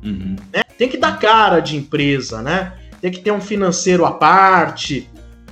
Uhum. 0.04 0.36
Né? 0.54 0.64
Tem 0.78 0.90
que 0.90 0.98
dar 0.98 1.20
cara 1.20 1.60
de 1.60 1.76
empresa, 1.76 2.42
né? 2.42 2.74
Tem 3.02 3.12
que 3.12 3.20
ter 3.20 3.32
um 3.32 3.42
financeiro 3.42 4.06
à 4.06 4.12
parte. 4.12 5.10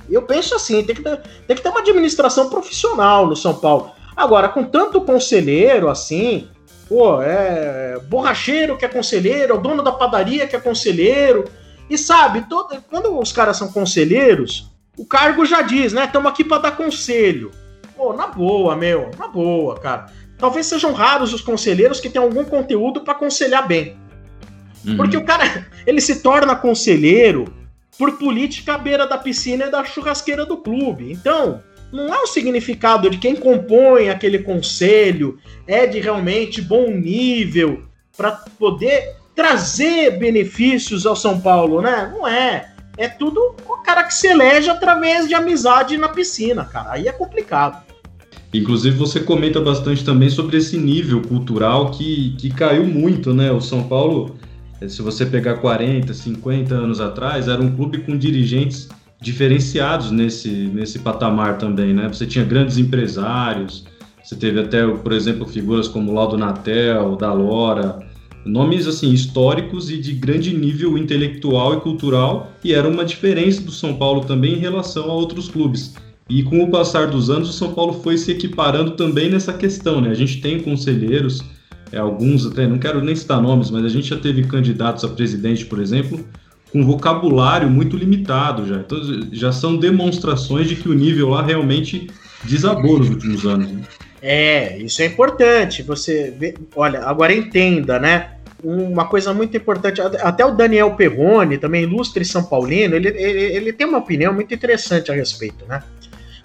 Eu 0.08 0.22
penso 0.22 0.54
assim, 0.54 0.84
tem 0.84 0.94
que 0.94 1.02
ter, 1.02 1.20
tem 1.46 1.56
que 1.56 1.62
ter 1.62 1.68
uma 1.68 1.80
administração 1.80 2.48
profissional 2.50 3.26
no 3.26 3.34
São 3.34 3.54
Paulo. 3.54 3.90
Agora, 4.16 4.48
com 4.48 4.62
tanto 4.62 5.00
conselheiro 5.00 5.88
assim, 5.88 6.48
Pô, 6.88 7.20
é 7.20 7.98
borracheiro 8.08 8.76
que 8.76 8.84
é 8.84 8.88
conselheiro, 8.88 9.52
é 9.52 9.56
o 9.56 9.60
dono 9.60 9.82
da 9.82 9.90
padaria 9.90 10.46
que 10.46 10.54
é 10.54 10.60
conselheiro. 10.60 11.44
E 11.88 11.96
sabe, 11.96 12.46
todo, 12.48 12.82
quando 12.90 13.18
os 13.18 13.32
caras 13.32 13.56
são 13.56 13.70
conselheiros, 13.70 14.70
o 14.96 15.04
cargo 15.04 15.44
já 15.44 15.62
diz, 15.62 15.92
né? 15.92 16.04
Estamos 16.04 16.30
aqui 16.30 16.42
para 16.42 16.62
dar 16.62 16.76
conselho. 16.76 17.50
Pô, 17.96 18.12
na 18.12 18.26
boa, 18.26 18.74
meu, 18.74 19.10
na 19.18 19.28
boa, 19.28 19.78
cara. 19.78 20.06
Talvez 20.38 20.66
sejam 20.66 20.92
raros 20.92 21.32
os 21.32 21.40
conselheiros 21.40 22.00
que 22.00 22.10
têm 22.10 22.20
algum 22.20 22.44
conteúdo 22.44 23.00
para 23.02 23.12
aconselhar 23.12 23.66
bem. 23.66 23.96
Uhum. 24.84 24.96
Porque 24.96 25.16
o 25.16 25.24
cara, 25.24 25.66
ele 25.86 26.00
se 26.00 26.20
torna 26.22 26.54
conselheiro 26.56 27.52
por 27.98 28.12
política 28.18 28.74
à 28.74 28.78
beira 28.78 29.06
da 29.06 29.16
piscina 29.16 29.66
e 29.66 29.70
da 29.70 29.84
churrasqueira 29.84 30.44
do 30.44 30.58
clube. 30.58 31.10
Então, 31.10 31.62
não 31.92 32.12
é 32.12 32.18
o 32.20 32.26
significado 32.26 33.08
de 33.08 33.18
quem 33.18 33.36
compõe 33.36 34.10
aquele 34.10 34.40
conselho 34.40 35.38
é 35.66 35.86
de 35.86 36.00
realmente 36.00 36.60
bom 36.60 36.90
nível 36.90 37.84
para 38.16 38.32
poder 38.58 39.16
trazer 39.36 40.18
benefícios 40.18 41.04
ao 41.04 41.14
São 41.14 41.38
Paulo, 41.38 41.82
né? 41.82 42.10
Não 42.12 42.26
é. 42.26 42.72
É 42.96 43.06
tudo 43.06 43.54
o 43.68 43.76
cara 43.82 44.02
que 44.04 44.14
se 44.14 44.26
elege 44.26 44.70
através 44.70 45.28
de 45.28 45.34
amizade 45.34 45.98
na 45.98 46.08
piscina, 46.08 46.64
cara. 46.64 46.92
Aí 46.92 47.06
é 47.06 47.12
complicado. 47.12 47.84
Inclusive, 48.54 48.96
você 48.96 49.20
comenta 49.20 49.60
bastante 49.60 50.02
também 50.02 50.30
sobre 50.30 50.56
esse 50.56 50.78
nível 50.78 51.20
cultural 51.20 51.90
que, 51.90 52.34
que 52.38 52.48
caiu 52.48 52.86
muito, 52.86 53.34
né? 53.34 53.52
O 53.52 53.60
São 53.60 53.82
Paulo, 53.82 54.36
eh, 54.80 54.88
se 54.88 55.02
você 55.02 55.26
pegar 55.26 55.58
40, 55.58 56.14
50 56.14 56.74
anos 56.74 56.98
atrás, 56.98 57.48
era 57.48 57.60
um 57.60 57.76
clube 57.76 57.98
com 57.98 58.16
dirigentes 58.16 58.88
diferenciados 59.20 60.10
nesse, 60.10 60.48
nesse 60.48 61.00
patamar 61.00 61.58
também, 61.58 61.92
né? 61.92 62.08
Você 62.08 62.24
tinha 62.24 62.44
grandes 62.44 62.78
empresários, 62.78 63.84
você 64.22 64.34
teve 64.34 64.60
até, 64.60 64.86
por 64.86 65.12
exemplo, 65.12 65.46
figuras 65.46 65.86
como 65.86 66.14
Laudo 66.14 66.38
Natel, 66.38 67.16
Dalora, 67.16 68.05
nomes 68.46 68.86
assim 68.86 69.12
históricos 69.12 69.90
e 69.90 69.98
de 69.98 70.12
grande 70.12 70.56
nível 70.56 70.96
intelectual 70.96 71.74
e 71.74 71.80
cultural, 71.80 72.52
e 72.62 72.72
era 72.72 72.88
uma 72.88 73.04
diferença 73.04 73.60
do 73.60 73.72
São 73.72 73.96
Paulo 73.96 74.24
também 74.24 74.54
em 74.54 74.58
relação 74.58 75.10
a 75.10 75.14
outros 75.14 75.48
clubes. 75.48 75.94
E 76.28 76.42
com 76.42 76.62
o 76.62 76.70
passar 76.70 77.08
dos 77.08 77.30
anos, 77.30 77.48
o 77.50 77.52
São 77.52 77.72
Paulo 77.72 77.92
foi 78.02 78.16
se 78.18 78.32
equiparando 78.32 78.92
também 78.92 79.30
nessa 79.30 79.52
questão, 79.52 80.00
né? 80.00 80.10
A 80.10 80.14
gente 80.14 80.40
tem 80.40 80.60
conselheiros, 80.60 81.42
é, 81.92 81.98
alguns 81.98 82.46
até, 82.46 82.66
não 82.66 82.78
quero 82.78 83.04
nem 83.04 83.14
citar 83.14 83.40
nomes, 83.40 83.70
mas 83.70 83.84
a 83.84 83.88
gente 83.88 84.08
já 84.08 84.16
teve 84.16 84.42
candidatos 84.44 85.04
a 85.04 85.08
presidente, 85.08 85.66
por 85.66 85.80
exemplo, 85.80 86.24
com 86.72 86.84
vocabulário 86.84 87.70
muito 87.70 87.96
limitado 87.96 88.66
já. 88.66 88.76
Então 88.76 88.98
já 89.32 89.52
são 89.52 89.76
demonstrações 89.76 90.68
de 90.68 90.76
que 90.76 90.88
o 90.88 90.94
nível 90.94 91.28
lá 91.28 91.42
realmente 91.42 92.08
desabou 92.42 92.98
nos 92.98 93.08
últimos 93.08 93.46
anos. 93.46 93.70
Né? 93.70 93.82
É, 94.20 94.78
isso 94.78 95.02
é 95.02 95.06
importante. 95.06 95.82
Você 95.84 96.34
vê, 96.36 96.54
olha, 96.74 97.02
agora 97.04 97.32
entenda, 97.32 97.98
né? 97.98 98.35
Uma 98.68 99.06
coisa 99.06 99.32
muito 99.32 99.56
importante, 99.56 100.00
até 100.00 100.44
o 100.44 100.50
Daniel 100.50 100.96
Perrone, 100.96 101.56
também 101.56 101.84
ilustre 101.84 102.24
São 102.24 102.42
Paulino, 102.42 102.96
ele, 102.96 103.08
ele, 103.08 103.40
ele 103.56 103.72
tem 103.72 103.86
uma 103.86 103.98
opinião 103.98 104.32
muito 104.32 104.52
interessante 104.52 105.12
a 105.12 105.14
respeito, 105.14 105.64
né? 105.66 105.84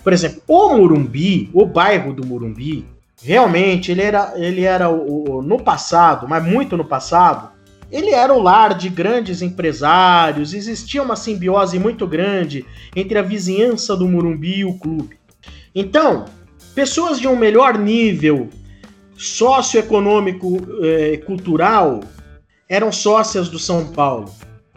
Por 0.03 0.13
exemplo, 0.13 0.43
o 0.47 0.78
Murumbi, 0.78 1.49
o 1.51 1.65
bairro 1.65 2.13
do 2.13 2.24
Murumbi, 2.24 2.86
realmente 3.24 3.91
ele 3.91 4.03
era, 4.03 4.34
ele 4.36 4.61
era 4.61 4.88
o, 4.88 5.38
o, 5.38 5.41
no 5.41 5.63
passado, 5.63 6.28
mas 6.30 6.43
muito 6.43 6.78
no 6.78 6.86
passado, 6.86 7.49
ele 7.91 8.11
era 8.11 8.32
o 8.32 8.39
lar 8.39 8.76
de 8.76 8.88
grandes 8.88 9.41
empresários, 9.41 10.53
existia 10.53 11.01
uma 11.01 11.15
simbiose 11.15 11.80
muito 11.80 12.05
grande 12.05 12.65
entre 12.95 13.17
a 13.17 13.24
vizinhança 13.24 13.95
do 13.95 14.07
Murumbi 14.07 14.59
e 14.59 14.65
o 14.65 14.78
clube. 14.78 15.17
Então, 15.74 16.26
pessoas 16.76 17.19
de 17.19 17.28
um 17.28 17.36
melhor 17.36 17.80
nível 17.80 18.47
socioeconômico 19.22 20.57
e 20.82 21.13
eh, 21.13 21.17
cultural 21.17 21.99
eram 22.67 22.91
sócias 22.91 23.49
do 23.49 23.59
São 23.59 23.86
Paulo. 23.88 24.34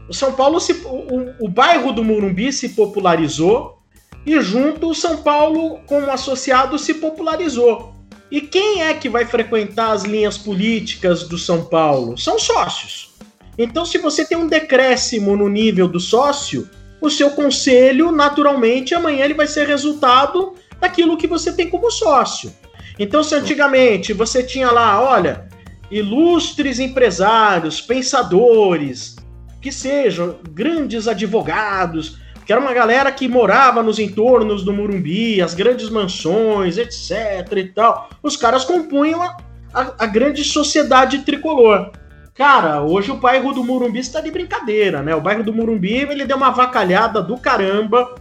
O 0.06 0.12
São 0.12 0.34
Paulo, 0.34 0.60
se, 0.60 0.72
o, 0.84 1.46
o 1.46 1.48
bairro 1.48 1.92
do 1.92 2.04
Murumbi 2.04 2.52
se 2.52 2.68
popularizou 2.70 3.78
e 4.26 4.38
junto 4.42 4.90
o 4.90 4.94
São 4.94 5.16
Paulo, 5.18 5.80
como 5.86 6.10
associado, 6.10 6.78
se 6.78 6.92
popularizou. 6.94 7.94
E 8.30 8.42
quem 8.42 8.82
é 8.82 8.92
que 8.92 9.08
vai 9.08 9.24
frequentar 9.24 9.92
as 9.92 10.02
linhas 10.02 10.36
políticas 10.36 11.26
do 11.26 11.38
São 11.38 11.64
Paulo? 11.64 12.18
São 12.18 12.38
sócios. 12.38 13.14
Então, 13.56 13.86
se 13.86 13.96
você 13.96 14.26
tem 14.26 14.36
um 14.36 14.46
decréscimo 14.46 15.36
no 15.36 15.48
nível 15.48 15.88
do 15.88 16.00
sócio, 16.00 16.68
o 17.00 17.08
seu 17.08 17.30
conselho, 17.30 18.12
naturalmente, 18.12 18.94
amanhã 18.94 19.24
ele 19.24 19.34
vai 19.34 19.46
ser 19.46 19.66
resultado 19.66 20.54
daquilo 20.80 21.16
que 21.16 21.26
você 21.26 21.52
tem 21.52 21.70
como 21.70 21.90
sócio. 21.90 22.52
Então, 22.98 23.22
se 23.22 23.34
antigamente 23.34 24.12
você 24.12 24.42
tinha 24.42 24.70
lá, 24.70 25.00
olha, 25.00 25.48
ilustres 25.90 26.78
empresários, 26.78 27.80
pensadores, 27.80 29.16
que 29.60 29.72
sejam 29.72 30.36
grandes 30.50 31.08
advogados, 31.08 32.18
que 32.44 32.52
era 32.52 32.60
uma 32.60 32.74
galera 32.74 33.10
que 33.10 33.26
morava 33.26 33.82
nos 33.82 33.98
entornos 33.98 34.62
do 34.62 34.72
Murumbi, 34.72 35.40
as 35.40 35.54
grandes 35.54 35.88
mansões, 35.88 36.76
etc 36.76 37.50
e 37.56 37.64
tal. 37.68 38.10
Os 38.22 38.36
caras 38.36 38.64
compunham 38.64 39.22
a, 39.22 39.36
a, 39.72 39.94
a 40.00 40.06
grande 40.06 40.44
sociedade 40.44 41.20
tricolor. 41.20 41.90
Cara, 42.34 42.82
hoje 42.82 43.12
o 43.12 43.16
bairro 43.16 43.52
do 43.52 43.62
Murumbi 43.62 44.00
está 44.00 44.20
de 44.20 44.30
brincadeira, 44.30 45.02
né? 45.02 45.14
O 45.14 45.20
bairro 45.20 45.44
do 45.44 45.52
Murumbi 45.52 45.94
ele 45.94 46.26
deu 46.26 46.36
uma 46.36 46.50
vacalhada 46.50 47.22
do 47.22 47.38
caramba. 47.38 48.14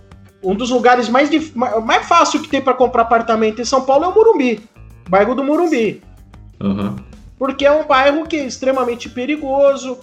Um 0.44 0.56
dos 0.56 0.70
lugares 0.70 1.08
mais, 1.08 1.30
mais 1.54 2.06
fácil 2.06 2.42
que 2.42 2.50
tem 2.50 2.62
para 2.62 2.74
comprar 2.74 3.04
apartamento 3.04 3.62
em 3.62 3.66
São 3.66 3.82
Paulo 3.82 4.06
é 4.06 4.08
o 4.08 4.14
Murumbi, 4.14 4.62
bairro 5.10 5.36
do 5.36 5.44
Murumbi. 5.44 6.02
Uhum. 6.62 6.96
Porque 7.40 7.66
é 7.66 7.72
um 7.72 7.86
bairro 7.86 8.26
que 8.26 8.36
é 8.36 8.46
extremamente 8.46 9.10
perigoso, 9.10 9.98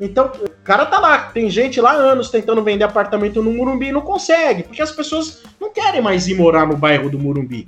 então, 0.00 0.32
o 0.40 0.48
cara 0.64 0.86
tá 0.86 0.98
lá, 0.98 1.18
tem 1.18 1.50
gente 1.50 1.78
lá 1.78 1.90
há 1.90 1.96
anos 1.96 2.30
tentando 2.30 2.62
vender 2.62 2.84
apartamento 2.84 3.42
no 3.42 3.52
Murumbi 3.52 3.88
e 3.88 3.92
não 3.92 4.00
consegue, 4.00 4.62
porque 4.62 4.80
as 4.80 4.90
pessoas 4.90 5.42
não 5.60 5.70
querem 5.70 6.00
mais 6.00 6.26
ir 6.26 6.34
morar 6.34 6.66
no 6.66 6.74
bairro 6.74 7.10
do 7.10 7.18
Murumbi. 7.18 7.66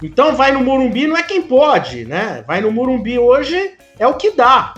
Então, 0.00 0.36
vai 0.36 0.52
no 0.52 0.60
Murumbi 0.60 1.08
não 1.08 1.16
é 1.16 1.24
quem 1.24 1.42
pode, 1.42 2.04
né? 2.04 2.44
Vai 2.46 2.60
no 2.60 2.70
Murumbi 2.70 3.18
hoje 3.18 3.74
é 3.98 4.06
o 4.06 4.14
que 4.14 4.30
dá. 4.30 4.74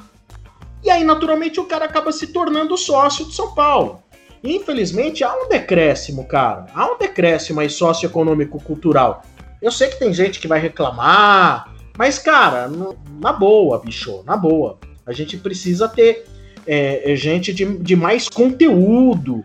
E 0.83 0.91
aí, 0.91 1.05
naturalmente, 1.05 1.61
o 1.61 1.65
cara 1.65 1.85
acaba 1.85 2.11
se 2.11 2.29
tornando 2.29 2.79
sócio 2.79 3.27
de 3.27 3.35
São 3.35 3.55
Paulo. 3.55 4.03
Infelizmente, 4.43 5.25
há 5.25 5.35
um 5.35 5.49
decréscimo, 5.49 6.25
cara. 6.25 6.67
Há 6.75 6.93
um 6.93 6.99
decréscimo 6.99 7.61
aí 7.61 7.69
socioeconômico-cultural. 7.69 9.23
Eu 9.61 9.73
sei 9.73 9.89
que 9.89 9.99
tem 9.99 10.13
gente 10.13 10.39
que 10.39 10.47
vai 10.47 10.61
reclamar, 10.61 11.75
mas, 11.97 12.19
cara, 12.19 12.71
na 13.21 13.33
boa, 13.33 13.81
bicho, 13.81 14.23
na 14.25 14.37
boa. 14.37 14.79
A 15.05 15.13
gente 15.13 15.37
precisa 15.37 15.89
ter 15.89 16.25
é, 16.67 17.13
é 17.13 17.17
gente 17.17 17.53
de, 17.53 17.65
de 17.79 17.97
mais 17.97 18.29
conteúdo, 18.29 19.43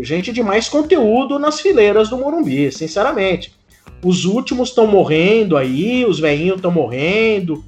gente 0.00 0.32
de 0.32 0.42
mais 0.42 0.68
conteúdo 0.68 1.38
nas 1.38 1.60
fileiras 1.60 2.08
do 2.08 2.18
Morumbi, 2.18 2.72
sinceramente. 2.72 3.54
Os 4.02 4.24
últimos 4.24 4.70
estão 4.70 4.86
morrendo 4.86 5.56
aí, 5.56 6.04
os 6.04 6.18
velhinhos 6.18 6.56
estão 6.56 6.70
morrendo. 6.70 7.64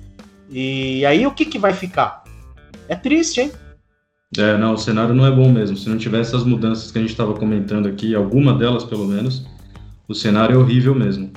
E 0.50 1.04
aí 1.06 1.26
o 1.26 1.30
que, 1.30 1.44
que 1.44 1.58
vai 1.58 1.72
ficar? 1.72 2.24
É 2.88 2.96
triste, 2.96 3.40
hein? 3.40 3.52
É, 4.38 4.56
não, 4.56 4.74
o 4.74 4.78
cenário 4.78 5.14
não 5.14 5.26
é 5.26 5.30
bom 5.30 5.50
mesmo. 5.50 5.76
Se 5.76 5.88
não 5.88 5.98
tivesse 5.98 6.36
as 6.36 6.44
mudanças 6.44 6.90
que 6.92 6.98
a 6.98 7.00
gente 7.00 7.10
estava 7.10 7.34
comentando 7.34 7.86
aqui, 7.86 8.14
alguma 8.14 8.54
delas 8.54 8.84
pelo 8.84 9.06
menos, 9.06 9.44
o 10.06 10.14
cenário 10.14 10.54
é 10.54 10.58
horrível 10.58 10.94
mesmo. 10.94 11.30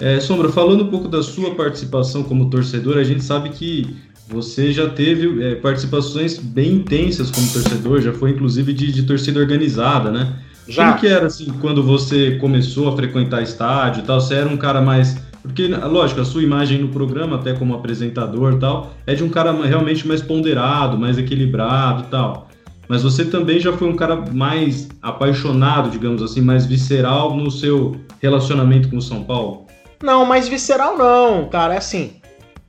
É, 0.00 0.20
Sombra, 0.20 0.48
falando 0.48 0.84
um 0.84 0.88
pouco 0.88 1.08
da 1.08 1.22
sua 1.22 1.54
participação 1.54 2.22
como 2.22 2.48
torcedor, 2.48 2.98
a 2.98 3.04
gente 3.04 3.22
sabe 3.22 3.50
que 3.50 3.96
você 4.28 4.72
já 4.72 4.88
teve 4.88 5.42
é, 5.42 5.54
participações 5.56 6.38
bem 6.38 6.74
intensas 6.74 7.30
como 7.30 7.50
torcedor, 7.50 8.00
já 8.00 8.12
foi 8.12 8.30
inclusive 8.30 8.72
de, 8.72 8.92
de, 8.92 9.02
torcida 9.04 9.40
organizada, 9.40 10.10
né? 10.10 10.36
Já. 10.68 10.88
Como 10.88 11.00
que 11.00 11.06
era 11.06 11.26
assim 11.26 11.46
quando 11.60 11.82
você 11.82 12.36
começou 12.36 12.88
a 12.88 12.96
frequentar 12.96 13.42
estádio 13.42 14.02
e 14.02 14.06
tal? 14.06 14.20
Você 14.20 14.34
era 14.34 14.48
um 14.48 14.56
cara 14.56 14.80
mais. 14.82 15.16
Porque, 15.42 15.66
lógico, 15.68 16.20
a 16.20 16.24
sua 16.24 16.42
imagem 16.42 16.78
no 16.80 16.88
programa, 16.88 17.36
até 17.36 17.52
como 17.52 17.74
apresentador 17.74 18.58
tal, 18.58 18.92
é 19.06 19.14
de 19.14 19.22
um 19.22 19.28
cara 19.28 19.52
realmente 19.52 20.06
mais 20.06 20.20
ponderado, 20.20 20.98
mais 20.98 21.16
equilibrado 21.18 22.04
tal. 22.10 22.48
Mas 22.88 23.02
você 23.02 23.24
também 23.24 23.60
já 23.60 23.72
foi 23.72 23.88
um 23.88 23.96
cara 23.96 24.16
mais 24.16 24.88
apaixonado, 25.02 25.90
digamos 25.90 26.22
assim, 26.22 26.40
mais 26.40 26.64
visceral 26.64 27.36
no 27.36 27.50
seu 27.50 27.96
relacionamento 28.20 28.88
com 28.88 28.96
o 28.96 29.02
São 29.02 29.22
Paulo? 29.22 29.66
Não, 30.02 30.24
mais 30.24 30.48
visceral 30.48 30.96
não, 30.96 31.48
cara. 31.48 31.74
É 31.74 31.78
assim, 31.78 32.12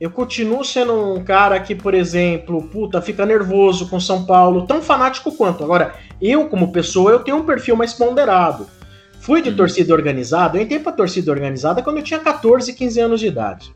eu 0.00 0.10
continuo 0.10 0.64
sendo 0.64 1.14
um 1.14 1.24
cara 1.24 1.58
que, 1.60 1.74
por 1.74 1.94
exemplo, 1.94 2.62
puta, 2.68 3.00
fica 3.00 3.24
nervoso 3.24 3.88
com 3.88 4.00
São 4.00 4.24
Paulo, 4.24 4.66
tão 4.66 4.82
fanático 4.82 5.30
quanto. 5.32 5.64
Agora, 5.64 5.94
eu, 6.20 6.48
como 6.48 6.72
pessoa, 6.72 7.10
eu 7.10 7.20
tenho 7.20 7.38
um 7.38 7.44
perfil 7.44 7.76
mais 7.76 7.94
ponderado. 7.94 8.66
Fui 9.20 9.42
de 9.42 9.50
uhum. 9.50 9.56
torcida 9.56 9.94
organizada, 9.94 10.58
eu 10.58 10.62
entrei 10.62 10.80
pra 10.80 10.92
torcida 10.92 11.30
organizada 11.30 11.82
quando 11.82 11.98
eu 11.98 12.02
tinha 12.02 12.18
14, 12.18 12.72
15 12.72 13.00
anos 13.00 13.20
de 13.20 13.26
idade. 13.26 13.72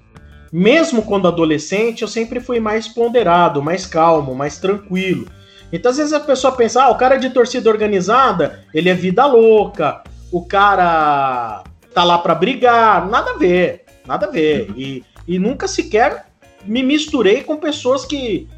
Mesmo 0.53 1.03
quando 1.03 1.29
adolescente, 1.29 2.03
eu 2.03 2.09
sempre 2.09 2.41
fui 2.41 2.61
mais 2.61 2.89
ponderado, 2.89 3.63
mais 3.63 3.87
calmo, 3.87 4.35
mais 4.35 4.59
tranquilo. 4.59 5.27
Então, 5.73 5.91
às 5.91 5.97
vezes 5.97 6.13
a 6.13 6.21
pessoa 6.21 6.55
pensa, 6.55 6.85
ah, 6.85 6.91
o 6.91 6.97
cara 6.97 7.17
de 7.17 7.31
torcida 7.31 7.69
organizada, 7.69 8.65
ele 8.73 8.89
é 8.89 8.95
vida 8.95 9.27
louca, 9.27 10.03
o 10.31 10.45
cara 10.45 11.65
tá 11.93 12.05
lá 12.05 12.19
pra 12.19 12.35
brigar. 12.35 13.09
Nada 13.09 13.33
a 13.33 13.37
ver, 13.37 13.85
nada 14.07 14.27
a 14.27 14.31
ver. 14.31 14.71
Uhum. 14.71 14.75
E 14.77 15.05
e 15.27 15.39
nunca 15.39 15.67
sequer 15.67 16.27
me 16.65 16.83
misturei 16.83 17.43
com 17.43 17.57
pessoas 17.57 18.05
que 18.05 18.49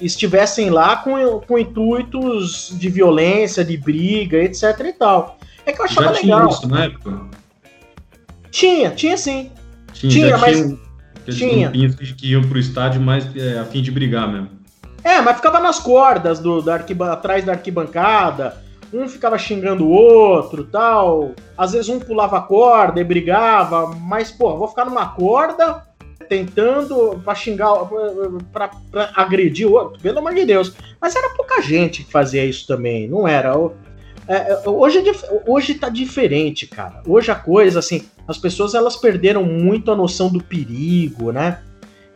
estivessem 0.00 0.70
lá 0.70 0.96
com, 0.96 1.40
com 1.40 1.58
intuitos 1.58 2.74
de 2.78 2.88
violência, 2.88 3.64
de 3.64 3.76
briga, 3.76 4.38
etc 4.38 4.80
e 4.80 4.92
tal. 4.92 5.38
É 5.66 5.72
que 5.72 5.80
eu 5.80 5.84
achava 5.84 6.14
Já 6.14 6.20
legal. 6.20 6.40
Tinha 6.40 6.50
isso 6.50 6.68
na 6.68 6.84
época? 6.84 7.20
Tinha, 8.50 8.90
tinha 8.90 9.16
sim. 9.16 9.50
Tinha, 9.92 10.12
tinha 10.12 10.38
mas. 10.38 10.58
Tinha, 11.26 11.70
tinha. 11.70 11.90
Que, 11.90 12.14
que 12.14 12.30
iam 12.32 12.42
pro 12.42 12.58
estádio 12.58 13.00
mais 13.00 13.24
é, 13.36 13.58
a 13.58 13.64
fim 13.64 13.82
de 13.82 13.90
brigar 13.90 14.30
mesmo. 14.30 14.50
É, 15.02 15.20
mas 15.20 15.36
ficava 15.36 15.60
nas 15.60 15.78
cordas 15.78 16.38
do, 16.38 16.62
da 16.62 16.74
arquiba, 16.74 17.12
atrás 17.12 17.44
da 17.44 17.52
arquibancada. 17.52 18.62
Um 18.92 19.08
ficava 19.08 19.36
xingando 19.36 19.84
o 19.84 19.90
outro 19.90 20.64
tal. 20.64 21.32
Às 21.58 21.72
vezes 21.72 21.88
um 21.88 21.98
pulava 21.98 22.38
a 22.38 22.42
corda 22.42 23.00
e 23.00 23.04
brigava. 23.04 23.94
Mas, 23.94 24.30
pô, 24.30 24.56
vou 24.56 24.68
ficar 24.68 24.84
numa 24.84 25.08
corda 25.08 25.82
tentando 26.28 27.20
pra 27.22 27.34
xingar, 27.34 27.72
pra, 28.52 28.70
pra 28.90 29.10
agredir 29.14 29.66
o 29.66 29.72
outro. 29.72 30.00
Pelo 30.00 30.20
amor 30.20 30.34
de 30.34 30.44
Deus. 30.44 30.74
Mas 31.00 31.14
era 31.14 31.34
pouca 31.34 31.60
gente 31.60 32.04
que 32.04 32.10
fazia 32.10 32.44
isso 32.44 32.66
também, 32.66 33.08
não 33.08 33.26
era? 33.28 33.52
É, 34.26 34.68
hoje, 34.68 34.98
é, 34.98 35.42
hoje 35.46 35.74
tá 35.74 35.88
diferente, 35.88 36.66
cara. 36.66 37.02
Hoje 37.06 37.30
a 37.30 37.34
coisa, 37.34 37.78
assim, 37.78 38.02
as 38.26 38.38
pessoas 38.38 38.74
elas 38.74 38.96
perderam 38.96 39.44
muito 39.44 39.90
a 39.90 39.96
noção 39.96 40.30
do 40.30 40.42
perigo, 40.42 41.30
né? 41.30 41.60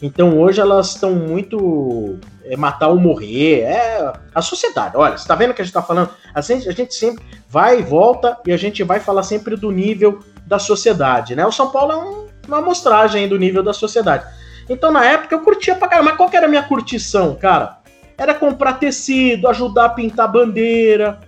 Então 0.01 0.39
hoje 0.39 0.61
elas 0.61 0.95
estão 0.95 1.15
muito 1.15 2.19
é, 2.45 2.57
matar 2.57 2.89
ou 2.89 2.99
morrer. 2.99 3.61
É 3.61 4.13
a 4.35 4.41
sociedade. 4.41 4.97
Olha, 4.97 5.19
você 5.19 5.27
tá 5.27 5.35
vendo 5.35 5.53
que 5.53 5.61
a 5.61 5.65
gente 5.65 5.75
tá 5.75 5.83
falando? 5.83 6.11
A 6.35 6.41
gente, 6.41 6.69
a 6.69 6.73
gente 6.73 6.95
sempre 6.95 7.25
vai 7.49 7.81
e 7.81 7.83
volta 7.83 8.39
e 8.47 8.53
a 8.53 8.57
gente 8.57 8.83
vai 8.83 9.01
falar 9.01 9.23
sempre 9.23 9.57
do 9.57 9.71
nível 9.71 10.21
da 10.47 10.59
sociedade, 10.59 11.35
né? 11.35 11.45
O 11.45 11.53
São 11.53 11.71
Paulo 11.71 11.93
é 11.93 11.97
um, 11.97 12.27
uma 12.47 12.59
amostragem 12.59 13.29
do 13.29 13.39
nível 13.39 13.63
da 13.63 13.73
sociedade. 13.73 14.25
Então 14.69 14.91
na 14.91 15.05
época 15.05 15.35
eu 15.35 15.41
curtia 15.41 15.75
pra 15.75 15.89
caramba. 15.89 16.11
Mas 16.11 16.17
qual 16.17 16.31
que 16.31 16.37
era 16.37 16.47
a 16.47 16.49
minha 16.49 16.63
curtição, 16.63 17.35
cara? 17.35 17.79
Era 18.17 18.35
comprar 18.35 18.75
tecido, 18.75 19.47
ajudar 19.49 19.87
a 19.87 19.91
pintar 19.91 20.31
bandeira, 20.31 21.21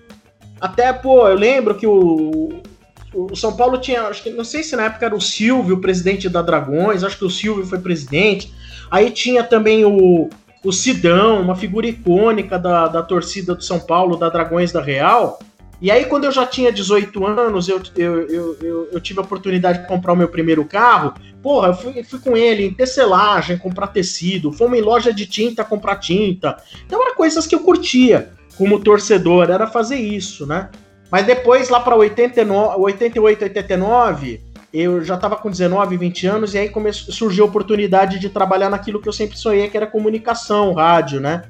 até, 0.61 0.92
pô, 0.92 1.26
eu 1.26 1.36
lembro 1.36 1.74
que 1.74 1.86
o, 1.86 2.61
o 3.14 3.34
São 3.34 3.56
Paulo 3.56 3.78
tinha, 3.78 4.02
acho 4.02 4.22
que 4.22 4.30
não 4.30 4.44
sei 4.44 4.62
se 4.62 4.76
na 4.76 4.84
época 4.84 5.06
era 5.06 5.14
o 5.14 5.20
Silvio, 5.20 5.76
o 5.76 5.80
presidente 5.80 6.28
da 6.28 6.42
Dragões, 6.42 7.02
acho 7.02 7.18
que 7.18 7.24
o 7.24 7.30
Silvio 7.30 7.66
foi 7.66 7.78
presidente. 7.78 8.52
Aí 8.90 9.11
tinha 9.11 9.42
também 9.42 9.84
o, 9.84 10.28
o 10.62 10.72
Sidão, 10.72 11.40
uma 11.40 11.56
figura 11.56 11.86
icônica 11.86 12.58
da, 12.58 12.88
da 12.88 13.02
torcida 13.02 13.54
do 13.54 13.64
São 13.64 13.80
Paulo, 13.80 14.16
da 14.16 14.28
Dragões 14.28 14.70
da 14.70 14.82
Real. 14.82 15.38
E 15.80 15.90
aí, 15.90 16.04
quando 16.04 16.24
eu 16.24 16.32
já 16.32 16.44
tinha 16.44 16.70
18 16.70 17.24
anos, 17.24 17.66
eu, 17.66 17.80
eu, 17.96 18.28
eu, 18.28 18.56
eu, 18.61 18.88
eu 18.92 19.00
tive 19.00 19.18
a 19.18 19.22
oportunidade 19.22 19.80
de 19.80 19.88
comprar 19.88 20.12
o 20.12 20.16
meu 20.16 20.28
primeiro 20.28 20.62
carro. 20.62 21.14
Porra, 21.42 21.68
eu 21.68 21.74
fui, 21.74 22.02
fui 22.02 22.18
com 22.18 22.36
ele 22.36 22.66
em 22.66 22.74
tecelagem, 22.74 23.56
comprar 23.56 23.86
tecido, 23.86 24.52
fomos 24.52 24.78
em 24.78 24.82
loja 24.82 25.11
de 25.11 25.24
tinta 25.24 25.64
comprar 25.64 25.96
tinta. 25.96 26.58
Então, 26.84 27.00
eram 27.02 27.16
coisas 27.16 27.46
que 27.46 27.54
eu 27.54 27.61
curtia 27.61 28.30
como 28.61 28.78
torcedor, 28.78 29.48
era 29.48 29.66
fazer 29.66 29.96
isso, 29.96 30.46
né? 30.46 30.68
Mas 31.11 31.24
depois, 31.24 31.70
lá 31.70 31.80
para 31.80 31.96
88, 31.96 33.44
89, 33.44 34.38
eu 34.70 35.02
já 35.02 35.14
estava 35.14 35.34
com 35.36 35.50
19, 35.50 35.96
20 35.96 36.26
anos, 36.26 36.52
e 36.52 36.58
aí 36.58 36.68
começou, 36.68 37.11
surgiu 37.11 37.44
a 37.44 37.48
oportunidade 37.48 38.18
de 38.18 38.28
trabalhar 38.28 38.68
naquilo 38.68 39.00
que 39.00 39.08
eu 39.08 39.14
sempre 39.14 39.38
sonhei, 39.38 39.70
que 39.70 39.78
era 39.78 39.86
comunicação, 39.86 40.74
rádio, 40.74 41.22
né? 41.22 41.44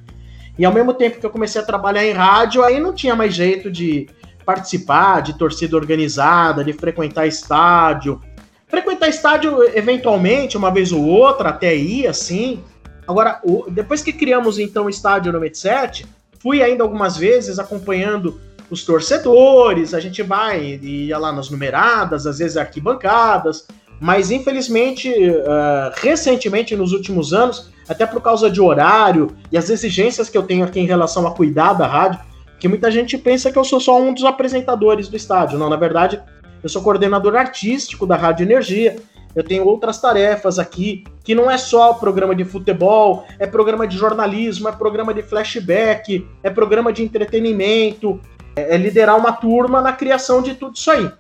E 0.56 0.64
ao 0.64 0.72
mesmo 0.72 0.94
tempo 0.94 1.18
que 1.18 1.26
eu 1.26 1.30
comecei 1.30 1.60
a 1.60 1.64
trabalhar 1.64 2.06
em 2.06 2.12
rádio, 2.12 2.62
aí 2.62 2.78
não 2.78 2.94
tinha 2.94 3.16
mais 3.16 3.34
jeito 3.34 3.72
de 3.72 4.08
participar 4.46 5.20
de 5.20 5.36
torcida 5.36 5.76
organizada, 5.76 6.62
de 6.62 6.72
frequentar 6.72 7.26
estádio. 7.26 8.20
Frequentar 8.68 9.08
estádio, 9.08 9.64
eventualmente, 9.76 10.56
uma 10.56 10.70
vez 10.70 10.92
ou 10.92 11.04
outra, 11.04 11.48
até 11.48 11.74
ia, 11.74 12.14
sim. 12.14 12.62
Agora, 13.04 13.40
depois 13.68 14.00
que 14.00 14.12
criamos, 14.12 14.60
então, 14.60 14.84
o 14.84 14.90
estádio 14.90 15.32
no 15.32 15.40
7, 15.52 16.06
Fui 16.40 16.62
ainda 16.62 16.82
algumas 16.82 17.16
vezes 17.16 17.58
acompanhando 17.58 18.40
os 18.70 18.84
torcedores, 18.84 19.94
a 19.94 20.00
gente 20.00 20.22
vai, 20.22 20.78
ia 20.82 21.18
lá 21.18 21.32
nas 21.32 21.50
numeradas, 21.50 22.26
às 22.26 22.38
vezes 22.38 22.56
arquibancadas, 22.56 23.66
mas 24.00 24.30
infelizmente, 24.30 25.10
uh, 25.10 25.92
recentemente, 25.96 26.74
nos 26.74 26.92
últimos 26.92 27.34
anos, 27.34 27.70
até 27.88 28.06
por 28.06 28.22
causa 28.22 28.50
de 28.50 28.60
horário 28.60 29.36
e 29.52 29.58
as 29.58 29.68
exigências 29.68 30.30
que 30.30 30.38
eu 30.38 30.44
tenho 30.44 30.64
aqui 30.64 30.80
em 30.80 30.86
relação 30.86 31.26
a 31.26 31.32
cuidar 31.32 31.74
da 31.74 31.86
rádio, 31.86 32.20
que 32.58 32.68
muita 32.68 32.90
gente 32.90 33.18
pensa 33.18 33.50
que 33.50 33.58
eu 33.58 33.64
sou 33.64 33.80
só 33.80 34.00
um 34.00 34.14
dos 34.14 34.24
apresentadores 34.24 35.08
do 35.08 35.16
estádio. 35.16 35.58
Não, 35.58 35.68
na 35.68 35.76
verdade, 35.76 36.22
eu 36.62 36.68
sou 36.68 36.82
coordenador 36.82 37.34
artístico 37.36 38.06
da 38.06 38.16
Rádio 38.16 38.44
Energia, 38.44 38.96
eu 39.34 39.44
tenho 39.44 39.64
outras 39.64 40.00
tarefas 40.00 40.58
aqui, 40.58 41.04
que 41.22 41.34
não 41.34 41.50
é 41.50 41.56
só 41.56 41.94
programa 41.94 42.34
de 42.34 42.44
futebol, 42.44 43.24
é 43.38 43.46
programa 43.46 43.86
de 43.86 43.96
jornalismo, 43.96 44.68
é 44.68 44.72
programa 44.72 45.14
de 45.14 45.22
flashback, 45.22 46.26
é 46.42 46.50
programa 46.50 46.92
de 46.92 47.02
entretenimento, 47.02 48.20
é, 48.56 48.74
é 48.74 48.76
liderar 48.76 49.16
uma 49.16 49.32
turma 49.32 49.80
na 49.80 49.92
criação 49.92 50.42
de 50.42 50.54
tudo 50.54 50.74
isso 50.74 50.90
aí. 50.90 51.10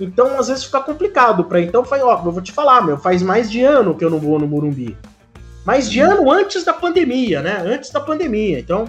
Então, 0.00 0.38
às 0.38 0.48
vezes 0.48 0.64
fica 0.64 0.80
complicado 0.80 1.44
para 1.44 1.60
então, 1.60 1.84
ó, 1.90 2.22
eu 2.24 2.32
vou 2.32 2.42
te 2.42 2.52
falar, 2.52 2.82
meu, 2.82 2.98
faz 2.98 3.22
mais 3.22 3.50
de 3.50 3.62
ano 3.62 3.94
que 3.94 4.04
eu 4.04 4.10
não 4.10 4.18
vou 4.18 4.38
no 4.38 4.46
Morumbi. 4.46 4.96
Mais 5.64 5.90
de 5.90 6.00
ano 6.00 6.30
antes 6.30 6.64
da 6.64 6.72
pandemia, 6.72 7.42
né? 7.42 7.62
Antes 7.66 7.90
da 7.90 8.00
pandemia. 8.00 8.60
Então, 8.60 8.86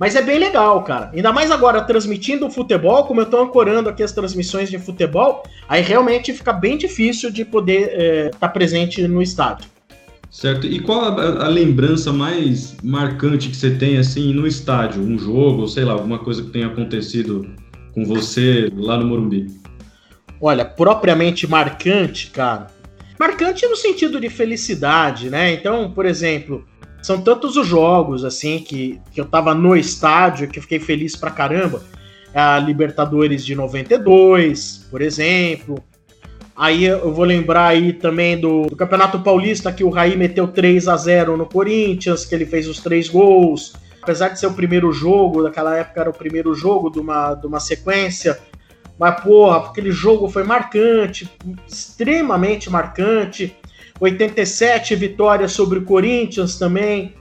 mas 0.00 0.16
é 0.16 0.22
bem 0.22 0.38
legal, 0.38 0.82
cara. 0.82 1.10
Ainda 1.14 1.30
mais 1.30 1.50
agora 1.50 1.82
transmitindo 1.82 2.46
o 2.46 2.50
futebol, 2.50 3.04
como 3.04 3.20
eu 3.20 3.26
tô 3.26 3.42
ancorando 3.42 3.90
aqui 3.90 4.02
as 4.02 4.12
transmissões 4.12 4.70
de 4.70 4.78
futebol, 4.78 5.42
aí 5.68 5.82
realmente 5.82 6.32
fica 6.32 6.54
bem 6.54 6.78
difícil 6.78 7.30
de 7.30 7.44
poder 7.44 7.82
estar 7.82 7.98
é, 8.02 8.30
tá 8.30 8.48
presente 8.48 9.06
no 9.06 9.20
estádio. 9.20 9.68
Certo. 10.30 10.66
E 10.66 10.80
qual 10.80 11.02
a, 11.02 11.44
a, 11.44 11.48
lembrança 11.48 12.14
mais 12.14 12.74
marcante 12.82 13.50
que 13.50 13.56
você 13.56 13.72
tem 13.72 13.98
assim 13.98 14.32
no 14.32 14.46
estádio? 14.46 15.02
Um 15.02 15.18
jogo, 15.18 15.60
ou 15.60 15.68
sei 15.68 15.84
lá, 15.84 15.92
alguma 15.92 16.18
coisa 16.18 16.42
que 16.44 16.48
tenha 16.48 16.68
acontecido 16.68 17.46
com 17.92 18.02
você 18.02 18.72
lá 18.74 18.96
no 18.96 19.06
Morumbi? 19.06 19.48
Olha, 20.40 20.64
propriamente 20.64 21.46
marcante, 21.46 22.30
cara. 22.30 22.68
Marcante 23.18 23.66
no 23.66 23.76
sentido 23.76 24.18
de 24.18 24.30
felicidade, 24.30 25.28
né? 25.28 25.52
Então, 25.52 25.90
por 25.90 26.06
exemplo, 26.06 26.64
são 27.02 27.20
tantos 27.20 27.56
os 27.56 27.66
jogos, 27.66 28.24
assim, 28.24 28.58
que, 28.58 29.00
que 29.12 29.20
eu 29.20 29.24
tava 29.24 29.54
no 29.54 29.76
estádio, 29.76 30.48
que 30.48 30.58
eu 30.58 30.62
fiquei 30.62 30.78
feliz 30.78 31.16
pra 31.16 31.30
caramba. 31.30 31.82
A 32.34 32.58
Libertadores 32.58 33.44
de 33.44 33.54
92, 33.54 34.86
por 34.90 35.02
exemplo. 35.02 35.82
Aí 36.54 36.84
eu 36.84 37.12
vou 37.12 37.24
lembrar 37.24 37.68
aí 37.68 37.92
também 37.92 38.38
do, 38.38 38.66
do 38.66 38.76
Campeonato 38.76 39.18
Paulista, 39.20 39.72
que 39.72 39.82
o 39.82 39.88
Raí 39.88 40.16
meteu 40.16 40.46
3 40.46 40.88
a 40.88 40.96
0 40.96 41.36
no 41.36 41.46
Corinthians, 41.46 42.24
que 42.24 42.34
ele 42.34 42.44
fez 42.44 42.68
os 42.68 42.80
três 42.80 43.08
gols. 43.08 43.72
Apesar 44.02 44.28
de 44.28 44.38
ser 44.38 44.46
o 44.46 44.52
primeiro 44.52 44.92
jogo, 44.92 45.42
daquela 45.42 45.76
época 45.76 46.00
era 46.02 46.10
o 46.10 46.14
primeiro 46.14 46.54
jogo 46.54 46.90
de 46.90 47.00
uma, 47.00 47.34
de 47.34 47.46
uma 47.46 47.60
sequência. 47.60 48.38
Mas, 48.98 49.18
porra, 49.20 49.68
aquele 49.68 49.90
jogo 49.90 50.28
foi 50.28 50.44
marcante, 50.44 51.26
extremamente 51.66 52.68
marcante. 52.68 53.56
87 54.00 54.94
vitórias 54.96 55.52
sobre 55.52 55.78
o 55.78 55.84
Corinthians 55.84 56.58
também, 56.58 57.14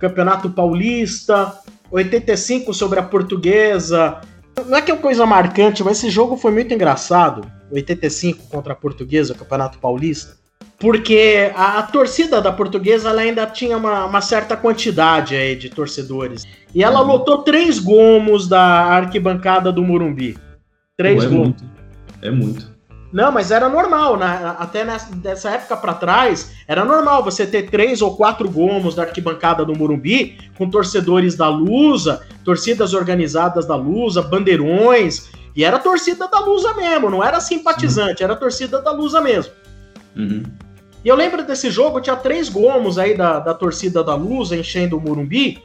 Campeonato 0.00 0.48
Paulista, 0.48 1.52
85 1.90 2.72
sobre 2.72 3.00
a 3.00 3.02
Portuguesa. 3.02 4.20
Não 4.66 4.78
é 4.78 4.82
que 4.82 4.90
é 4.90 4.94
uma 4.94 5.02
coisa 5.02 5.26
marcante, 5.26 5.82
mas 5.82 5.98
esse 5.98 6.10
jogo 6.10 6.36
foi 6.36 6.52
muito 6.52 6.72
engraçado. 6.72 7.50
85 7.70 8.48
contra 8.48 8.72
a 8.72 8.76
Portuguesa, 8.76 9.34
Campeonato 9.34 9.78
Paulista. 9.78 10.38
Porque 10.78 11.52
a, 11.54 11.78
a 11.78 11.82
torcida 11.82 12.40
da 12.40 12.50
Portuguesa 12.50 13.12
ainda 13.12 13.46
tinha 13.46 13.76
uma, 13.76 14.06
uma, 14.06 14.20
certa 14.22 14.56
quantidade 14.56 15.36
aí 15.36 15.54
de 15.54 15.68
torcedores. 15.68 16.46
E 16.74 16.82
ela 16.82 17.02
uhum. 17.02 17.08
lotou 17.08 17.42
três 17.42 17.78
gomos 17.78 18.48
da 18.48 18.62
arquibancada 18.62 19.70
do 19.70 19.82
Morumbi. 19.82 20.38
Três 20.96 21.18
Pô, 21.18 21.22
é 21.22 21.28
gomos. 21.28 21.46
Muito. 21.46 21.64
É 22.22 22.30
muito. 22.30 22.69
Não, 23.12 23.32
mas 23.32 23.50
era 23.50 23.68
normal, 23.68 24.16
né? 24.16 24.54
até 24.58 24.84
nessa, 24.84 25.12
dessa 25.14 25.50
época 25.50 25.76
para 25.76 25.94
trás, 25.94 26.52
era 26.68 26.84
normal 26.84 27.24
você 27.24 27.44
ter 27.44 27.68
três 27.68 28.00
ou 28.00 28.16
quatro 28.16 28.48
gomos 28.48 28.94
da 28.94 29.02
arquibancada 29.02 29.64
do 29.64 29.76
Morumbi, 29.76 30.38
com 30.56 30.70
torcedores 30.70 31.34
da 31.34 31.48
Lusa, 31.48 32.22
torcidas 32.44 32.94
organizadas 32.94 33.66
da 33.66 33.74
Lusa, 33.74 34.22
bandeirões, 34.22 35.28
e 35.56 35.64
era 35.64 35.78
torcida 35.80 36.28
da 36.28 36.38
Lusa 36.38 36.72
mesmo, 36.74 37.10
não 37.10 37.24
era 37.24 37.40
simpatizante, 37.40 38.18
Sim. 38.18 38.24
era 38.24 38.36
torcida 38.36 38.80
da 38.80 38.92
Lusa 38.92 39.20
mesmo. 39.20 39.52
Uhum. 40.16 40.44
E 41.04 41.08
eu 41.08 41.16
lembro 41.16 41.44
desse 41.44 41.68
jogo, 41.68 42.00
tinha 42.00 42.14
três 42.14 42.48
gomos 42.48 42.96
aí 42.96 43.16
da, 43.16 43.40
da 43.40 43.54
torcida 43.54 44.04
da 44.04 44.14
Lusa 44.14 44.56
enchendo 44.56 44.96
o 44.96 45.00
Morumbi, 45.00 45.60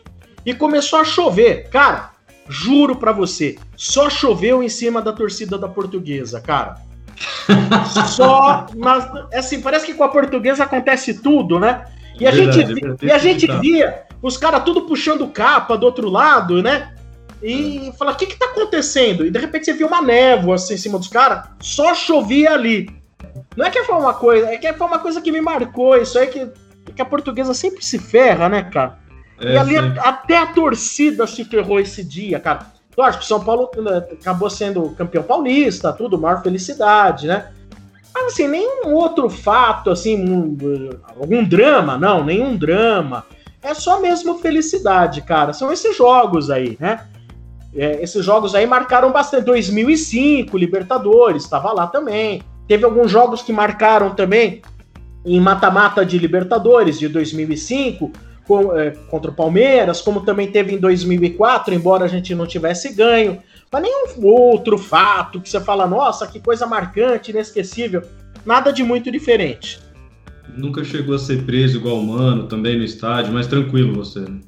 e 0.45 0.53
começou 0.53 0.99
a 0.99 1.03
chover. 1.03 1.69
Cara, 1.69 2.11
juro 2.47 2.95
pra 2.95 3.11
você, 3.11 3.57
só 3.75 4.09
choveu 4.09 4.63
em 4.63 4.69
cima 4.69 5.01
da 5.01 5.11
torcida 5.11 5.57
da 5.57 5.67
portuguesa, 5.67 6.39
cara. 6.39 6.84
Só, 8.09 8.68
mas 8.76 9.07
assim, 9.34 9.61
parece 9.61 9.86
que 9.86 9.93
com 9.93 10.03
a 10.03 10.09
portuguesa 10.09 10.63
acontece 10.63 11.22
tudo, 11.22 11.59
né? 11.59 11.86
E 12.20 12.28
a 12.28 12.32
verdade, 12.32 12.76
gente, 12.76 13.05
e 13.05 13.11
a 13.11 13.18
gente 13.18 13.47
via 13.59 14.03
os 14.22 14.38
caras 14.38 14.63
tudo 14.63 14.82
puxando 14.84 15.28
capa 15.28 15.78
do 15.78 15.86
outro 15.86 16.09
lado, 16.09 16.61
né? 16.63 16.93
E 17.43 17.91
fala, 17.97 18.11
o 18.11 18.16
que 18.16 18.26
que 18.26 18.38
tá 18.38 18.45
acontecendo? 18.45 19.26
E 19.26 19.30
de 19.30 19.39
repente 19.39 19.66
você 19.66 19.74
viu 19.74 19.88
uma 19.88 20.01
névoa 20.01 20.55
assim 20.55 20.74
em 20.74 20.78
cima 20.78 20.97
dos 20.97 21.07
caras, 21.07 21.47
só 21.61 21.93
chovia 21.93 22.53
ali. 22.53 22.89
Não 23.55 23.66
é 23.66 23.70
que 23.70 23.84
foi 23.84 23.95
uma 23.95 24.13
coisa, 24.13 24.47
é 24.47 24.57
que 24.57 24.74
foi 24.74 24.88
uma 24.88 24.99
coisa 24.99 25.22
que 25.22 25.32
me 25.32 25.41
marcou, 25.41 25.95
isso 25.97 26.18
aí 26.18 26.28
que, 26.28 26.47
que 26.95 27.01
a 27.01 27.05
portuguesa 27.05 27.53
sempre 27.53 27.84
se 27.84 27.99
ferra, 27.99 28.49
né, 28.49 28.63
cara? 28.63 28.97
É, 29.39 29.53
e 29.53 29.57
ali 29.57 29.78
a, 29.78 29.86
até 30.01 30.38
a 30.38 30.47
torcida 30.47 31.28
se 31.28 31.43
ferrou 31.43 31.80
esse 31.80 32.03
dia, 32.03 32.39
cara. 32.39 32.74
Lógico, 32.97 33.23
o 33.23 33.27
São 33.27 33.43
Paulo 33.43 33.69
né, 33.77 33.97
acabou 34.13 34.49
sendo 34.49 34.89
campeão 34.91 35.23
paulista, 35.23 35.91
tudo, 35.91 36.17
maior 36.17 36.41
felicidade, 36.41 37.27
né? 37.27 37.51
Mas 38.13 38.27
assim, 38.27 38.47
nenhum 38.47 38.93
outro 38.93 39.29
fato, 39.29 39.89
assim, 39.89 40.17
um, 40.17 40.57
algum 41.19 41.43
drama, 41.43 41.97
não, 41.97 42.23
nenhum 42.23 42.55
drama. 42.55 43.25
É 43.61 43.73
só 43.73 43.99
mesmo 43.99 44.37
felicidade, 44.39 45.21
cara. 45.21 45.51
São 45.51 45.71
esses 45.71 45.97
jogos 45.97 46.49
aí, 46.49 46.77
né? 46.79 47.05
É, 47.75 48.01
esses 48.01 48.23
jogos 48.23 48.55
aí 48.55 48.65
marcaram 48.65 49.11
bastante. 49.11 49.43
2005, 49.43 50.57
Libertadores, 50.57 51.43
estava 51.43 51.73
lá 51.73 51.87
também. 51.87 52.41
Teve 52.67 52.85
alguns 52.85 53.11
jogos 53.11 53.41
que 53.41 53.51
marcaram 53.51 54.15
também 54.15 54.61
em 55.25 55.39
mata-mata 55.41 56.05
de 56.05 56.17
Libertadores 56.17 56.97
de 56.97 57.09
2005, 57.09 58.11
com, 58.47 58.77
é, 58.77 58.91
contra 59.09 59.31
o 59.31 59.33
Palmeiras, 59.33 60.01
como 60.01 60.21
também 60.21 60.51
teve 60.51 60.73
em 60.73 60.77
2004, 60.77 61.73
embora 61.73 62.05
a 62.05 62.07
gente 62.07 62.33
não 62.35 62.45
tivesse 62.45 62.93
ganho. 62.93 63.41
Mas 63.71 63.81
nenhum 63.81 64.25
outro 64.25 64.77
fato 64.77 65.41
que 65.41 65.49
você 65.49 65.59
fala, 65.59 65.87
nossa, 65.87 66.27
que 66.27 66.39
coisa 66.39 66.65
marcante, 66.65 67.31
inesquecível. 67.31 68.03
Nada 68.45 68.71
de 68.71 68.83
muito 68.83 69.11
diferente. 69.11 69.79
Nunca 70.55 70.83
chegou 70.83 71.15
a 71.15 71.19
ser 71.19 71.43
preso 71.43 71.77
igual 71.77 71.97
o 71.97 72.05
Mano, 72.05 72.47
também 72.47 72.77
no 72.77 72.83
estádio, 72.83 73.33
mas 73.33 73.47
tranquilo 73.47 73.93
você. 73.93 74.19
Né? 74.19 74.39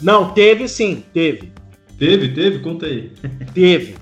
Não, 0.00 0.30
teve 0.30 0.66
sim, 0.68 1.04
teve. 1.12 1.52
Teve, 1.98 2.28
teve? 2.28 2.58
Conta 2.58 2.86
aí. 2.86 3.10
Teve. 3.54 3.96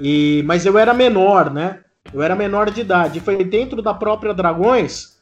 E, 0.00 0.42
mas 0.46 0.64
eu 0.64 0.78
era 0.78 0.94
menor, 0.94 1.52
né? 1.52 1.80
Eu 2.12 2.22
era 2.22 2.34
menor 2.34 2.70
de 2.70 2.80
idade. 2.80 3.20
Foi 3.20 3.44
dentro 3.44 3.82
da 3.82 3.92
própria 3.92 4.32
Dragões 4.32 5.15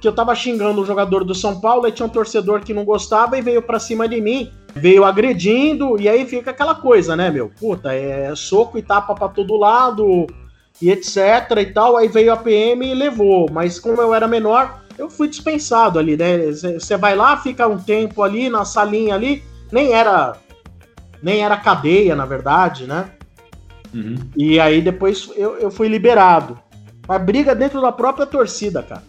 que 0.00 0.06
eu 0.06 0.12
tava 0.12 0.34
xingando 0.34 0.80
o 0.80 0.86
jogador 0.86 1.24
do 1.24 1.34
São 1.34 1.60
Paulo 1.60 1.86
e 1.86 1.92
tinha 1.92 2.06
um 2.06 2.10
torcedor 2.10 2.60
que 2.60 2.74
não 2.74 2.84
gostava 2.84 3.36
e 3.36 3.42
veio 3.42 3.62
para 3.62 3.78
cima 3.78 4.08
de 4.08 4.20
mim, 4.20 4.50
veio 4.74 5.04
agredindo, 5.04 6.00
e 6.00 6.08
aí 6.08 6.24
fica 6.26 6.50
aquela 6.50 6.74
coisa, 6.74 7.16
né, 7.16 7.30
meu? 7.30 7.50
Puta, 7.58 7.92
é 7.92 8.34
soco 8.34 8.78
e 8.78 8.82
tapa 8.82 9.14
pra 9.14 9.28
todo 9.28 9.56
lado 9.56 10.26
e 10.80 10.90
etc 10.90 11.16
e 11.58 11.66
tal. 11.66 11.96
Aí 11.96 12.08
veio 12.08 12.32
a 12.32 12.36
PM 12.36 12.86
e 12.86 12.94
levou, 12.94 13.48
mas 13.50 13.78
como 13.80 14.00
eu 14.00 14.14
era 14.14 14.28
menor, 14.28 14.82
eu 14.96 15.10
fui 15.10 15.28
dispensado 15.28 15.98
ali, 15.98 16.16
né? 16.16 16.38
Você 16.52 16.96
vai 16.96 17.16
lá, 17.16 17.36
fica 17.36 17.66
um 17.66 17.78
tempo 17.78 18.22
ali 18.22 18.48
na 18.48 18.64
salinha 18.64 19.14
ali, 19.14 19.42
nem 19.72 19.92
era 19.92 20.36
nem 21.20 21.42
era 21.42 21.56
cadeia, 21.56 22.14
na 22.14 22.24
verdade, 22.24 22.86
né? 22.86 23.10
Uhum. 23.92 24.16
E 24.36 24.60
aí 24.60 24.80
depois 24.80 25.30
eu, 25.36 25.56
eu 25.56 25.70
fui 25.70 25.88
liberado. 25.88 26.58
Mas 27.06 27.22
briga 27.22 27.54
dentro 27.54 27.80
da 27.80 27.90
própria 27.90 28.26
torcida, 28.26 28.82
cara. 28.82 29.02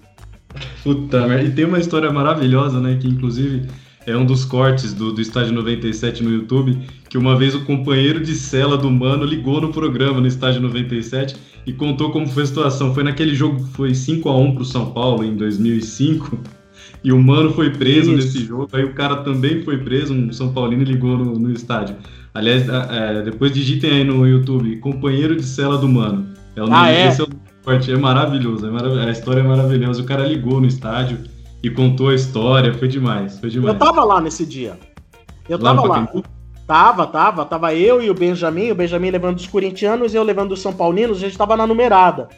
Puta 0.90 1.28
merda. 1.28 1.44
E 1.44 1.52
tem 1.52 1.66
uma 1.66 1.80
história 1.80 2.12
maravilhosa, 2.12 2.80
né? 2.80 2.98
Que 3.00 3.08
inclusive 3.08 3.68
é 4.08 4.18
um 4.18 4.26
dos 4.26 4.44
cortes 4.44 4.92
do, 4.92 5.12
do 5.12 5.22
Estádio 5.22 5.54
97 5.54 6.24
no 6.24 6.32
YouTube, 6.32 6.80
que 7.08 7.16
uma 7.16 7.38
vez 7.38 7.54
o 7.54 7.64
companheiro 7.64 8.20
de 8.20 8.34
cela 8.34 8.76
do 8.76 8.90
Mano 8.90 9.24
ligou 9.24 9.62
no 9.62 9.72
programa 9.72 10.20
no 10.20 10.26
Estádio 10.26 10.62
97 10.62 11.36
e 11.68 11.74
contou 11.74 12.10
como 12.10 12.28
foi 12.28 12.42
a 12.42 12.46
situação. 12.48 12.94
Foi 12.96 13.04
naquele 13.04 13.36
jogo 13.36 13.64
que 13.64 13.72
foi 13.74 13.94
5 13.94 14.28
a 14.30 14.36
1 14.36 14.56
pro 14.56 14.66
São 14.66 14.92
Paulo 14.92 15.24
em 15.24 15.36
2005. 15.36 16.40
E 17.02 17.14
o 17.14 17.22
Mano 17.22 17.52
foi 17.54 17.70
preso 17.70 18.12
Isso. 18.14 18.26
nesse 18.26 18.46
jogo, 18.46 18.68
aí 18.74 18.84
o 18.84 18.94
cara 18.94 19.18
também 19.18 19.62
foi 19.64 19.78
preso, 19.78 20.14
um 20.14 20.34
São 20.34 20.52
Paulino 20.52 20.84
ligou 20.84 21.18
no, 21.18 21.40
no 21.40 21.52
estádio. 21.52 21.96
Aliás, 22.34 22.68
é, 22.68 23.22
depois 23.22 23.54
digitem 23.54 23.92
aí 23.92 24.04
no 24.04 24.28
YouTube, 24.28 24.76
companheiro 24.78 25.34
de 25.34 25.44
cela 25.44 25.78
do 25.78 25.88
Mano. 25.88 26.28
É 26.58 26.62
o 26.62 26.66
nome, 26.66 26.76
ah, 26.76 26.92
é? 26.92 27.08
Esse 27.08 27.22
é, 27.22 27.24
o, 27.24 27.28
é 27.72 27.98
maravilhoso, 27.98 28.66
é 28.66 28.70
marav 28.70 28.98
a 28.98 29.12
história 29.12 29.42
é 29.42 29.44
maravilhosa. 29.44 30.02
O 30.02 30.06
cara 30.06 30.26
ligou 30.26 30.60
no 30.60 30.68
estádio 30.68 31.20
e 31.62 31.70
contou 31.70 32.10
a 32.10 32.16
história, 32.16 32.74
foi 32.74 32.88
demais, 32.88 33.40
foi 33.40 33.50
demais. 33.50 33.74
Eu 33.74 33.80
tava 33.80 34.04
lá 34.04 34.22
nesse 34.22 34.46
dia. 34.46 34.78
Eu 35.48 35.58
lá 35.60 35.76
tava 35.76 35.88
lá. 35.88 36.08
Tava, 36.66 37.08
tava, 37.08 37.46
tava 37.46 37.74
eu 37.74 38.02
e 38.02 38.12
o 38.12 38.14
Benjamin, 38.14 38.72
o 38.72 38.76
Benjamin 38.76 39.10
levando 39.10 39.38
os 39.38 39.48
corintianos 39.48 40.14
e 40.14 40.18
eu 40.18 40.24
levando 40.24 40.52
os 40.52 40.62
São 40.62 40.72
Paulinos, 40.72 41.18
a 41.18 41.22
gente 41.22 41.38
tava 41.38 41.58
na 41.58 41.66
numerada. 41.66 42.30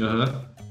Uhum. 0.00 0.24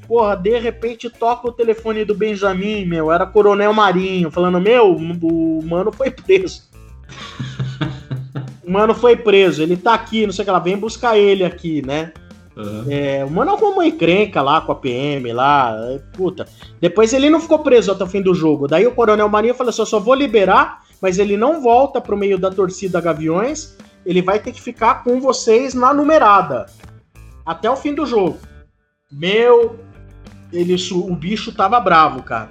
Porra, 0.07 0.35
de 0.35 0.57
repente 0.57 1.09
toca 1.09 1.47
o 1.47 1.51
telefone 1.51 2.03
do 2.03 2.15
Benjamin, 2.15 2.85
meu, 2.85 3.11
era 3.11 3.25
Coronel 3.25 3.73
Marinho, 3.73 4.31
falando: 4.31 4.59
Meu, 4.59 4.95
o 4.95 5.63
mano 5.63 5.91
foi 5.91 6.09
preso. 6.09 6.63
o 8.65 8.71
mano 8.71 8.95
foi 8.95 9.15
preso, 9.15 9.61
ele 9.61 9.77
tá 9.77 9.93
aqui, 9.93 10.25
não 10.25 10.33
sei 10.33 10.41
o 10.43 10.45
que 10.45 10.51
lá, 10.51 10.59
vem 10.59 10.77
buscar 10.77 11.17
ele 11.17 11.43
aqui, 11.43 11.85
né? 11.85 12.13
Uhum. 12.57 12.85
É, 12.89 13.23
o 13.23 13.29
mano 13.29 13.51
arrumou 13.51 13.73
uma 13.73 13.85
encrenca 13.85 14.41
lá 14.41 14.59
com 14.61 14.71
a 14.71 14.75
PM 14.75 15.31
lá, 15.31 15.77
é, 15.91 15.99
puta. 16.17 16.47
Depois 16.81 17.13
ele 17.13 17.29
não 17.29 17.39
ficou 17.39 17.59
preso 17.59 17.91
até 17.91 18.03
o 18.03 18.07
fim 18.07 18.21
do 18.21 18.33
jogo. 18.33 18.67
Daí 18.67 18.87
o 18.87 18.95
Coronel 18.95 19.29
Marinho 19.29 19.53
falou 19.53 19.69
assim: 19.69 19.81
Eu 19.81 19.85
só 19.85 19.99
vou 19.99 20.15
liberar, 20.15 20.83
mas 21.01 21.19
ele 21.19 21.37
não 21.37 21.61
volta 21.61 22.01
pro 22.01 22.17
meio 22.17 22.39
da 22.39 22.49
torcida 22.49 22.99
Gaviões, 22.99 23.77
ele 24.03 24.21
vai 24.21 24.39
ter 24.39 24.51
que 24.51 24.61
ficar 24.61 25.03
com 25.03 25.21
vocês 25.21 25.75
na 25.75 25.93
numerada 25.93 26.65
até 27.45 27.69
o 27.69 27.75
fim 27.75 27.93
do 27.93 28.05
jogo. 28.05 28.39
Meu 29.11 29.79
ele, 30.51 30.75
o 30.91 31.15
bicho 31.15 31.51
tava 31.51 31.79
bravo, 31.79 32.23
cara. 32.23 32.49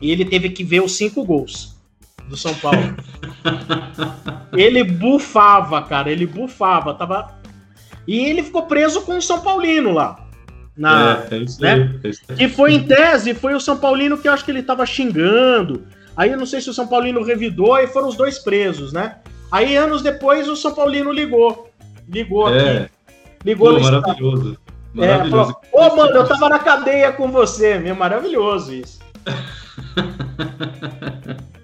E 0.00 0.10
ele 0.10 0.24
teve 0.24 0.50
que 0.50 0.64
ver 0.64 0.82
os 0.82 0.96
cinco 0.96 1.24
gols 1.24 1.76
do 2.28 2.36
São 2.36 2.54
Paulo. 2.54 2.94
ele 4.52 4.82
bufava, 4.82 5.82
cara. 5.82 6.10
Ele 6.10 6.26
bufava. 6.26 6.94
Tava... 6.94 7.38
E 8.06 8.18
ele 8.18 8.42
ficou 8.42 8.62
preso 8.62 9.02
com 9.02 9.16
o 9.16 9.22
São 9.22 9.40
Paulino 9.40 9.92
lá. 9.92 10.20
Na, 10.76 11.24
é, 11.30 11.34
é 11.34 11.38
isso 11.38 11.60
né? 11.60 12.00
é 12.02 12.08
isso 12.08 12.22
aí. 12.28 12.36
Que 12.36 12.48
foi 12.48 12.74
em 12.74 12.82
tese, 12.82 13.34
foi 13.34 13.54
o 13.54 13.60
São 13.60 13.78
Paulino 13.78 14.18
que 14.18 14.26
eu 14.26 14.32
acho 14.32 14.44
que 14.44 14.50
ele 14.50 14.62
tava 14.62 14.84
xingando. 14.84 15.86
Aí 16.16 16.30
eu 16.30 16.38
não 16.38 16.46
sei 16.46 16.60
se 16.60 16.70
o 16.70 16.74
São 16.74 16.86
Paulino 16.86 17.22
revidou 17.22 17.78
e 17.78 17.86
foram 17.86 18.08
os 18.08 18.16
dois 18.16 18.38
presos, 18.38 18.92
né? 18.92 19.16
Aí 19.50 19.76
anos 19.76 20.02
depois 20.02 20.48
o 20.48 20.56
São 20.56 20.74
Paulino 20.74 21.12
ligou. 21.12 21.70
Ligou 22.08 22.52
é. 22.52 22.78
aqui. 22.78 22.90
Ligou 23.44 23.74
Pô, 23.74 23.80
maravilhoso. 23.80 24.58
Maravilhoso. 24.92 25.56
É, 25.72 25.76
Ô, 25.76 25.96
mano, 25.96 26.12
eu 26.12 26.26
tava 26.26 26.48
na 26.48 26.58
cadeia 26.58 27.12
com 27.12 27.30
você, 27.30 27.78
meu, 27.78 27.94
maravilhoso 27.94 28.74
isso. 28.74 28.98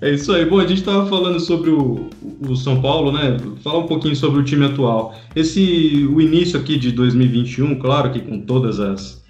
é 0.00 0.10
isso 0.10 0.32
aí. 0.32 0.44
Bom, 0.44 0.58
a 0.58 0.66
gente 0.66 0.82
tava 0.82 1.06
falando 1.06 1.38
sobre 1.38 1.70
o, 1.70 2.08
o 2.48 2.56
São 2.56 2.80
Paulo, 2.80 3.12
né? 3.12 3.36
Falar 3.62 3.78
um 3.78 3.86
pouquinho 3.86 4.16
sobre 4.16 4.40
o 4.40 4.44
time 4.44 4.64
atual. 4.66 5.14
Esse, 5.36 6.08
o 6.10 6.20
início 6.20 6.58
aqui 6.58 6.78
de 6.78 6.92
2021, 6.92 7.78
claro 7.78 8.10
que 8.10 8.20
com 8.20 8.40
todas 8.40 8.80
as, 8.80 9.22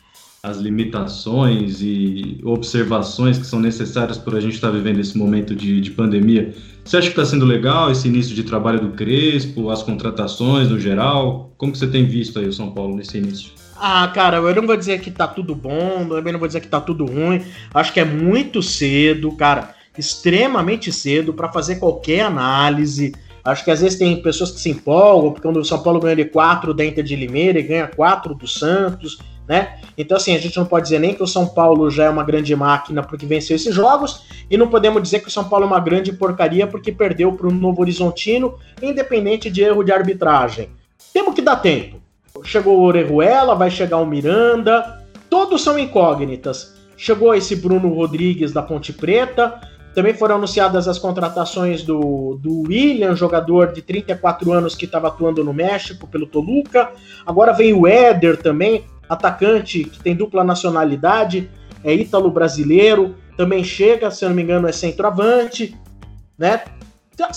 as 0.43 0.59
limitações 0.59 1.83
e 1.83 2.41
observações 2.45 3.39
que 3.39 3.47
são 3.47 3.61
necessárias 3.61 4.17
para 4.17 4.39
a 4.39 4.41
gente 4.41 4.55
estar 4.55 4.69
tá 4.69 4.75
vivendo 4.75 5.01
esse 5.01 5.19
momento 5.19 5.55
de, 5.55 5.81
de 5.81 5.91
pandemia, 5.91 6.55
você 6.85 6.97
acha 6.97 7.09
que 7.09 7.13
está 7.13 7.25
sendo 7.25 7.45
legal 7.45 7.91
esse 7.91 8.09
início 8.09 8.35
de 8.35 8.43
trabalho 8.43 8.81
do 8.81 8.91
Crespo, 8.91 9.71
as 9.71 9.83
contratações 9.83 10.69
no 10.69 10.79
geral? 10.79 11.53
Como 11.59 11.73
que 11.73 11.79
você 11.79 11.87
tem 11.87 12.07
visto 12.07 12.39
aí 12.39 12.47
o 12.47 12.53
São 12.53 12.71
Paulo 12.71 12.97
nesse 12.97 13.19
início? 13.19 13.53
Ah, 13.77 14.09
cara, 14.09 14.37
eu 14.37 14.55
não 14.55 14.67
vou 14.67 14.77
dizer 14.77 15.01
que 15.01 15.11
tá 15.11 15.27
tudo 15.27 15.55
bom, 15.55 16.07
também 16.09 16.33
não 16.33 16.39
vou 16.39 16.47
dizer 16.47 16.61
que 16.61 16.69
tá 16.69 16.81
tudo 16.81 17.07
ruim. 17.07 17.43
Acho 17.73 17.93
que 17.93 18.01
é 18.01 18.05
muito 18.05 18.63
cedo, 18.63 19.33
cara, 19.33 19.75
extremamente 19.97 20.93
cedo 20.93 21.33
para 21.35 21.53
fazer 21.53 21.77
qualquer 21.77 22.21
análise. 22.21 23.13
Acho 23.45 23.65
que 23.65 23.71
às 23.71 23.81
vezes 23.81 23.99
tem 23.99 24.21
pessoas 24.23 24.51
que 24.51 24.61
se 24.61 24.71
empolgam, 24.71 25.33
porque 25.33 25.47
quando 25.47 25.59
o 25.59 25.65
São 25.65 25.83
Paulo 25.83 26.01
ganha 26.01 26.17
de 26.17 26.27
4 26.27 26.75
da 26.75 26.85
Inter 26.85 27.03
de 27.03 27.17
Limeira 27.17 27.59
e 27.59 27.63
ganha 27.63 27.87
4 27.87 28.35
do 28.35 28.47
Santos, 28.47 29.19
né? 29.49 29.79
Então, 29.99 30.17
assim, 30.17 30.35
a 30.35 30.39
gente 30.39 30.57
não 30.57 30.65
pode 30.65 30.85
dizer 30.85 31.01
nem 31.01 31.15
que 31.15 31.23
o 31.23 31.27
São 31.27 31.47
Paulo 31.47 31.91
já 31.91 32.05
é 32.05 32.11
uma 32.11 32.23
grande 32.23 32.55
máquina 32.55 33.03
porque 33.03 33.27
venceu 33.27 33.57
esses 33.57 33.75
jogos, 33.75 34.23
e 34.49 34.57
não 34.57 34.69
podemos 34.69 35.03
dizer 35.03 35.21
que 35.21 35.29
o 35.29 35.31
São 35.31 35.49
Paulo 35.49 35.65
é 35.65 35.69
uma 35.69 35.81
grande 35.81 36.13
porcaria 36.13 36.67
porque 36.67 36.93
perdeu 36.93 37.33
para 37.33 37.49
o 37.49 37.53
Novo 37.53 37.81
Horizontino, 37.81 38.55
independente 38.81 39.51
de 39.51 39.63
erro 39.63 39.83
de 39.83 39.91
arbitragem. 39.91 40.69
Temos 41.13 41.35
que 41.35 41.43
dar 41.43 41.57
tempo. 41.57 42.01
Chegou 42.45 42.79
o 42.79 42.83
Orejuela, 42.83 43.55
vai 43.55 43.71
chegar 43.71 43.97
o 43.97 44.07
Miranda, 44.07 45.05
todos 45.29 45.63
são 45.63 45.79
incógnitas. 45.79 46.77
Chegou 46.97 47.35
esse 47.35 47.57
Bruno 47.57 47.93
Rodrigues 47.93 48.53
da 48.53 48.63
Ponte 48.63 48.93
Preta, 48.93 49.61
também 49.95 50.15
foram 50.15 50.37
anunciadas 50.37 50.87
as 50.87 50.99
contratações 50.99 51.83
do, 51.83 52.39
do 52.41 52.69
William, 52.69 53.15
jogador 53.17 53.73
de 53.73 53.83
34 53.83 54.53
anos 54.53 54.75
que 54.75 54.85
estava 54.85 55.09
atuando 55.09 55.43
no 55.43 55.53
México 55.53 56.07
pelo 56.07 56.27
Toluca. 56.27 56.91
Agora 57.27 57.53
vem 57.53 57.73
o 57.73 57.87
Éder 57.87 58.37
também, 58.37 58.85
atacante 59.09 59.85
que 59.85 60.01
tem 60.01 60.15
dupla 60.15 60.45
nacionalidade, 60.45 61.51
é 61.83 61.93
ítalo-brasileiro, 61.93 63.17
também 63.37 63.65
chega, 63.65 64.11
se 64.11 64.25
eu 64.25 64.29
não 64.29 64.37
me 64.37 64.43
engano, 64.43 64.69
é 64.69 64.73
centroavante, 64.73 65.77
né? 66.39 66.63
Então, 67.13 67.29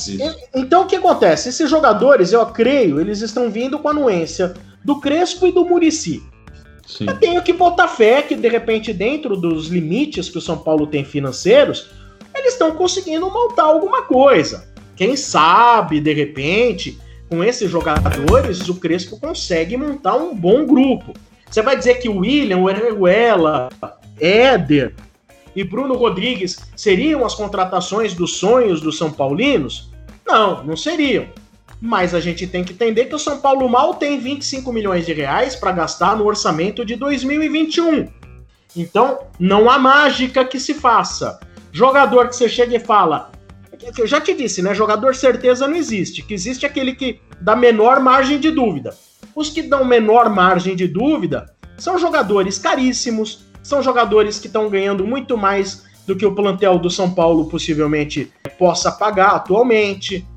então 0.56 0.82
o 0.84 0.86
que 0.86 0.96
acontece? 0.96 1.50
Esses 1.50 1.70
jogadores, 1.70 2.32
eu 2.32 2.46
creio, 2.46 3.02
eles 3.02 3.22
estão 3.22 3.50
vindo 3.50 3.80
com 3.80 3.88
a 3.88 3.92
anuência 3.92 4.54
do 4.84 5.00
Crespo 5.00 5.48
e 5.48 5.52
do 5.52 5.66
Murici. 5.66 6.22
Eu 7.00 7.18
tenho 7.18 7.42
que 7.42 7.54
botar 7.54 7.88
fé 7.88 8.22
que, 8.22 8.36
de 8.36 8.48
repente, 8.48 8.94
dentro 8.94 9.36
dos 9.36 9.68
limites 9.68 10.30
que 10.30 10.38
o 10.38 10.42
São 10.42 10.58
Paulo 10.58 10.86
tem 10.86 11.04
financeiros, 11.04 11.90
eles 12.44 12.54
estão 12.54 12.76
conseguindo 12.76 13.30
montar 13.32 13.64
alguma 13.64 14.04
coisa. 14.04 14.68
Quem 14.96 15.16
sabe, 15.16 16.00
de 16.00 16.14
repente, 16.14 17.00
com 17.30 17.44
esses 17.44 17.72
jogadores, 17.72 18.68
o 18.68 18.76
Crespo 18.76 19.20
consegue 19.20 19.76
montar 19.78 20.16
um 20.16 20.36
bom 20.36 20.66
grupo. 20.66 21.14
Você 21.50 21.62
vai 21.62 21.78
dizer 21.78 21.96
que 21.96 22.10
o 22.10 22.20
William, 22.20 22.60
o 22.60 23.08
Éder 24.20 24.94
e 25.56 25.64
Bruno 25.64 25.96
Rodrigues 25.96 26.60
seriam 26.76 27.26
as 27.26 27.34
contratações 27.34 28.14
dos 28.14 28.38
sonhos 28.38 28.82
dos 28.82 28.98
São 28.98 29.12
Paulinos? 29.12 29.90
Não, 30.26 30.64
não 30.64 30.76
seriam. 30.76 31.28
Mas 31.80 32.14
a 32.14 32.20
gente 32.20 32.46
tem 32.46 32.64
que 32.64 32.74
entender 32.74 33.06
que 33.06 33.16
o 33.16 33.20
São 33.20 33.40
Paulo 33.40 33.68
mal 33.70 33.96
tem 33.96 34.20
25 34.20 34.72
milhões 34.72 35.06
de 35.06 35.14
reais 35.14 35.56
para 35.56 35.72
gastar 35.72 36.16
no 36.16 36.26
orçamento 36.26 36.86
de 36.86 36.96
2021. 36.96 38.08
Então, 38.76 39.20
não 39.40 39.70
há 39.70 39.78
mágica 39.78 40.44
que 40.46 40.60
se 40.60 40.74
faça. 40.74 41.40
Jogador 41.74 42.30
que 42.30 42.36
você 42.36 42.48
chega 42.48 42.76
e 42.76 42.80
fala. 42.80 43.32
Eu 43.98 44.06
já 44.06 44.22
te 44.22 44.34
disse, 44.36 44.62
né? 44.62 44.76
Jogador 44.76 45.16
certeza 45.16 45.68
não 45.68 45.76
existe. 45.76 46.22
Que 46.22 46.36
existe 46.36 46.68
aquele 46.68 46.94
que 46.94 47.20
dá 47.42 47.56
menor 47.56 48.00
margem 48.00 48.40
de 48.40 48.52
dúvida. 48.52 48.96
Os 49.36 49.50
que 49.50 49.64
dão 49.64 49.84
menor 49.84 50.30
margem 50.30 50.76
de 50.76 50.88
dúvida 50.88 51.52
são 51.76 51.98
jogadores 51.98 52.60
caríssimos, 52.60 53.48
são 53.64 53.82
jogadores 53.82 54.40
que 54.40 54.46
estão 54.46 54.70
ganhando 54.70 55.06
muito 55.06 55.36
mais 55.36 55.84
do 56.06 56.16
que 56.16 56.26
o 56.26 56.36
plantel 56.36 56.78
do 56.78 56.92
São 56.92 57.12
Paulo 57.12 57.50
possivelmente 57.50 58.32
possa 58.60 58.92
pagar 58.92 59.32
atualmente. 59.32 60.28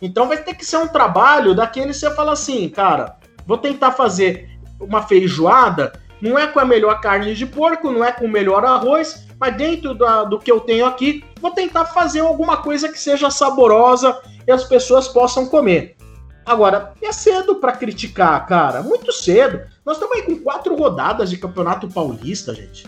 Então 0.00 0.26
vai 0.26 0.38
ter 0.38 0.54
que 0.54 0.64
ser 0.64 0.78
um 0.78 0.88
trabalho 0.88 1.54
daquele 1.54 1.92
você 1.92 2.10
fala 2.14 2.32
assim, 2.32 2.66
cara, 2.68 3.16
vou 3.46 3.58
tentar 3.58 3.92
fazer 3.92 4.48
uma 4.80 5.02
feijoada, 5.02 5.92
não 6.20 6.38
é 6.38 6.46
com 6.46 6.60
a 6.60 6.64
melhor 6.64 7.00
carne 7.00 7.34
de 7.34 7.46
porco, 7.46 7.90
não 7.90 8.04
é 8.04 8.12
com 8.12 8.26
o 8.26 8.28
melhor 8.28 8.64
arroz, 8.64 9.26
mas 9.38 9.56
dentro 9.56 9.94
da, 9.94 10.24
do 10.24 10.38
que 10.38 10.50
eu 10.50 10.60
tenho 10.60 10.84
aqui, 10.86 11.24
vou 11.40 11.50
tentar 11.50 11.86
fazer 11.86 12.20
alguma 12.20 12.56
coisa 12.58 12.88
que 12.88 12.98
seja 12.98 13.30
saborosa 13.30 14.18
e 14.46 14.50
as 14.50 14.64
pessoas 14.64 15.08
possam 15.08 15.46
comer. 15.46 15.96
Agora, 16.44 16.92
é 17.02 17.12
cedo 17.12 17.56
para 17.56 17.72
criticar, 17.72 18.46
cara, 18.46 18.82
muito 18.82 19.12
cedo. 19.12 19.60
Nós 19.84 19.96
estamos 19.96 20.16
aí 20.16 20.22
com 20.22 20.38
quatro 20.38 20.74
rodadas 20.74 21.28
de 21.28 21.36
Campeonato 21.36 21.88
Paulista, 21.88 22.54
gente. 22.54 22.86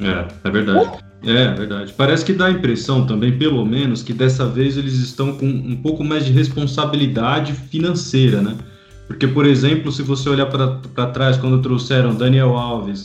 É, 0.00 0.26
é 0.48 0.50
verdade. 0.50 0.90
É, 1.22 1.42
é, 1.42 1.54
verdade. 1.54 1.92
Parece 1.92 2.24
que 2.24 2.32
dá 2.32 2.46
a 2.46 2.50
impressão 2.50 3.06
também, 3.06 3.38
pelo 3.38 3.64
menos, 3.64 4.02
que 4.02 4.12
dessa 4.12 4.46
vez 4.46 4.76
eles 4.76 4.94
estão 4.94 5.36
com 5.36 5.46
um 5.46 5.76
pouco 5.76 6.02
mais 6.02 6.24
de 6.24 6.32
responsabilidade 6.32 7.52
financeira, 7.52 8.40
né? 8.40 8.56
Porque, 9.06 9.26
por 9.26 9.46
exemplo, 9.46 9.92
se 9.92 10.02
você 10.02 10.28
olhar 10.28 10.46
para 10.46 11.06
trás, 11.06 11.36
quando 11.36 11.60
trouxeram 11.60 12.14
Daniel 12.14 12.56
Alves, 12.56 13.04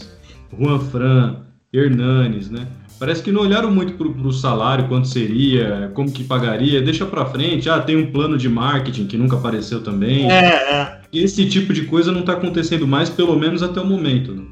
Juan 0.58 0.80
Fran, 0.80 1.38
Hernanes, 1.74 2.50
né? 2.50 2.68
Parece 3.00 3.24
que 3.24 3.32
não 3.32 3.41
olharam 3.41 3.72
muito 3.72 3.93
para 3.93 4.08
o 4.08 4.34
salário, 4.34 4.88
quanto 4.89 5.08
seria, 5.08 5.89
como 5.93 6.12
que 6.12 6.22
pagaria, 6.24 6.82
deixa 6.82 7.06
para 7.06 7.26
frente. 7.26 7.70
Ah, 7.70 7.80
tem 7.80 7.95
um 7.95 8.12
plano 8.12 8.38
de 8.38 8.50
marketing 8.50 9.08
que 9.08 9.18
nunca 9.18 9.38
apareceu 9.38 9.82
também. 9.82 10.30
É, 10.30 10.45
é. 10.45 11.02
Esse 11.14 11.47
tipo 11.47 11.74
de 11.74 11.84
coisa 11.84 12.12
não 12.12 12.20
está 12.20 12.34
acontecendo 12.34 12.86
mais, 12.86 13.10
pelo 13.10 13.39
menos 13.39 13.64
até 13.64 13.80
o 13.80 13.86
momento. 13.86 14.34
Né? 14.34 14.43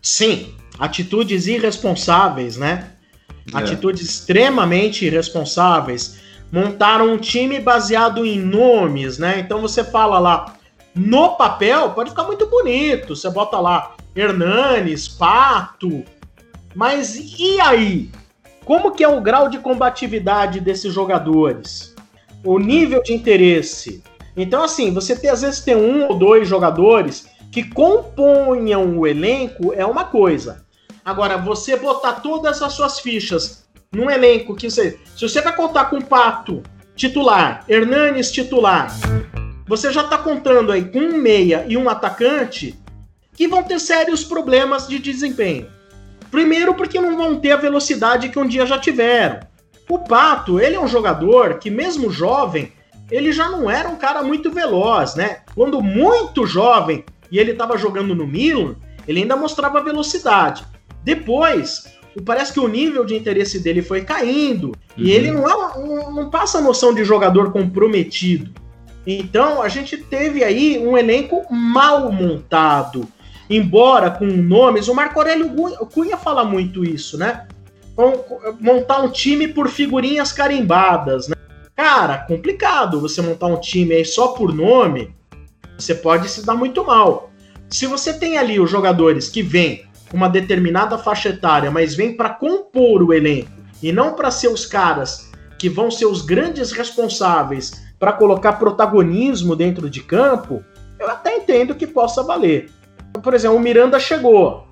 Sim, 0.00 0.46
atitudes 0.78 1.46
irresponsáveis, 1.46 2.56
né? 2.56 2.92
É. 3.52 3.58
Atitudes 3.58 4.08
extremamente 4.08 5.04
irresponsáveis. 5.04 6.18
Montaram 6.50 7.12
um 7.12 7.18
time 7.18 7.60
baseado 7.60 8.24
em 8.24 8.38
nomes, 8.38 9.18
né? 9.18 9.38
Então 9.38 9.60
você 9.60 9.84
fala 9.84 10.18
lá, 10.18 10.56
no 10.94 11.36
papel 11.36 11.90
pode 11.90 12.10
ficar 12.10 12.24
muito 12.24 12.46
bonito. 12.46 13.16
Você 13.16 13.30
bota 13.30 13.58
lá 13.58 13.94
Hernanes, 14.14 15.08
Pato. 15.08 16.04
Mas 16.74 17.16
e 17.38 17.60
aí? 17.60 18.10
Como 18.64 18.92
que 18.92 19.02
é 19.02 19.08
o 19.08 19.20
grau 19.20 19.48
de 19.48 19.58
combatividade 19.58 20.60
desses 20.60 20.92
jogadores? 20.92 21.94
O 22.44 22.58
nível 22.58 23.02
de 23.02 23.12
interesse? 23.12 24.02
Então, 24.36 24.62
assim, 24.62 24.92
você 24.92 25.12
às 25.28 25.42
vezes 25.42 25.60
tem 25.60 25.76
um 25.76 26.06
ou 26.06 26.18
dois 26.18 26.48
jogadores 26.48 27.26
que 27.50 27.62
componham 27.62 28.98
o 28.98 29.06
elenco 29.06 29.72
é 29.74 29.84
uma 29.84 30.04
coisa. 30.04 30.64
Agora, 31.04 31.36
você 31.36 31.76
botar 31.76 32.14
todas 32.14 32.62
as 32.62 32.72
suas 32.72 33.00
fichas 33.00 33.66
num 33.92 34.10
elenco 34.10 34.54
que 34.54 34.70
você. 34.70 34.98
Se 35.16 35.28
você 35.28 35.40
vai 35.42 35.54
contar 35.54 35.86
com 35.86 36.00
Pato 36.00 36.62
titular, 36.94 37.64
Hernanes 37.68 38.30
titular, 38.30 38.90
você 39.66 39.92
já 39.92 40.02
está 40.02 40.18
contando 40.18 40.72
aí 40.72 40.84
com 40.84 40.98
um 40.98 41.18
meia 41.18 41.64
e 41.68 41.76
um 41.76 41.88
atacante 41.88 42.74
que 43.34 43.48
vão 43.48 43.62
ter 43.62 43.78
sérios 43.78 44.24
problemas 44.24 44.86
de 44.86 44.98
desempenho. 44.98 45.66
Primeiro, 46.30 46.74
porque 46.74 47.00
não 47.00 47.16
vão 47.16 47.38
ter 47.38 47.52
a 47.52 47.56
velocidade 47.56 48.28
que 48.28 48.38
um 48.38 48.46
dia 48.46 48.66
já 48.66 48.78
tiveram. 48.78 49.40
O 49.88 49.98
Pato, 49.98 50.58
ele 50.58 50.76
é 50.76 50.80
um 50.80 50.88
jogador 50.88 51.58
que, 51.58 51.70
mesmo 51.70 52.10
jovem, 52.10 52.72
ele 53.10 53.30
já 53.30 53.50
não 53.50 53.70
era 53.70 53.88
um 53.88 53.96
cara 53.96 54.22
muito 54.22 54.50
veloz, 54.50 55.14
né? 55.14 55.40
Quando 55.54 55.82
muito 55.82 56.46
jovem, 56.46 57.04
e 57.30 57.38
ele 57.38 57.52
estava 57.52 57.76
jogando 57.76 58.14
no 58.14 58.26
Milan, 58.26 58.76
ele 59.06 59.20
ainda 59.20 59.36
mostrava 59.36 59.82
velocidade. 59.82 60.64
Depois, 61.04 61.92
parece 62.24 62.52
que 62.52 62.60
o 62.60 62.68
nível 62.68 63.04
de 63.04 63.14
interesse 63.14 63.58
dele 63.58 63.82
foi 63.82 64.02
caindo 64.02 64.68
uhum. 64.68 64.74
e 64.96 65.10
ele 65.10 65.30
não, 65.30 65.48
é, 65.48 65.78
não, 65.78 66.12
não 66.12 66.30
passa 66.30 66.58
a 66.58 66.62
noção 66.62 66.94
de 66.94 67.04
jogador 67.04 67.52
comprometido. 67.52 68.52
Então, 69.06 69.60
a 69.60 69.68
gente 69.68 69.96
teve 69.96 70.44
aí 70.44 70.78
um 70.78 70.96
elenco 70.96 71.44
mal 71.52 72.10
montado. 72.12 73.06
Embora 73.50 74.10
com 74.10 74.24
nomes, 74.26 74.88
o 74.88 74.94
Marco 74.94 75.18
Aurélio 75.18 75.50
Cunha 75.92 76.16
fala 76.16 76.44
muito 76.44 76.84
isso, 76.84 77.18
né? 77.18 77.46
Então, 77.92 78.24
montar 78.60 79.00
um 79.00 79.10
time 79.10 79.48
por 79.48 79.68
figurinhas 79.68 80.32
carimbadas, 80.32 81.28
né? 81.28 81.34
Cara, 81.74 82.18
complicado 82.18 83.00
você 83.00 83.20
montar 83.20 83.46
um 83.46 83.60
time 83.60 83.94
aí 83.94 84.04
só 84.04 84.28
por 84.28 84.54
nome 84.54 85.14
você 85.82 85.94
pode 85.94 86.28
se 86.28 86.46
dar 86.46 86.54
muito 86.54 86.84
mal. 86.84 87.30
Se 87.68 87.86
você 87.86 88.12
tem 88.12 88.38
ali 88.38 88.60
os 88.60 88.70
jogadores 88.70 89.28
que 89.28 89.42
vêm 89.42 89.84
com 90.08 90.16
uma 90.16 90.28
determinada 90.28 90.96
faixa 90.96 91.30
etária, 91.30 91.70
mas 91.70 91.94
vêm 91.94 92.16
para 92.16 92.30
compor 92.30 93.02
o 93.02 93.12
elenco 93.12 93.50
e 93.82 93.90
não 93.90 94.14
para 94.14 94.30
ser 94.30 94.48
os 94.48 94.64
caras 94.64 95.30
que 95.58 95.68
vão 95.68 95.90
ser 95.90 96.06
os 96.06 96.22
grandes 96.22 96.70
responsáveis 96.70 97.81
para 98.02 98.12
colocar 98.12 98.54
protagonismo 98.54 99.54
dentro 99.54 99.88
de 99.88 100.02
campo, 100.02 100.64
eu 100.98 101.08
até 101.08 101.36
entendo 101.36 101.72
que 101.72 101.86
possa 101.86 102.20
valer. 102.20 102.68
Por 103.22 103.32
exemplo, 103.32 103.56
o 103.56 103.60
Miranda 103.60 104.00
chegou. 104.00 104.66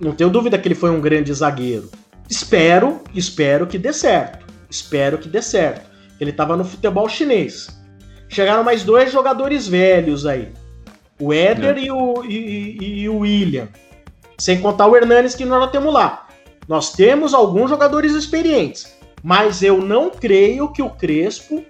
Não 0.00 0.10
tenho 0.10 0.30
dúvida 0.30 0.58
que 0.58 0.66
ele 0.66 0.74
foi 0.74 0.90
um 0.90 1.00
grande 1.00 1.32
zagueiro. 1.32 1.88
Espero, 2.28 3.02
espero 3.14 3.68
que 3.68 3.78
dê 3.78 3.92
certo. 3.92 4.44
Espero 4.68 5.16
que 5.18 5.28
dê 5.28 5.40
certo. 5.40 5.88
Ele 6.20 6.32
estava 6.32 6.56
no 6.56 6.64
futebol 6.64 7.08
chinês. 7.08 7.68
Chegaram 8.28 8.64
mais 8.64 8.82
dois 8.82 9.12
jogadores 9.12 9.68
velhos 9.68 10.26
aí. 10.26 10.52
O 11.20 11.32
Éder 11.32 11.76
é. 11.76 11.82
e, 11.82 11.90
o, 11.92 12.24
e, 12.24 12.78
e, 13.02 13.08
o 13.08 13.18
William. 13.18 13.68
Sem 14.38 14.60
contar 14.60 14.88
o 14.88 14.96
Hernanes 14.96 15.36
que 15.36 15.44
nós 15.44 15.70
temos 15.70 15.94
lá. 15.94 16.26
Nós 16.66 16.92
temos 16.94 17.32
alguns 17.32 17.70
jogadores 17.70 18.12
experientes. 18.12 18.92
Mas 19.22 19.62
eu 19.62 19.80
não 19.80 20.10
creio 20.10 20.72
que 20.72 20.82
o 20.82 20.90
Crespo 20.90 21.64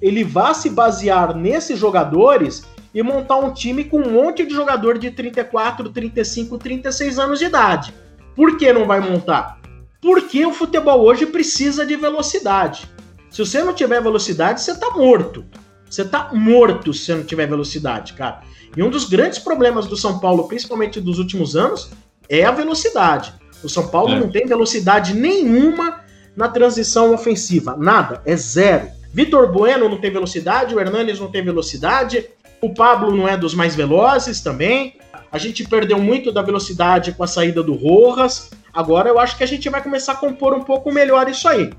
ele 0.00 0.24
vá 0.24 0.54
se 0.54 0.70
basear 0.70 1.34
nesses 1.36 1.78
jogadores 1.78 2.64
e 2.94 3.02
montar 3.02 3.36
um 3.36 3.52
time 3.52 3.84
com 3.84 3.98
um 3.98 4.10
monte 4.10 4.46
de 4.46 4.54
jogador 4.54 4.98
de 4.98 5.10
34, 5.10 5.90
35, 5.90 6.58
36 6.58 7.18
anos 7.18 7.38
de 7.38 7.44
idade. 7.44 7.94
Por 8.34 8.56
que 8.56 8.72
não 8.72 8.86
vai 8.86 9.00
montar? 9.00 9.58
Porque 10.00 10.44
o 10.46 10.52
futebol 10.52 11.02
hoje 11.02 11.26
precisa 11.26 11.84
de 11.84 11.96
velocidade. 11.96 12.88
Se 13.30 13.44
você 13.44 13.62
não 13.62 13.74
tiver 13.74 14.02
velocidade, 14.02 14.60
você 14.60 14.72
está 14.72 14.90
morto. 14.90 15.44
Você 15.88 16.04
tá 16.04 16.30
morto 16.32 16.92
se 16.92 17.04
você 17.04 17.14
não 17.14 17.24
tiver 17.24 17.46
velocidade, 17.46 18.12
cara. 18.14 18.40
E 18.76 18.82
um 18.82 18.90
dos 18.90 19.08
grandes 19.08 19.38
problemas 19.38 19.86
do 19.86 19.96
São 19.96 20.18
Paulo, 20.18 20.48
principalmente 20.48 21.00
dos 21.00 21.18
últimos 21.18 21.56
anos, 21.56 21.90
é 22.28 22.44
a 22.44 22.50
velocidade. 22.50 23.32
O 23.62 23.68
São 23.68 23.88
Paulo 23.88 24.14
é. 24.14 24.20
não 24.20 24.30
tem 24.30 24.46
velocidade 24.46 25.14
nenhuma 25.14 26.00
na 26.36 26.48
transição 26.48 27.14
ofensiva. 27.14 27.76
Nada, 27.76 28.20
é 28.24 28.36
zero. 28.36 28.88
Vitor 29.16 29.50
Bueno 29.50 29.88
não 29.88 29.96
tem 29.96 30.10
velocidade, 30.10 30.74
o 30.74 30.78
Hernanes 30.78 31.18
não 31.18 31.28
tem 31.28 31.42
velocidade, 31.42 32.26
o 32.60 32.74
Pablo 32.74 33.16
não 33.16 33.26
é 33.26 33.34
dos 33.34 33.54
mais 33.54 33.74
velozes 33.74 34.42
também. 34.42 34.92
A 35.32 35.38
gente 35.38 35.64
perdeu 35.64 35.98
muito 35.98 36.30
da 36.30 36.42
velocidade 36.42 37.12
com 37.12 37.24
a 37.24 37.26
saída 37.26 37.62
do 37.62 37.72
Rojas. 37.72 38.50
Agora 38.74 39.08
eu 39.08 39.18
acho 39.18 39.38
que 39.38 39.42
a 39.42 39.46
gente 39.46 39.70
vai 39.70 39.82
começar 39.82 40.12
a 40.12 40.16
compor 40.16 40.52
um 40.52 40.60
pouco 40.60 40.92
melhor 40.92 41.30
isso 41.30 41.48
aí. 41.48 41.70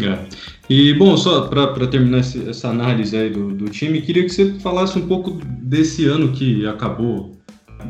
É. 0.00 0.18
E, 0.70 0.94
bom, 0.94 1.18
só 1.18 1.48
para 1.48 1.86
terminar 1.86 2.20
esse, 2.20 2.48
essa 2.48 2.68
análise 2.68 3.14
aí 3.14 3.28
do, 3.28 3.50
do 3.50 3.68
time, 3.68 4.00
queria 4.00 4.22
que 4.22 4.30
você 4.30 4.54
falasse 4.54 4.98
um 4.98 5.06
pouco 5.06 5.32
desse 5.44 6.06
ano 6.06 6.32
que 6.32 6.66
acabou. 6.66 7.32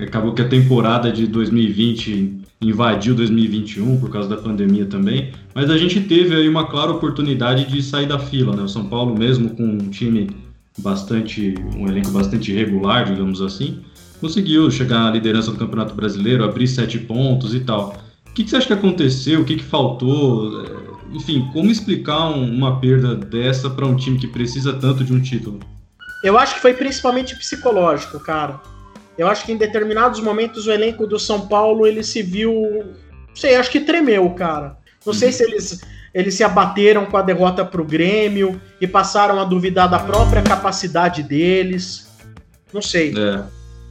Acabou 0.00 0.34
que 0.34 0.42
a 0.42 0.48
temporada 0.48 1.12
de 1.12 1.28
2020 1.28 2.43
invadiu 2.68 3.14
2021 3.14 4.00
por 4.00 4.10
causa 4.10 4.28
da 4.28 4.36
pandemia 4.36 4.86
também, 4.86 5.32
mas 5.54 5.70
a 5.70 5.76
gente 5.76 6.00
teve 6.00 6.34
aí 6.34 6.48
uma 6.48 6.66
clara 6.66 6.90
oportunidade 6.90 7.66
de 7.66 7.82
sair 7.82 8.06
da 8.06 8.18
fila, 8.18 8.54
né? 8.54 8.62
O 8.62 8.68
São 8.68 8.86
Paulo, 8.86 9.16
mesmo 9.16 9.50
com 9.50 9.64
um 9.64 9.90
time 9.90 10.30
bastante, 10.78 11.54
um 11.76 11.86
elenco 11.86 12.10
bastante 12.10 12.52
irregular, 12.52 13.04
digamos 13.04 13.40
assim, 13.40 13.80
conseguiu 14.20 14.70
chegar 14.70 15.06
à 15.06 15.10
liderança 15.10 15.50
do 15.50 15.58
Campeonato 15.58 15.94
Brasileiro, 15.94 16.44
abrir 16.44 16.66
sete 16.66 16.98
pontos 16.98 17.54
e 17.54 17.60
tal. 17.60 17.96
O 18.28 18.32
que, 18.34 18.44
que 18.44 18.50
você 18.50 18.56
acha 18.56 18.66
que 18.66 18.72
aconteceu? 18.72 19.42
O 19.42 19.44
que, 19.44 19.56
que 19.56 19.64
faltou? 19.64 20.84
enfim, 21.14 21.48
como 21.52 21.70
explicar 21.70 22.28
um, 22.28 22.52
uma 22.52 22.80
perda 22.80 23.14
dessa 23.14 23.70
para 23.70 23.86
um 23.86 23.94
time 23.94 24.18
que 24.18 24.26
precisa 24.26 24.72
tanto 24.72 25.04
de 25.04 25.12
um 25.12 25.20
título? 25.20 25.60
Eu 26.22 26.38
acho 26.38 26.54
que 26.54 26.60
foi 26.60 26.74
principalmente 26.74 27.36
psicológico, 27.36 28.18
cara. 28.18 28.60
Eu 29.16 29.28
acho 29.28 29.44
que 29.44 29.52
em 29.52 29.56
determinados 29.56 30.20
momentos 30.20 30.66
o 30.66 30.72
elenco 30.72 31.06
do 31.06 31.18
São 31.18 31.46
Paulo 31.46 31.86
ele 31.86 32.02
se 32.02 32.22
viu, 32.22 32.52
não 33.28 33.36
sei, 33.36 33.56
acho 33.56 33.70
que 33.70 33.80
tremeu, 33.80 34.30
cara. 34.30 34.76
Não 35.04 35.12
uhum. 35.12 35.18
sei 35.18 35.32
se 35.32 35.42
eles 35.42 35.80
eles 36.14 36.34
se 36.34 36.44
abateram 36.44 37.06
com 37.06 37.16
a 37.16 37.22
derrota 37.22 37.64
para 37.64 37.82
o 37.82 37.84
Grêmio 37.84 38.60
e 38.80 38.86
passaram 38.86 39.40
a 39.40 39.44
duvidar 39.44 39.90
da 39.90 39.98
própria 39.98 40.42
capacidade 40.42 41.24
deles. 41.24 42.08
Não 42.72 42.80
sei. 42.80 43.12
É. 43.18 43.42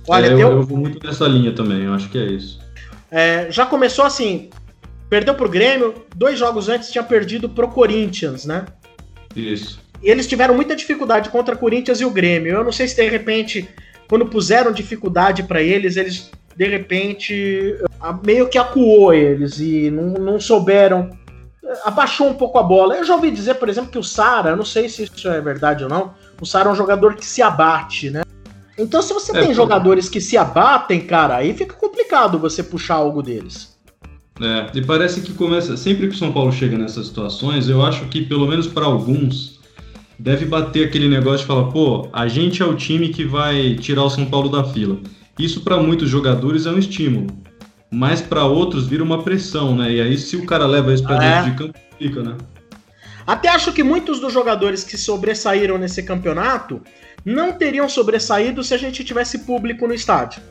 Olha, 0.08 0.28
é, 0.28 0.34
eu, 0.34 0.40
eu, 0.40 0.64
vou 0.64 0.78
muito 0.78 1.06
nessa 1.06 1.28
linha 1.28 1.52
também, 1.52 1.84
eu 1.84 1.94
acho 1.94 2.10
que 2.10 2.18
é 2.18 2.26
isso. 2.26 2.60
É, 3.12 3.52
já 3.52 3.66
começou 3.66 4.06
assim, 4.06 4.50
perdeu 5.10 5.36
para 5.36 5.46
o 5.46 5.50
Grêmio, 5.50 5.94
dois 6.16 6.40
jogos 6.40 6.70
antes 6.70 6.92
tinha 6.92 7.04
perdido 7.04 7.50
pro 7.50 7.68
Corinthians, 7.68 8.46
né? 8.46 8.66
Isso. 9.36 9.80
E 10.02 10.10
eles 10.10 10.28
tiveram 10.28 10.56
muita 10.56 10.76
dificuldade 10.76 11.30
contra 11.30 11.56
o 11.56 11.58
Corinthians 11.58 12.02
e 12.02 12.06
o 12.06 12.10
Grêmio. 12.10 12.54
Eu 12.54 12.64
não 12.64 12.72
sei 12.72 12.88
se 12.88 12.96
de 12.96 13.08
repente, 13.08 13.68
quando 14.14 14.28
puseram 14.28 14.72
dificuldade 14.72 15.42
para 15.42 15.60
eles, 15.60 15.98
eles 15.98 16.30
de 16.56 16.68
repente 16.68 17.76
meio 18.24 18.48
que 18.48 18.60
acuou 18.60 19.12
eles 19.12 19.60
e 19.60 19.90
não, 19.90 20.24
não 20.24 20.40
souberam 20.40 21.10
abaixou 21.84 22.30
um 22.30 22.36
pouco 22.36 22.60
a 22.60 22.62
bola. 22.62 22.96
Eu 22.96 23.04
já 23.04 23.16
ouvi 23.16 23.32
dizer, 23.32 23.56
por 23.56 23.70
exemplo, 23.70 23.90
que 23.90 23.98
o 23.98 24.04
Sara, 24.04 24.56
não 24.56 24.64
sei 24.64 24.88
se 24.88 25.06
isso 25.06 25.28
é 25.28 25.42
verdade 25.42 25.84
ou 25.84 25.90
não, 25.90 26.14
o 26.40 26.46
Sara 26.46 26.70
é 26.70 26.72
um 26.72 26.76
jogador 26.76 27.16
que 27.16 27.26
se 27.26 27.42
abate, 27.42 28.12
né? 28.12 28.22
Então, 28.78 29.02
se 29.02 29.16
você 29.16 29.36
é, 29.36 29.42
tem 29.42 29.52
jogadores 29.52 30.08
que 30.08 30.22
se 30.22 30.38
abatem, 30.38 31.02
cara, 31.02 31.38
aí 31.38 31.52
fica 31.56 31.74
complicado 31.74 32.38
você 32.38 32.62
puxar 32.62 32.98
algo 32.98 33.24
deles. 33.24 33.76
É, 34.40 34.78
e 34.78 34.86
parece 34.86 35.22
que 35.22 35.34
começa. 35.34 35.76
Sempre 35.76 36.08
que 36.08 36.14
o 36.14 36.20
São 36.20 36.32
Paulo 36.32 36.52
chega 36.52 36.78
nessas 36.78 37.08
situações, 37.08 37.68
eu 37.68 37.84
acho 37.84 38.06
que, 38.10 38.22
pelo 38.22 38.46
menos 38.46 38.68
para 38.68 38.86
alguns, 38.86 39.60
deve 40.24 40.46
bater 40.46 40.88
aquele 40.88 41.08
negócio 41.08 41.40
de 41.40 41.46
falar: 41.46 41.66
pô, 41.66 42.08
a 42.14 42.28
gente 42.28 42.62
é 42.62 42.66
o 42.66 42.76
time 42.76 43.10
que 43.10 43.26
vai 43.26 43.76
tirar 43.76 44.04
o 44.04 44.10
São 44.10 44.26
Paulo 44.26 44.50
da 44.50 44.64
fila. 44.64 44.98
Isso, 45.38 45.62
para 45.62 45.78
muitos 45.78 46.10
jogadores, 46.10 46.66
é 46.66 46.72
um 46.72 46.80
estímulo 46.80 47.28
mas 47.94 48.22
para 48.22 48.44
outros 48.44 48.88
vira 48.88 49.04
uma 49.04 49.22
pressão, 49.22 49.76
né? 49.76 49.92
E 49.92 50.02
aí, 50.02 50.18
se 50.18 50.36
o 50.36 50.46
cara 50.46 50.66
leva 50.66 50.92
isso 50.92 51.04
para 51.04 51.24
é. 51.24 51.36
dentro 51.36 51.52
de 51.52 51.58
campo, 51.58 51.80
fica, 51.98 52.24
né? 52.24 52.36
Até 53.26 53.48
acho 53.50 53.72
que 53.72 53.84
muitos 53.84 54.20
dos 54.20 54.34
jogadores 54.34 54.84
que 54.84 54.98
sobressaíram 54.98 55.78
nesse 55.78 56.04
campeonato 56.04 56.82
não 57.24 57.54
teriam 57.54 57.88
sobressaído 57.88 58.64
se 58.64 58.74
a 58.74 58.78
gente 58.78 59.04
tivesse 59.04 59.40
público 59.40 59.88
no 59.88 59.94
estádio. 59.94 60.42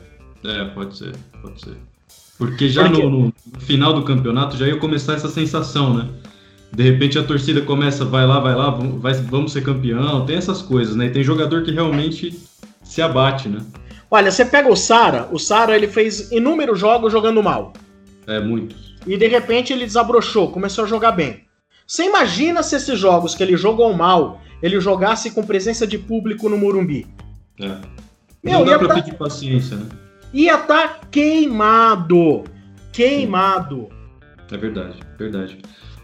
É, 0.43 0.65
pode 0.65 0.97
ser, 0.97 1.13
pode 1.41 1.59
ser. 1.59 1.75
Porque 2.37 2.67
já 2.69 2.89
Porque... 2.89 3.03
No, 3.03 3.09
no, 3.09 3.33
final 3.59 3.93
do 3.93 4.03
campeonato 4.03 4.57
já 4.57 4.65
ia 4.65 4.77
começar 4.77 5.13
essa 5.13 5.29
sensação, 5.29 5.93
né? 5.93 6.09
De 6.75 6.81
repente 6.81 7.19
a 7.19 7.23
torcida 7.23 7.61
começa, 7.61 8.03
vai 8.03 8.25
lá, 8.25 8.39
vai 8.39 8.55
lá, 8.55 8.71
vamos, 8.71 8.99
vai, 8.99 9.13
vamos 9.13 9.53
ser 9.53 9.61
campeão, 9.63 10.25
tem 10.25 10.37
essas 10.37 10.61
coisas, 10.61 10.95
né? 10.95 11.05
E 11.05 11.11
tem 11.11 11.23
jogador 11.23 11.63
que 11.63 11.71
realmente 11.71 12.35
se 12.83 13.01
abate, 13.01 13.47
né? 13.47 13.59
Olha, 14.09 14.31
você 14.31 14.43
pega 14.43 14.71
o 14.71 14.75
Sara, 14.75 15.27
o 15.31 15.37
Sara 15.37 15.75
ele 15.75 15.87
fez 15.87 16.31
inúmeros 16.31 16.79
jogos 16.79 17.11
jogando 17.11 17.43
mal. 17.43 17.73
É, 18.25 18.39
muitos. 18.39 18.95
E 19.05 19.15
de 19.17 19.27
repente 19.27 19.71
ele 19.71 19.85
desabrochou, 19.85 20.51
começou 20.51 20.85
a 20.85 20.87
jogar 20.87 21.11
bem. 21.11 21.41
Você 21.85 22.05
imagina 22.05 22.63
se 22.63 22.75
esses 22.75 22.97
jogos 22.97 23.35
que 23.35 23.43
ele 23.43 23.55
jogou 23.55 23.93
mal, 23.93 24.41
ele 24.61 24.79
jogasse 24.79 25.29
com 25.31 25.45
presença 25.45 25.85
de 25.85 25.97
público 25.97 26.49
no 26.49 26.57
Morumbi? 26.57 27.05
É. 27.59 27.77
Meu, 28.43 28.59
Não 28.59 28.65
dá 28.65 28.79
pra 28.79 28.87
tá... 28.87 28.93
pedir 28.95 29.13
paciência, 29.13 29.77
né? 29.77 29.85
Ia 30.33 30.55
estar 30.55 30.87
tá 30.87 30.99
queimado. 31.11 32.43
Queimado. 32.91 33.89
É 34.51 34.57
verdade, 34.57 34.99
verdade. 35.17 35.59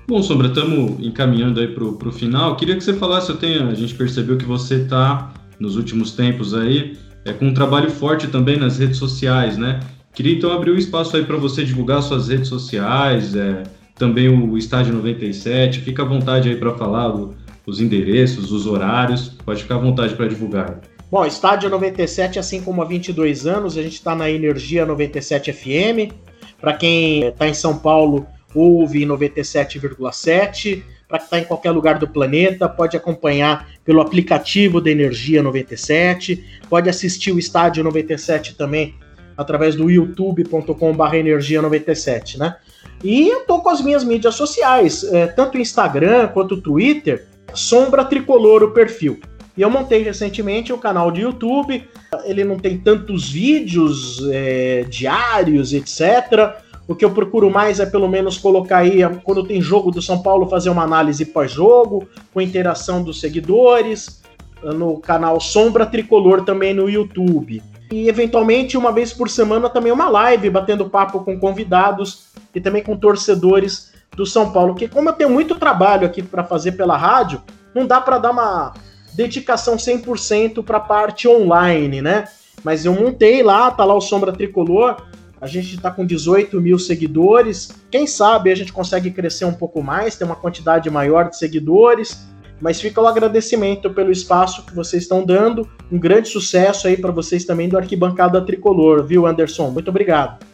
Bom, 0.10 0.24
Sombra, 0.24 0.47
estamos 0.47 0.99
encaminhando 1.05 1.60
aí 1.60 1.68
pro, 1.68 1.93
pro 1.93 2.12
final. 2.12 2.55
Queria 2.55 2.76
que 2.76 2.84
você 2.84 2.95
falasse, 2.95 3.30
eu 3.30 3.38
tenho, 3.38 3.70
a 3.70 3.76
gente 3.76 3.93
percebeu 3.93 4.39
que 4.39 4.43
você 4.43 4.86
tá 4.86 5.32
nos 5.60 5.76
últimos 5.76 6.14
tempos 6.14 6.55
aí 6.55 6.97
é, 7.24 7.32
com 7.32 7.45
um 7.45 7.53
trabalho 7.53 7.91
forte 7.91 8.28
também 8.28 8.57
nas 8.57 8.80
redes 8.80 8.97
sociais, 8.97 9.55
né? 9.55 9.80
Queria 10.12 10.34
então 10.34 10.51
abrir 10.51 10.72
o 10.72 10.74
um 10.74 10.78
espaço 10.80 11.16
aí 11.16 11.24
para 11.24 11.38
você 11.38 11.64
divulgar 11.64 12.01
suas 12.01 12.28
redes 12.28 12.47
sociais, 12.47 13.36
é, 13.36 13.62
também 13.99 14.28
o 14.28 14.57
Estádio 14.57 14.95
97. 14.95 15.82
Fica 15.82 16.01
à 16.01 16.05
vontade 16.05 16.49
aí 16.49 16.55
para 16.55 16.74
falar 16.74 17.16
o, 17.16 17.36
os 17.68 17.80
endereços, 17.80 18.51
os 18.51 18.66
horários. 18.66 19.30
Pode 19.45 19.62
ficar 19.62 19.76
à 19.76 19.78
vontade 19.78 20.16
para 20.16 20.26
divulgar. 20.26 20.82
Bom, 21.12 21.24
Estádio 21.24 21.70
97, 21.70 22.39
assim 22.39 22.64
como 22.64 22.82
há 22.82 22.86
22 22.86 23.45
anos, 23.45 23.78
a 23.78 23.84
gente 23.84 23.93
está 23.93 24.16
na 24.16 24.28
Energia 24.28 24.88
97 24.88 25.53
FM. 25.53 26.12
Para 26.60 26.74
quem 26.74 27.26
está 27.26 27.47
em 27.47 27.53
São 27.53 27.78
Paulo, 27.78 28.26
ouve 28.54 29.06
97,7 29.06 30.84
para 31.10 31.18
quem 31.18 31.26
está 31.26 31.39
em 31.39 31.43
qualquer 31.43 31.72
lugar 31.72 31.97
do 31.97 32.08
planeta, 32.08 32.70
pode 32.70 32.95
acompanhar 32.95 33.68
pelo 33.84 34.00
aplicativo 34.00 34.80
da 34.80 34.91
Energia 34.91 35.41
97, 35.41 36.62
pode 36.70 36.88
assistir 36.88 37.32
o 37.32 37.39
Estádio 37.39 37.84
97 37.84 38.56
também 38.56 38.93
através 39.36 39.76
do 39.76 39.89
youtube.com.br 39.89 41.16
energia 41.16 41.62
97, 41.62 42.38
né? 42.38 42.58
E 43.04 43.28
eu 43.28 43.45
tô 43.45 43.60
com 43.60 43.70
as 43.70 43.82
minhas 43.82 44.04
mídias 44.04 44.36
sociais, 44.36 45.04
é, 45.06 45.26
tanto 45.28 45.58
Instagram 45.58 46.28
quanto 46.28 46.62
Twitter, 46.62 47.26
Sombra 47.54 48.06
Tricolor 48.06 48.62
o 48.62 48.72
perfil. 48.72 49.20
E 49.58 49.62
eu 49.62 49.70
montei 49.70 50.04
recentemente 50.04 50.72
o 50.72 50.78
canal 50.78 51.10
de 51.10 51.22
YouTube, 51.22 51.88
ele 52.26 52.43
não 52.43 52.60
tem 52.60 52.78
tantos 52.78 53.32
vídeos 53.32 54.22
é, 54.32 54.86
diários, 54.89 55.74
etc., 55.74 56.62
o 56.90 56.96
que 56.96 57.06
eu 57.06 57.12
procuro 57.12 57.52
mais 57.52 57.80
é 57.80 57.86
pelo 57.86 58.08
menos 58.08 58.40
colocar 58.40 58.80
aí, 58.80 59.02
quando 59.24 59.46
tem 59.46 59.62
jogo 59.62 59.92
do 59.92 60.02
São 60.02 60.24
Paulo, 60.24 60.50
fazer 60.50 60.72
uma 60.72 60.82
análise 60.82 61.24
pós-jogo, 61.24 62.08
com 62.34 62.42
interação 62.42 63.04
dos 63.04 63.20
seguidores, 63.20 64.24
no 64.64 64.98
canal 64.98 65.40
Sombra 65.40 65.86
Tricolor 65.86 66.44
também 66.44 66.74
no 66.74 66.90
YouTube. 66.90 67.62
E 67.92 68.10
eventualmente, 68.10 68.76
uma 68.76 68.92
vez 68.92 69.14
por 69.14 69.30
semana, 69.30 69.70
também 69.70 69.92
uma 69.92 70.10
live, 70.10 70.50
batendo 70.50 70.90
papo 70.90 71.20
com 71.20 71.40
convidados 71.40 72.30
e 72.56 72.60
também 72.60 72.82
com 72.82 72.98
torcedores 72.98 73.94
do 74.18 74.26
São 74.26 74.52
Paulo. 74.52 74.74
Porque 74.74 74.88
como 74.88 75.10
eu 75.10 75.14
tenho 75.14 75.30
muito 75.30 75.60
trabalho 75.60 76.08
aqui 76.08 76.24
para 76.24 76.44
fazer 76.44 76.72
pela 76.72 76.98
rádio, 76.98 77.40
não 77.74 77.86
dá 77.86 78.02
para 78.02 78.18
dar 78.18 78.32
uma 78.32 78.74
dedicação 79.14 79.76
100% 79.76 80.64
para 80.64 80.78
a 80.78 80.82
parte 80.82 81.28
online, 81.28 82.02
né? 82.02 82.28
Mas 82.64 82.84
eu 82.84 82.94
montei 82.94 83.44
lá, 83.44 83.70
tá 83.70 83.86
lá 83.86 83.94
o 83.94 84.02
Sombra 84.02 84.34
Tricolor, 84.34 84.98
a 85.42 85.48
gente 85.48 85.76
está 85.76 85.90
com 85.90 86.06
18 86.06 86.60
mil 86.60 86.78
seguidores. 86.78 87.70
Quem 87.90 88.06
sabe 88.06 88.52
a 88.52 88.56
gente 88.56 88.74
consegue 88.74 89.12
crescer 89.12 89.46
um 89.46 89.54
pouco 89.54 89.82
mais, 89.82 90.18
ter 90.18 90.26
uma 90.26 90.36
quantidade 90.36 90.90
maior 90.90 91.30
de 91.30 91.38
seguidores. 91.38 92.28
Mas 92.62 92.82
fica 92.82 93.00
o 93.00 93.08
agradecimento 93.08 93.90
pelo 93.90 94.12
espaço 94.12 94.66
que 94.66 94.76
vocês 94.76 95.04
estão 95.04 95.26
dando. 95.26 95.68
Um 95.90 95.98
grande 95.98 96.28
sucesso 96.28 96.88
aí 96.88 96.98
para 96.98 97.12
vocês 97.12 97.46
também 97.46 97.70
do 97.70 97.78
Arquibancada 97.78 98.42
Tricolor, 98.42 99.06
viu, 99.06 99.26
Anderson? 99.26 99.70
Muito 99.70 99.88
obrigado. 99.88 100.46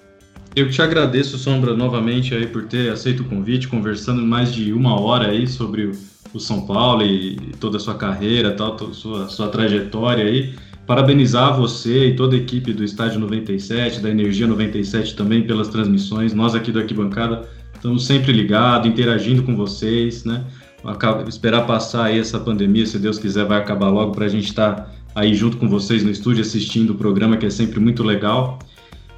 Eu 0.55 0.69
te 0.69 0.81
agradeço, 0.81 1.37
Sombra, 1.37 1.75
novamente 1.75 2.33
aí 2.35 2.45
por 2.45 2.65
ter 2.65 2.91
aceito 2.91 3.23
o 3.23 3.25
convite, 3.25 3.67
conversando 3.67 4.21
mais 4.21 4.53
de 4.53 4.71
uma 4.71 5.01
hora 5.01 5.29
aí 5.29 5.47
sobre 5.47 5.91
o 6.31 6.39
São 6.39 6.65
Paulo 6.65 7.03
e 7.03 7.35
toda 7.59 7.77
a 7.77 7.79
sua 7.79 7.95
carreira, 7.95 8.51
tal, 8.51 8.77
sua, 8.93 9.27
sua 9.27 9.49
trajetória 9.49 10.23
aí 10.23 10.53
parabenizar 10.85 11.57
você 11.57 12.09
e 12.09 12.15
toda 12.15 12.35
a 12.35 12.39
equipe 12.39 12.73
do 12.73 12.83
Estádio 12.83 13.19
97, 13.19 13.99
da 13.99 14.09
Energia 14.09 14.47
97 14.47 15.15
também 15.15 15.43
pelas 15.43 15.67
transmissões. 15.67 16.33
Nós 16.33 16.55
aqui 16.55 16.71
do 16.71 16.79
Arquibancada 16.79 17.47
estamos 17.73 18.05
sempre 18.05 18.31
ligados, 18.31 18.87
interagindo 18.87 19.43
com 19.43 19.55
vocês, 19.55 20.23
né? 20.23 20.45
esperar 21.27 21.65
passar 21.65 22.05
aí 22.05 22.19
essa 22.19 22.39
pandemia, 22.39 22.85
se 22.85 22.99
Deus 22.99 23.17
quiser, 23.17 23.45
vai 23.45 23.59
acabar 23.59 23.89
logo 23.89 24.11
para 24.11 24.25
a 24.25 24.29
gente 24.29 24.45
estar 24.45 24.75
tá 24.75 24.91
aí 25.15 25.33
junto 25.33 25.57
com 25.57 25.67
vocês 25.67 26.03
no 26.03 26.11
estúdio 26.11 26.41
assistindo 26.41 26.91
o 26.91 26.95
programa, 26.95 27.37
que 27.37 27.45
é 27.45 27.49
sempre 27.49 27.79
muito 27.79 28.03
legal. 28.03 28.59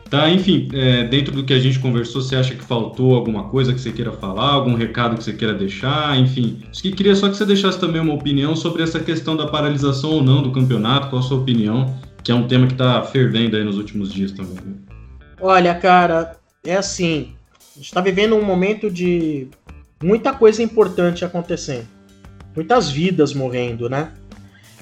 Tá, 0.10 0.30
enfim, 0.30 0.70
é, 0.74 1.04
dentro 1.04 1.34
do 1.34 1.44
que 1.44 1.54
a 1.54 1.60
gente 1.60 1.80
conversou, 1.80 2.22
você 2.22 2.36
acha 2.36 2.56
que 2.56 2.64
faltou 2.64 3.14
alguma 3.14 3.46
coisa 3.50 3.74
que 3.74 3.82
você 3.82 3.92
queira 3.92 4.12
falar, 4.14 4.54
algum 4.54 4.74
recado 4.74 5.18
que 5.18 5.24
você 5.24 5.34
queira 5.34 5.54
deixar, 5.54 6.18
enfim. 6.18 6.62
Que 6.72 6.92
queria 6.92 7.16
só 7.16 7.30
que 7.30 7.36
você 7.36 7.46
deixasse 7.46 7.78
também 7.78 8.02
uma 8.02 8.14
opinião 8.14 8.56
sobre 8.56 8.84
essa 8.84 9.00
questão 9.00 9.36
da 9.36 9.48
paralisação 9.48 10.12
ou 10.12 10.24
não 10.24 10.42
do 10.42 10.52
campeonato, 10.52 11.10
qual 11.10 11.20
a 11.20 11.24
sua 11.24 11.38
opinião, 11.38 11.94
que 12.24 12.32
é 12.32 12.36
um 12.36 12.48
tema 12.48 12.68
que 12.68 12.74
está 12.74 13.02
fervendo 13.04 13.58
aí 13.58 13.64
nos 13.64 13.78
últimos 13.78 14.14
dias 14.14 14.32
também. 14.32 14.58
Olha, 15.42 15.76
cara, 15.76 16.38
é 16.66 16.78
assim, 16.78 17.34
a 17.76 17.78
gente 17.78 17.88
está 17.88 18.00
vivendo 18.00 18.36
um 18.36 18.44
momento 18.44 18.90
de 18.90 19.50
muita 20.02 20.32
coisa 20.32 20.64
importante 20.64 21.26
acontecendo, 21.26 21.88
muitas 22.56 22.90
vidas 22.90 23.34
morrendo, 23.34 23.90
né? 23.90 24.14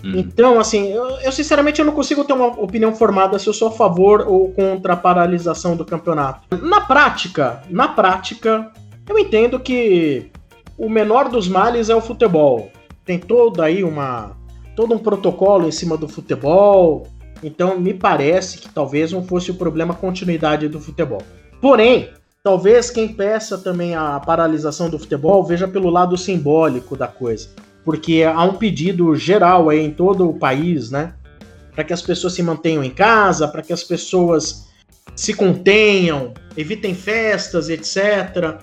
Uhum. 0.04 0.20
Então, 0.20 0.60
assim, 0.60 0.92
eu, 0.92 1.06
eu, 1.20 1.32
sinceramente 1.32 1.80
eu 1.80 1.86
não 1.86 1.94
consigo 1.94 2.24
ter 2.24 2.34
uma 2.34 2.48
opinião 2.48 2.94
formada 2.96 3.40
se 3.40 3.48
eu 3.48 3.54
sou 3.54 3.70
a 3.70 3.72
favor 3.72 4.26
ou 4.28 4.52
contra 4.52 4.94
a 4.94 4.98
paralisação 4.98 5.76
do 5.76 5.86
campeonato. 5.86 6.42
Na 6.62 6.82
prática, 6.82 7.62
na 7.70 7.88
prática, 7.88 8.72
eu 9.08 9.18
entendo 9.18 9.60
que 9.60 10.32
o 10.78 10.90
menor 10.90 11.30
dos 11.30 11.48
males 11.48 11.90
é 11.90 11.96
o 11.96 12.02
futebol. 12.02 12.72
Tem 13.06 13.20
todo 13.20 13.62
aí 13.62 13.84
uma 13.84 14.32
todo 14.76 14.94
um 14.94 15.00
protocolo 15.00 15.68
em 15.68 15.72
cima 15.72 15.96
do 15.96 16.08
futebol. 16.08 17.08
Então, 17.42 17.80
me 17.80 17.94
parece 17.94 18.58
que 18.58 18.68
talvez 18.68 19.12
não 19.12 19.24
fosse 19.24 19.52
o 19.52 19.56
problema 19.56 19.94
a 19.94 19.98
continuidade 19.98 20.68
do 20.68 20.82
futebol. 20.82 21.22
Porém, 21.62 22.10
talvez 22.44 22.90
quem 22.90 23.08
peça 23.08 23.58
também 23.58 23.96
a 23.96 24.20
paralisação 24.20 24.90
do 24.90 25.00
futebol 25.00 25.44
veja 25.44 25.68
pelo 25.68 25.90
lado 25.90 26.18
simbólico 26.18 26.98
da 26.98 27.08
coisa 27.08 27.50
porque 27.86 28.24
há 28.24 28.44
um 28.44 28.56
pedido 28.56 29.16
geral 29.16 29.70
aí 29.70 29.80
em 29.80 29.92
todo 29.92 30.28
o 30.28 30.34
país, 30.34 30.90
né? 30.90 31.14
Para 31.74 31.84
que 31.84 31.94
as 31.94 32.02
pessoas 32.02 32.34
se 32.34 32.42
mantenham 32.42 32.84
em 32.84 32.90
casa, 32.90 33.48
para 33.48 33.62
que 33.62 33.72
as 33.72 33.84
pessoas 33.84 34.68
se 35.16 35.34
contenham, 35.34 36.34
evitem 36.58 36.96
festas, 36.96 37.70
etc. 37.70 38.60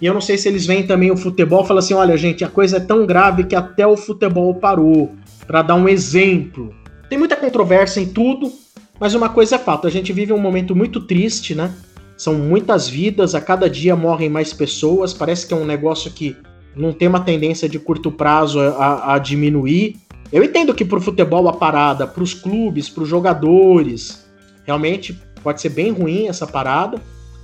E 0.00 0.06
eu 0.06 0.12
não 0.12 0.20
sei 0.20 0.36
se 0.36 0.48
eles 0.48 0.66
veem 0.66 0.86
também 0.86 1.10
o 1.10 1.16
futebol 1.16 1.64
e 1.64 1.66
falam 1.66 1.78
assim: 1.78 1.94
olha, 1.94 2.16
gente, 2.16 2.44
a 2.44 2.48
coisa 2.48 2.76
é 2.76 2.80
tão 2.80 3.06
grave 3.06 3.44
que 3.44 3.56
até 3.56 3.86
o 3.86 3.96
futebol 3.96 4.54
parou. 4.54 5.12
Para 5.46 5.62
dar 5.62 5.74
um 5.76 5.88
exemplo. 5.88 6.74
Tem 7.08 7.18
muita 7.18 7.34
controvérsia 7.34 8.00
em 8.00 8.06
tudo, 8.06 8.52
mas 9.00 9.14
uma 9.14 9.30
coisa 9.30 9.56
é 9.56 9.58
fato: 9.58 9.86
a 9.86 9.90
gente 9.90 10.12
vive 10.12 10.32
um 10.32 10.38
momento 10.38 10.76
muito 10.76 11.00
triste, 11.00 11.54
né? 11.54 11.72
São 12.18 12.34
muitas 12.34 12.88
vidas, 12.88 13.34
a 13.34 13.40
cada 13.40 13.70
dia 13.70 13.96
morrem 13.96 14.28
mais 14.28 14.52
pessoas. 14.52 15.14
Parece 15.14 15.46
que 15.46 15.54
é 15.54 15.56
um 15.56 15.64
negócio 15.64 16.10
que 16.10 16.36
não 16.74 16.92
tem 16.92 17.08
uma 17.08 17.20
tendência 17.20 17.68
de 17.68 17.78
curto 17.78 18.10
prazo 18.10 18.60
a, 18.60 19.14
a 19.14 19.18
diminuir. 19.18 19.96
Eu 20.32 20.44
entendo 20.44 20.74
que 20.74 20.84
pro 20.84 21.00
futebol 21.00 21.48
a 21.48 21.52
parada, 21.52 22.06
pros 22.06 22.34
clubes, 22.34 22.88
pros 22.88 23.08
jogadores, 23.08 24.28
realmente 24.64 25.18
pode 25.42 25.60
ser 25.60 25.70
bem 25.70 25.90
ruim 25.90 26.28
essa 26.28 26.46
parada. 26.46 27.00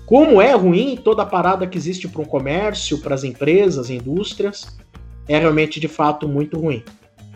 Como 0.07 0.41
é 0.41 0.53
ruim 0.53 0.99
toda 1.03 1.22
a 1.22 1.27
parada 1.27 1.66
que 1.66 1.79
existe 1.79 2.07
para 2.07 2.20
o 2.20 2.27
comércio, 2.27 2.99
para 2.99 3.14
as 3.14 3.25
empresas, 3.25 3.89
indústrias, 3.89 4.77
é 5.27 5.39
realmente 5.39 5.81
de 5.81 5.89
fato 5.89 6.29
muito 6.29 6.59
ruim. 6.59 6.83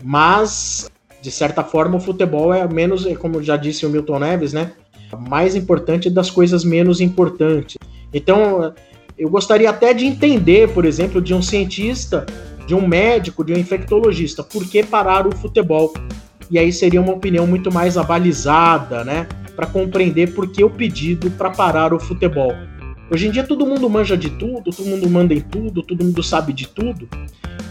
Mas, 0.03 0.89
de 1.21 1.31
certa 1.31 1.63
forma, 1.63 1.97
o 1.97 1.99
futebol 1.99 2.53
é 2.53 2.67
menos, 2.67 3.05
é 3.05 3.15
como 3.15 3.41
já 3.41 3.57
disse 3.57 3.85
o 3.85 3.89
Milton 3.89 4.19
Neves, 4.19 4.53
né? 4.53 4.73
Mais 5.27 5.55
importante 5.55 6.09
das 6.09 6.29
coisas 6.29 6.63
menos 6.63 7.01
importantes. 7.01 7.77
Então, 8.13 8.73
eu 9.19 9.29
gostaria 9.29 9.69
até 9.69 9.93
de 9.93 10.05
entender, 10.05 10.69
por 10.69 10.85
exemplo, 10.85 11.21
de 11.21 11.33
um 11.33 11.41
cientista, 11.41 12.25
de 12.65 12.73
um 12.73 12.87
médico, 12.87 13.43
de 13.43 13.51
um 13.51 13.57
infectologista, 13.57 14.41
por 14.41 14.65
que 14.65 14.81
parar 14.81 15.27
o 15.27 15.35
futebol? 15.35 15.93
E 16.49 16.57
aí 16.57 16.71
seria 16.71 17.01
uma 17.01 17.11
opinião 17.11 17.45
muito 17.45 17.69
mais 17.69 17.97
abalizada, 17.97 19.03
né? 19.03 19.27
Para 19.57 19.67
compreender 19.67 20.33
por 20.33 20.49
que 20.49 20.63
o 20.63 20.69
pedido 20.69 21.29
para 21.31 21.49
parar 21.49 21.93
o 21.93 21.99
futebol. 21.99 22.53
Hoje 23.11 23.27
em 23.27 23.31
dia 23.31 23.43
todo 23.43 23.65
mundo 23.65 23.89
manja 23.89 24.15
de 24.15 24.29
tudo, 24.29 24.71
todo 24.71 24.85
mundo 24.85 25.09
manda 25.09 25.33
em 25.33 25.41
tudo, 25.41 25.83
todo 25.83 26.01
mundo 26.01 26.23
sabe 26.23 26.53
de 26.53 26.67
tudo. 26.67 27.09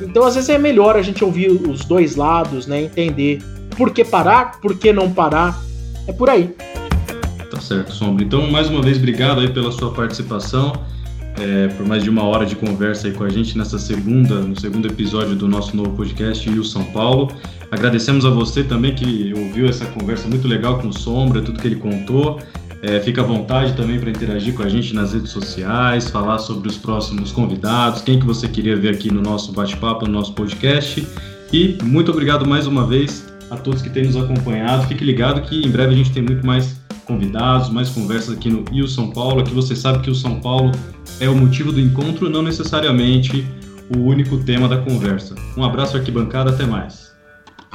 Então 0.03 0.25
às 0.25 0.35
vezes 0.35 0.51
é 0.51 0.59
melhor 0.59 0.97
a 0.97 1.03
gente 1.03 1.25
ouvir 1.25 1.51
os 1.51 1.83
dois 1.83 2.15
lados, 2.15 2.67
né? 2.67 2.83
Entender 2.83 3.43
por 3.75 3.91
que 3.91 4.05
parar, 4.05 4.61
por 4.61 4.77
que 4.77 4.93
não 4.93 5.11
parar. 5.11 5.59
É 6.07 6.13
por 6.13 6.29
aí. 6.29 6.55
Tá 7.51 7.59
certo, 7.59 7.91
Sombra. 7.95 8.23
Então, 8.23 8.51
mais 8.51 8.69
uma 8.69 8.83
vez, 8.83 8.99
obrigado 8.99 9.41
aí 9.41 9.51
pela 9.51 9.73
sua 9.73 9.91
participação 9.93 10.73
é, 11.41 11.69
por 11.69 11.87
mais 11.87 12.03
de 12.03 12.11
uma 12.11 12.25
hora 12.25 12.45
de 12.45 12.57
conversa 12.57 13.07
aí 13.07 13.13
com 13.13 13.25
a 13.25 13.29
gente 13.29 13.57
nessa 13.57 13.79
segunda, 13.79 14.41
no 14.41 14.59
segundo 14.59 14.89
episódio 14.89 15.37
do 15.37 15.47
nosso 15.47 15.77
novo 15.77 15.91
podcast, 15.91 16.49
o 16.51 16.65
São 16.65 16.85
Paulo. 16.85 17.31
Agradecemos 17.71 18.25
a 18.25 18.31
você 18.31 18.65
também 18.65 18.95
que 18.95 19.33
ouviu 19.37 19.69
essa 19.69 19.87
conversa 19.87 20.27
muito 20.29 20.49
legal 20.49 20.79
com 20.79 20.89
o 20.89 20.93
Sombra, 20.93 21.41
tudo 21.41 21.61
que 21.61 21.67
ele 21.67 21.77
contou. 21.77 22.41
É, 22.81 23.01
fica 23.01 23.23
à 23.23 23.25
vontade 23.25 23.75
também 23.75 23.99
para 23.99 24.11
interagir 24.11 24.55
com 24.55 24.63
a 24.63 24.69
gente 24.69 24.95
nas 24.95 25.13
redes 25.13 25.31
sociais, 25.31 26.09
falar 26.11 26.39
sobre 26.39 26.69
os 26.69 26.77
próximos 26.77 27.33
convidados, 27.33 28.03
quem 28.03 28.21
que 28.21 28.27
você 28.27 28.47
queria 28.47 28.77
ver 28.77 28.95
aqui 28.95 29.13
no 29.13 29.21
nosso 29.21 29.53
bate-papo, 29.53 30.07
no 30.07 30.13
nosso 30.13 30.33
podcast. 30.33 31.07
E 31.53 31.77
muito 31.83 32.11
obrigado 32.11 32.47
mais 32.47 32.67
uma 32.67 32.87
vez 32.87 33.27
a 33.51 33.57
todos 33.57 33.83
que 33.83 33.91
têm 33.91 34.05
nos 34.05 34.17
acompanhado. 34.17 34.87
Fique 34.87 35.05
ligado 35.05 35.41
que 35.43 35.61
em 35.65 35.71
breve 35.71 35.93
a 35.95 35.97
gente 35.97 36.13
tem 36.13 36.23
muito 36.23 36.47
mais 36.47 36.78
convidados, 37.09 37.71
mais 37.71 37.89
conversas 37.89 38.37
aqui 38.37 38.51
no 38.51 38.63
Rio 38.71 38.87
São 38.87 39.11
Paulo. 39.11 39.41
Aqui 39.41 39.53
você 39.53 39.75
sabe 39.75 40.01
que 40.01 40.11
o 40.11 40.15
São 40.15 40.39
Paulo 40.39 40.71
é 41.19 41.29
o 41.29 41.35
motivo 41.35 41.73
do 41.73 41.81
encontro, 41.81 42.29
não 42.29 42.43
necessariamente 42.43 43.45
o 43.97 44.01
único 44.01 44.37
tema 44.45 44.69
da 44.69 44.77
conversa. 44.77 45.35
Um 45.57 45.65
abraço, 45.65 45.97
arquibancada, 45.97 46.51
até 46.51 46.67
mais. 46.67 47.08